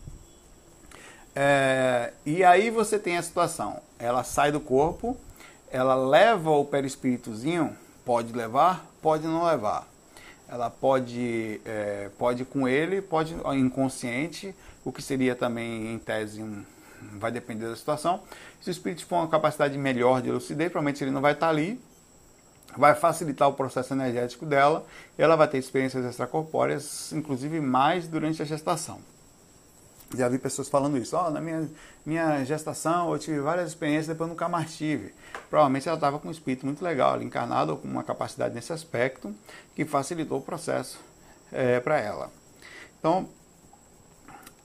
É, 1.34 2.12
e 2.26 2.42
aí 2.42 2.68
você 2.70 2.98
tem 2.98 3.16
a 3.16 3.22
situação, 3.22 3.80
ela 3.98 4.24
sai 4.24 4.50
do 4.50 4.60
corpo, 4.60 5.16
ela 5.70 5.94
leva 5.94 6.50
o 6.50 6.64
perispíritozinho, 6.64 7.74
pode 8.04 8.32
levar, 8.32 8.84
pode 9.00 9.26
não 9.26 9.44
levar. 9.44 9.88
Ela 10.48 10.68
pode, 10.68 11.60
é, 11.64 12.10
pode 12.18 12.44
com 12.44 12.68
ele, 12.68 13.00
pode 13.00 13.34
inconsciente, 13.56 14.54
o 14.84 14.92
que 14.92 15.00
seria 15.00 15.34
também 15.34 15.94
em 15.94 15.98
tese 15.98 16.42
um, 16.42 16.62
vai 17.14 17.30
depender 17.30 17.68
da 17.68 17.76
situação. 17.76 18.20
Se 18.60 18.68
o 18.68 18.72
espírito 18.72 19.06
for 19.06 19.16
uma 19.16 19.28
capacidade 19.28 19.78
melhor 19.78 20.20
de 20.20 20.30
lucidez, 20.30 20.70
provavelmente 20.70 21.02
ele 21.02 21.10
não 21.10 21.22
vai 21.22 21.32
estar 21.32 21.48
ali, 21.48 21.80
vai 22.76 22.94
facilitar 22.94 23.48
o 23.48 23.54
processo 23.54 23.92
energético 23.92 24.46
dela, 24.46 24.84
e 25.18 25.22
ela 25.22 25.36
vai 25.36 25.48
ter 25.48 25.58
experiências 25.58 26.04
extracorpóreas, 26.04 27.12
inclusive 27.12 27.60
mais 27.60 28.08
durante 28.08 28.42
a 28.42 28.44
gestação. 28.44 29.00
Já 30.14 30.28
vi 30.28 30.38
pessoas 30.38 30.68
falando 30.68 30.98
isso, 30.98 31.16
oh, 31.16 31.30
na 31.30 31.40
minha, 31.40 31.68
minha 32.04 32.44
gestação 32.44 33.10
eu 33.12 33.18
tive 33.18 33.40
várias 33.40 33.70
experiências, 33.70 34.08
depois 34.08 34.28
nunca 34.28 34.46
mais 34.48 34.76
tive. 34.76 35.14
Provavelmente 35.48 35.88
ela 35.88 35.96
estava 35.96 36.18
com 36.18 36.28
um 36.28 36.30
espírito 36.30 36.66
muito 36.66 36.84
legal, 36.84 37.22
encarnado, 37.22 37.72
ou 37.72 37.78
com 37.78 37.88
uma 37.88 38.04
capacidade 38.04 38.54
nesse 38.54 38.72
aspecto, 38.72 39.34
que 39.74 39.84
facilitou 39.86 40.38
o 40.38 40.42
processo 40.42 40.98
é, 41.50 41.80
para 41.80 41.98
ela. 41.98 42.30
Então, 42.98 43.26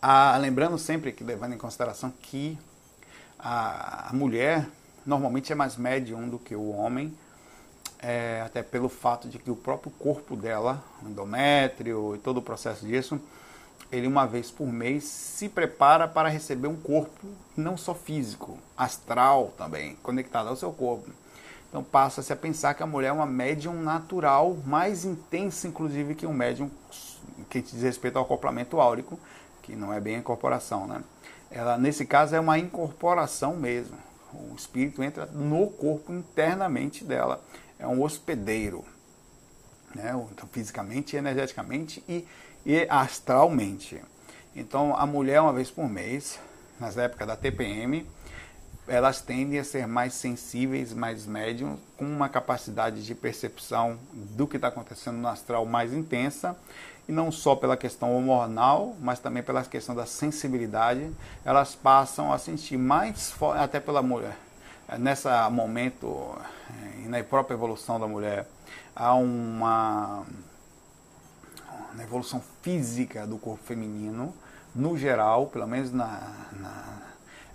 a, 0.02 0.38
lembrando 0.38 0.78
sempre 0.78 1.14
que, 1.14 1.24
levando 1.24 1.54
em 1.54 1.58
consideração 1.58 2.12
que 2.22 2.58
a, 3.40 4.10
a 4.10 4.14
mulher 4.14 4.68
normalmente 5.06 5.52
é 5.54 5.56
mais 5.56 5.78
médium 5.78 6.28
do 6.28 6.38
que 6.38 6.56
o 6.56 6.70
homem, 6.70 7.16
é, 8.00 8.42
até 8.46 8.62
pelo 8.62 8.90
fato 8.90 9.28
de 9.28 9.40
que 9.40 9.50
o 9.50 9.56
próprio 9.56 9.92
corpo 9.92 10.36
dela, 10.36 10.84
o 11.04 11.10
endométrio 11.10 12.16
e 12.16 12.20
todo 12.20 12.38
o 12.38 12.42
processo 12.42 12.86
disso, 12.86 13.20
ele 13.92 14.08
uma 14.08 14.26
vez 14.26 14.52
por 14.52 14.68
mês 14.68 15.06
se 15.06 15.48
prepara 15.48 16.08
para 16.08 16.30
receber 16.30 16.68
um 16.68 16.76
corpo 16.76 17.28
não 17.56 17.78
só 17.78 17.94
físico, 17.94 18.58
astral 18.76 19.54
também, 19.58 19.96
conectado 20.04 20.50
ao 20.50 20.56
seu 20.56 20.72
corpo. 20.72 21.10
Então 21.70 21.84
passa-se 21.84 22.32
a 22.32 22.36
pensar 22.36 22.74
que 22.74 22.84
a 22.84 22.88
mulher 22.88 23.10
é 23.10 23.12
uma 23.12 23.26
médium 23.26 23.82
natural, 23.82 24.58
mais 24.66 25.06
intensa 25.06 25.68
inclusive 25.68 26.16
que 26.16 26.26
um 26.26 26.34
médium 26.34 26.70
que 27.50 27.62
diz 27.62 27.82
respeito 27.82 28.18
ao 28.18 28.26
acoplamento 28.26 28.80
áurico, 28.80 29.20
que 29.62 29.76
não 29.76 29.94
é 29.94 30.00
bem 30.00 30.16
a 30.16 30.20
incorporação, 30.20 30.88
né? 30.88 31.04
Ela, 31.50 31.78
nesse 31.78 32.06
caso, 32.06 32.36
é 32.36 32.40
uma 32.40 32.60
incorporação 32.60 33.56
mesmo. 33.56 33.98
O 34.34 34.56
espírito 34.56 35.02
entra 35.02 35.26
no 35.28 35.68
corpo 35.68 36.12
internamente 36.12 37.04
dela. 37.04 37.42
É 37.80 37.88
um 37.88 38.02
hospedeiro, 38.02 38.84
né? 39.94 40.12
Então, 40.32 40.48
fisicamente, 40.52 41.16
energeticamente 41.16 42.04
e, 42.08 42.26
e 42.66 42.88
astralmente. 42.90 44.02
Então, 44.56 44.96
a 44.96 45.06
mulher, 45.06 45.42
uma 45.42 45.54
vez 45.54 45.70
por 45.70 45.88
mês, 45.88 46.40
nas 46.80 46.98
épocas 46.98 47.28
da 47.28 47.36
TPM, 47.36 48.06
elas 48.88 49.22
tendem 49.22 49.60
a 49.60 49.64
ser 49.64 49.86
mais 49.86 50.14
sensíveis, 50.14 50.94
mais 50.94 51.26
médium, 51.26 51.78
com 51.98 52.06
uma 52.06 52.30
capacidade 52.30 53.06
de 53.06 53.14
percepção 53.14 54.00
do 54.14 54.48
que 54.48 54.56
está 54.56 54.70
acontecendo 54.70 55.18
no 55.18 55.28
astral 55.28 55.66
mais 55.66 55.94
intensa 55.94 56.58
e 57.08 57.12
não 57.12 57.32
só 57.32 57.56
pela 57.56 57.78
questão 57.78 58.16
hormonal, 58.16 58.96
mas 59.00 59.20
também 59.20 59.44
pela 59.44 59.64
questão 59.64 59.96
da 59.96 60.06
sensibilidade, 60.06 61.10
elas 61.44 61.76
passam 61.76 62.32
a 62.32 62.38
sentir 62.38 62.78
mais 62.78 63.34
até 63.58 63.80
pela 63.80 64.02
mulher. 64.02 64.47
Nessa 65.00 65.50
momento, 65.50 66.34
eh, 66.70 67.02
e 67.04 67.08
na 67.10 67.22
própria 67.24 67.56
evolução 67.56 68.00
da 68.00 68.08
mulher, 68.08 68.48
há 68.96 69.14
uma, 69.16 70.24
uma 71.94 72.04
evolução 72.04 72.42
física 72.62 73.28
do 73.28 73.38
corpo 73.38 73.64
feminino, 73.66 74.34
no 74.74 74.98
geral, 74.98 75.48
pelo 75.48 75.68
menos 75.68 75.92
na, 75.92 76.48
na 76.54 77.08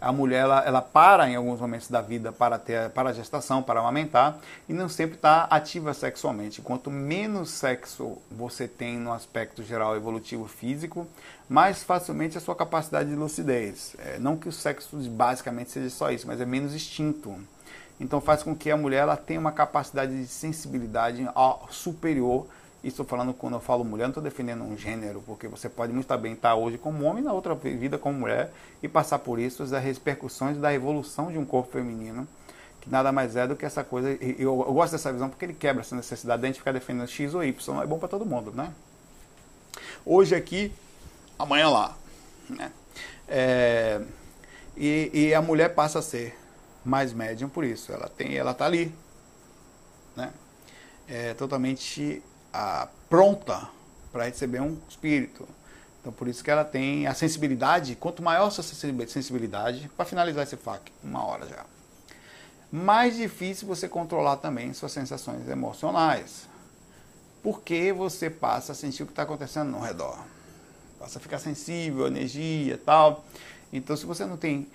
a 0.02 0.10
mulher 0.10 0.40
ela, 0.40 0.60
ela 0.66 0.82
para 0.82 1.30
em 1.30 1.36
alguns 1.36 1.60
momentos 1.60 1.88
da 1.88 2.00
vida 2.00 2.32
para 2.32 2.58
ter 2.58 2.90
para 2.90 3.10
a 3.10 3.12
gestação, 3.12 3.62
para 3.62 3.78
amamentar 3.78 4.36
e 4.68 4.72
não 4.72 4.88
sempre 4.88 5.14
está 5.14 5.44
ativa 5.44 5.94
sexualmente. 5.94 6.60
Quanto 6.60 6.90
menos 6.90 7.50
sexo 7.50 8.18
você 8.28 8.66
tem 8.66 8.98
no 8.98 9.12
aspecto 9.12 9.62
geral 9.62 9.94
evolutivo 9.94 10.48
físico, 10.48 11.06
mais 11.52 11.82
facilmente 11.82 12.38
a 12.38 12.40
sua 12.40 12.56
capacidade 12.56 13.10
de 13.10 13.14
lucidez. 13.14 13.94
É, 13.98 14.18
não 14.18 14.38
que 14.38 14.48
o 14.48 14.52
sexo 14.52 14.96
basicamente 15.10 15.70
seja 15.70 15.90
só 15.90 16.10
isso, 16.10 16.26
mas 16.26 16.40
é 16.40 16.46
menos 16.46 16.74
instinto. 16.74 17.36
Então 18.00 18.22
faz 18.22 18.42
com 18.42 18.56
que 18.56 18.70
a 18.70 18.76
mulher 18.76 19.00
ela 19.02 19.18
tenha 19.18 19.38
uma 19.38 19.52
capacidade 19.52 20.18
de 20.18 20.26
sensibilidade 20.26 21.28
superior 21.70 22.46
estou 22.82 23.04
falando 23.04 23.32
quando 23.32 23.54
eu 23.54 23.60
falo 23.60 23.84
mulher, 23.84 24.04
não 24.04 24.10
estou 24.10 24.22
defendendo 24.22 24.64
um 24.64 24.76
gênero, 24.76 25.22
porque 25.24 25.46
você 25.46 25.68
pode 25.68 25.92
muito 25.92 26.18
bem 26.18 26.32
estar 26.32 26.56
hoje 26.56 26.78
como 26.78 27.04
homem, 27.04 27.22
na 27.22 27.32
outra 27.32 27.54
vida 27.54 27.96
como 27.96 28.18
mulher, 28.18 28.50
e 28.82 28.88
passar 28.88 29.20
por 29.20 29.38
isso 29.38 29.62
as 29.62 29.70
repercussões 29.70 30.56
da 30.56 30.74
evolução 30.74 31.30
de 31.30 31.38
um 31.38 31.44
corpo 31.44 31.70
feminino, 31.70 32.26
que 32.80 32.90
nada 32.90 33.12
mais 33.12 33.36
é 33.36 33.46
do 33.46 33.54
que 33.54 33.64
essa 33.64 33.84
coisa. 33.84 34.10
Eu, 34.10 34.64
eu 34.66 34.72
gosto 34.72 34.92
dessa 34.92 35.12
visão 35.12 35.28
porque 35.28 35.44
ele 35.44 35.54
quebra 35.54 35.82
essa 35.82 35.94
necessidade 35.94 36.40
de 36.40 36.46
a 36.46 36.48
gente 36.48 36.58
ficar 36.58 36.72
defendendo 36.72 37.06
X 37.06 37.34
ou 37.34 37.44
Y, 37.44 37.82
é 37.82 37.86
bom 37.86 37.98
para 37.98 38.08
todo 38.08 38.26
mundo, 38.26 38.50
né? 38.50 38.72
Hoje 40.04 40.34
aqui, 40.34 40.72
amanhã 41.38 41.68
lá. 41.68 41.96
Né? 42.48 42.72
É, 43.28 44.00
e, 44.76 45.10
e, 45.12 45.34
a 45.34 45.42
mulher 45.42 45.74
passa 45.74 45.98
a 45.98 46.02
ser 46.02 46.38
mais 46.84 47.12
médium 47.12 47.48
por 47.48 47.64
isso. 47.64 47.92
Ela 47.92 48.08
tem, 48.08 48.36
ela 48.36 48.52
está 48.52 48.66
ali, 48.66 48.94
né? 50.16 50.32
É 51.08 51.34
totalmente 51.34 52.22
a, 52.52 52.88
pronta 53.08 53.68
para 54.12 54.24
receber 54.24 54.60
um 54.60 54.78
espírito. 54.88 55.48
Então, 56.00 56.12
por 56.12 56.26
isso 56.26 56.42
que 56.42 56.50
ela 56.50 56.64
tem 56.64 57.06
a 57.06 57.14
sensibilidade. 57.14 57.94
Quanto 57.96 58.22
maior 58.22 58.48
a 58.48 58.50
sua 58.50 58.64
sensibilidade, 58.64 59.88
para 59.96 60.04
finalizar 60.04 60.42
esse 60.42 60.56
FAQ, 60.56 60.92
uma 61.02 61.24
hora 61.24 61.46
já, 61.46 61.64
mais 62.70 63.16
difícil 63.16 63.68
você 63.68 63.88
controlar 63.88 64.38
também 64.38 64.72
suas 64.72 64.92
sensações 64.92 65.48
emocionais. 65.48 66.48
Porque 67.42 67.92
você 67.92 68.30
passa 68.30 68.72
a 68.72 68.74
sentir 68.74 69.02
o 69.02 69.06
que 69.06 69.12
está 69.12 69.22
acontecendo 69.22 69.70
no 69.70 69.80
redor. 69.80 70.18
Passa 71.02 71.18
a 71.18 71.20
ficar 71.20 71.40
sensível, 71.40 72.06
energia 72.06 72.78
tal. 72.78 73.24
Então, 73.72 73.96
se 73.96 74.06
você 74.06 74.24
não 74.24 74.36
tem 74.36 74.68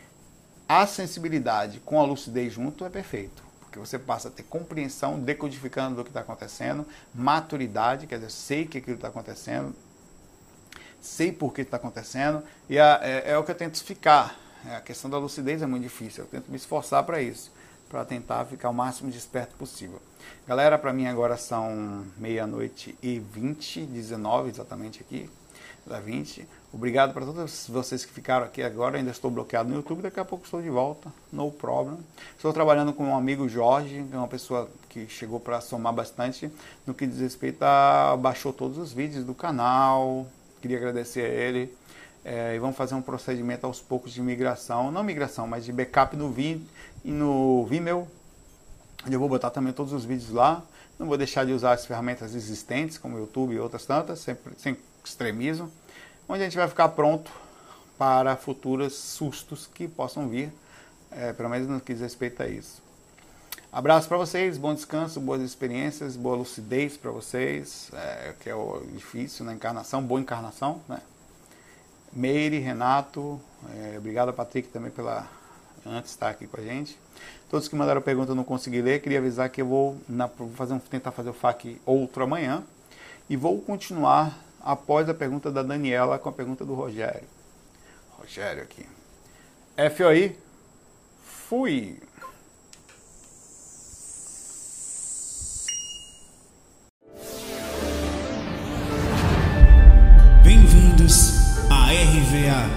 a 0.67 0.85
sensibilidade 0.85 1.79
com 1.79 2.01
a 2.01 2.05
lucidez 2.05 2.51
junto, 2.51 2.83
é 2.83 2.89
perfeito 2.89 3.47
que 3.71 3.79
você 3.79 3.97
passa 3.97 4.27
a 4.27 4.31
ter 4.31 4.43
compreensão, 4.43 5.19
decodificando 5.19 5.95
do 5.95 6.03
que 6.03 6.09
está 6.09 6.21
acontecendo, 6.21 6.85
maturidade, 7.13 8.07
quer 8.07 8.15
dizer, 8.15 8.31
sei 8.31 8.65
que 8.65 8.79
aquilo 8.79 8.95
está 8.95 9.07
acontecendo, 9.07 9.73
sei 10.99 11.31
por 11.31 11.53
que 11.53 11.61
está 11.61 11.77
acontecendo, 11.77 12.43
e 12.67 12.77
a, 12.77 12.99
é, 13.01 13.31
é, 13.31 13.37
o 13.37 13.43
que 13.43 13.51
eu 13.51 13.55
tento 13.55 13.81
ficar. 13.83 14.37
É, 14.65 14.75
a 14.75 14.81
questão 14.81 15.09
da 15.09 15.17
lucidez 15.17 15.61
é 15.61 15.67
muito 15.67 15.83
difícil, 15.83 16.23
eu 16.23 16.27
tento 16.27 16.49
me 16.49 16.57
esforçar 16.57 17.03
para 17.03 17.21
isso, 17.21 17.51
para 17.87 18.03
tentar 18.03 18.43
ficar 18.45 18.69
o 18.69 18.73
máximo 18.73 19.09
desperto 19.09 19.55
possível. 19.55 20.01
Galera, 20.45 20.77
para 20.77 20.91
mim 20.91 21.07
agora 21.07 21.37
são 21.37 22.05
meia-noite 22.17 22.97
e 23.01 23.19
20, 23.19 23.85
19 23.85 24.49
exatamente 24.49 25.01
aqui, 25.01 25.29
da 25.87 25.99
20. 25.99 26.47
Obrigado 26.71 27.13
para 27.13 27.25
todos 27.25 27.67
vocês 27.69 28.05
que 28.05 28.11
ficaram 28.11 28.45
aqui 28.45 28.61
agora. 28.61 28.97
Ainda 28.97 29.11
estou 29.11 29.31
bloqueado 29.31 29.69
no 29.69 29.75
YouTube, 29.75 30.01
daqui 30.01 30.19
a 30.19 30.25
pouco 30.25 30.45
estou 30.45 30.61
de 30.61 30.69
volta. 30.69 31.11
No 31.31 31.51
problem. 31.51 31.97
Estou 32.35 32.51
trabalhando 32.53 32.93
com 32.93 33.05
um 33.05 33.15
amigo 33.15 33.47
Jorge, 33.47 34.05
que 34.09 34.15
é 34.15 34.17
uma 34.17 34.27
pessoa 34.27 34.69
que 34.89 35.07
chegou 35.07 35.39
para 35.39 35.61
somar 35.61 35.93
bastante 35.93 36.51
no 36.85 36.93
que 36.93 37.07
diz 37.07 37.19
respeito 37.19 37.63
a 37.63 38.17
baixou 38.19 38.51
todos 38.51 38.77
os 38.77 38.91
vídeos 38.91 39.25
do 39.25 39.33
canal. 39.33 40.27
Queria 40.61 40.77
agradecer 40.77 41.21
a 41.21 41.29
ele. 41.29 41.73
É, 42.25 42.55
e 42.55 42.59
vamos 42.59 42.75
fazer 42.75 42.93
um 42.93 43.01
procedimento 43.01 43.65
aos 43.65 43.79
poucos 43.79 44.11
de 44.11 44.21
migração, 44.21 44.91
não 44.91 45.01
migração, 45.01 45.47
mas 45.47 45.63
de 45.63 45.71
backup 45.71 46.13
no, 46.17 46.29
Vim, 46.29 46.67
no 47.01 47.65
Vimeo. 47.65 48.05
Eu 49.09 49.17
vou 49.17 49.29
botar 49.29 49.49
também 49.49 49.71
todos 49.71 49.93
os 49.93 50.03
vídeos 50.03 50.31
lá. 50.31 50.61
Não 50.99 51.07
vou 51.07 51.17
deixar 51.17 51.45
de 51.45 51.53
usar 51.53 51.71
as 51.73 51.85
ferramentas 51.85 52.35
existentes, 52.35 52.97
como 52.97 53.17
YouTube 53.17 53.53
e 53.53 53.59
outras 53.59 53.85
tantas, 53.85 54.19
sempre, 54.19 54.53
sem 54.57 54.75
extremismo 55.07 55.71
onde 56.27 56.41
a 56.41 56.45
gente 56.45 56.57
vai 56.57 56.67
ficar 56.67 56.89
pronto 56.89 57.31
para 57.97 58.35
futuros 58.35 58.93
sustos 58.95 59.67
que 59.73 59.87
possam 59.87 60.27
vir, 60.27 60.51
é, 61.11 61.33
pelo 61.33 61.49
menos 61.49 61.67
no 61.67 61.79
que 61.79 61.93
diz 61.93 62.01
respeito 62.01 62.43
a 62.43 62.47
isso. 62.47 62.81
Abraço 63.71 64.07
para 64.07 64.17
vocês, 64.17 64.57
bom 64.57 64.73
descanso, 64.73 65.19
boas 65.19 65.41
experiências, 65.41 66.15
boa 66.15 66.37
lucidez 66.37 66.97
para 66.97 67.11
vocês, 67.11 67.89
é, 67.93 68.33
que 68.39 68.49
é 68.49 68.55
o 68.55 68.81
difícil 68.93 69.45
na 69.45 69.53
encarnação, 69.53 70.01
boa 70.01 70.19
encarnação, 70.19 70.81
né? 70.87 70.99
Meire, 72.13 72.59
Renato, 72.59 73.39
é, 73.75 73.97
obrigado 73.97 74.29
a 74.29 74.33
Patrick 74.33 74.69
também 74.69 74.89
pela 74.89 75.27
antes 75.85 76.11
estar 76.11 76.29
aqui 76.29 76.47
com 76.47 76.59
a 76.59 76.63
gente. 76.63 76.97
Todos 77.49 77.67
que 77.67 77.75
mandaram 77.75 78.01
pergunta 78.01 78.31
eu 78.31 78.35
não 78.35 78.43
consegui 78.43 78.81
ler, 78.81 79.01
queria 79.01 79.19
avisar 79.19 79.49
que 79.49 79.61
eu 79.61 79.65
vou, 79.65 79.97
na, 80.07 80.27
vou 80.27 80.49
fazer 80.49 80.73
um, 80.73 80.79
tentar 80.79 81.11
fazer 81.11 81.29
o 81.29 81.33
FAQ 81.33 81.79
outro 81.85 82.23
amanhã 82.23 82.63
e 83.29 83.35
vou 83.35 83.61
continuar 83.61 84.37
após 84.67 85.07
a 85.07 85.13
pergunta 85.13 85.49
da 85.49 85.63
Daniela 85.63 86.19
com 86.19 86.27
a 86.27 86.33
pergunta 86.33 86.65
do 86.65 86.73
Rogério. 86.73 87.23
Rogério 88.19 88.63
aqui. 88.63 88.85
FOI, 89.95 90.37
fui! 91.23 91.97
Bem-vindos 100.43 101.31
à 101.71 101.85
RVA, 101.93 102.69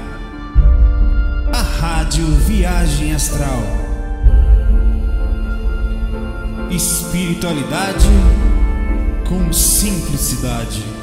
a 1.53 1.61
Rádio 1.61 2.27
Viagem 2.47 3.13
Astral. 3.17 3.63
Espiritualidade 6.71 8.07
com 9.29 9.53
simplicidade. 9.53 11.00